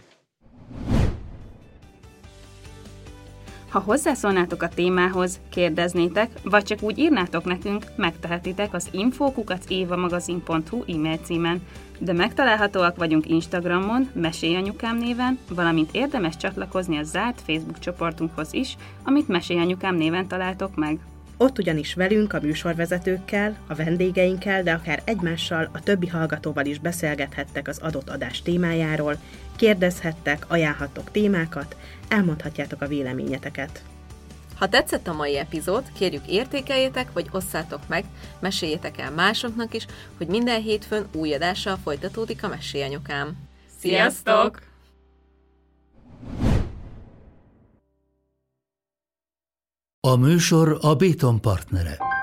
Ha 3.68 3.78
hozzászólnátok 3.78 4.62
a 4.62 4.68
témához, 4.68 5.40
kérdeznétek, 5.48 6.30
vagy 6.42 6.64
csak 6.64 6.82
úgy 6.82 6.98
írnátok 6.98 7.44
nekünk, 7.44 7.84
megtehetitek 7.96 8.74
az 8.74 8.88
infokukacévamagazin.hu 8.90 10.82
e-mail 10.86 11.16
címen, 11.16 11.62
de 11.98 12.12
megtalálhatóak 12.12 12.96
vagyunk 12.96 13.28
Instagramon, 13.28 14.10
Mesélyanyukám 14.12 14.96
néven, 14.96 15.38
valamint 15.48 15.90
érdemes 15.92 16.36
csatlakozni 16.36 16.98
a 16.98 17.02
zárt 17.02 17.40
Facebook 17.40 17.78
csoportunkhoz 17.78 18.52
is, 18.52 18.76
amit 19.04 19.28
Mesélyanyukám 19.28 19.94
néven 19.94 20.28
találtok 20.28 20.76
meg. 20.76 20.98
Ott 21.36 21.58
ugyanis 21.58 21.94
velünk, 21.94 22.32
a 22.32 22.40
műsorvezetőkkel, 22.42 23.56
a 23.66 23.74
vendégeinkkel, 23.74 24.62
de 24.62 24.72
akár 24.72 25.02
egymással, 25.04 25.68
a 25.72 25.80
többi 25.80 26.06
hallgatóval 26.06 26.64
is 26.64 26.78
beszélgethettek 26.78 27.68
az 27.68 27.78
adott 27.78 28.10
adás 28.10 28.42
témájáról, 28.42 29.16
kérdezhettek, 29.58 30.44
ajánlhattok 30.48 31.10
témákat, 31.10 31.76
elmondhatjátok 32.08 32.82
a 32.82 32.86
véleményeteket. 32.86 33.82
Ha 34.58 34.68
tetszett 34.68 35.06
a 35.06 35.12
mai 35.12 35.38
epizód, 35.38 35.84
kérjük 35.92 36.26
értékeljétek, 36.26 37.12
vagy 37.12 37.26
osszátok 37.30 37.88
meg, 37.88 38.04
meséljétek 38.38 38.98
el 38.98 39.10
másoknak 39.10 39.74
is, 39.74 39.86
hogy 40.16 40.26
minden 40.26 40.62
hétfőn 40.62 41.06
új 41.12 41.34
adással 41.34 41.78
folytatódik 41.82 42.44
a 42.44 42.48
Mesélyanyokám. 42.48 43.36
Sziasztok! 43.78 44.62
A 50.00 50.16
műsor 50.16 50.78
a 50.80 50.94
Béton 50.94 51.40
partnere. 51.40 52.17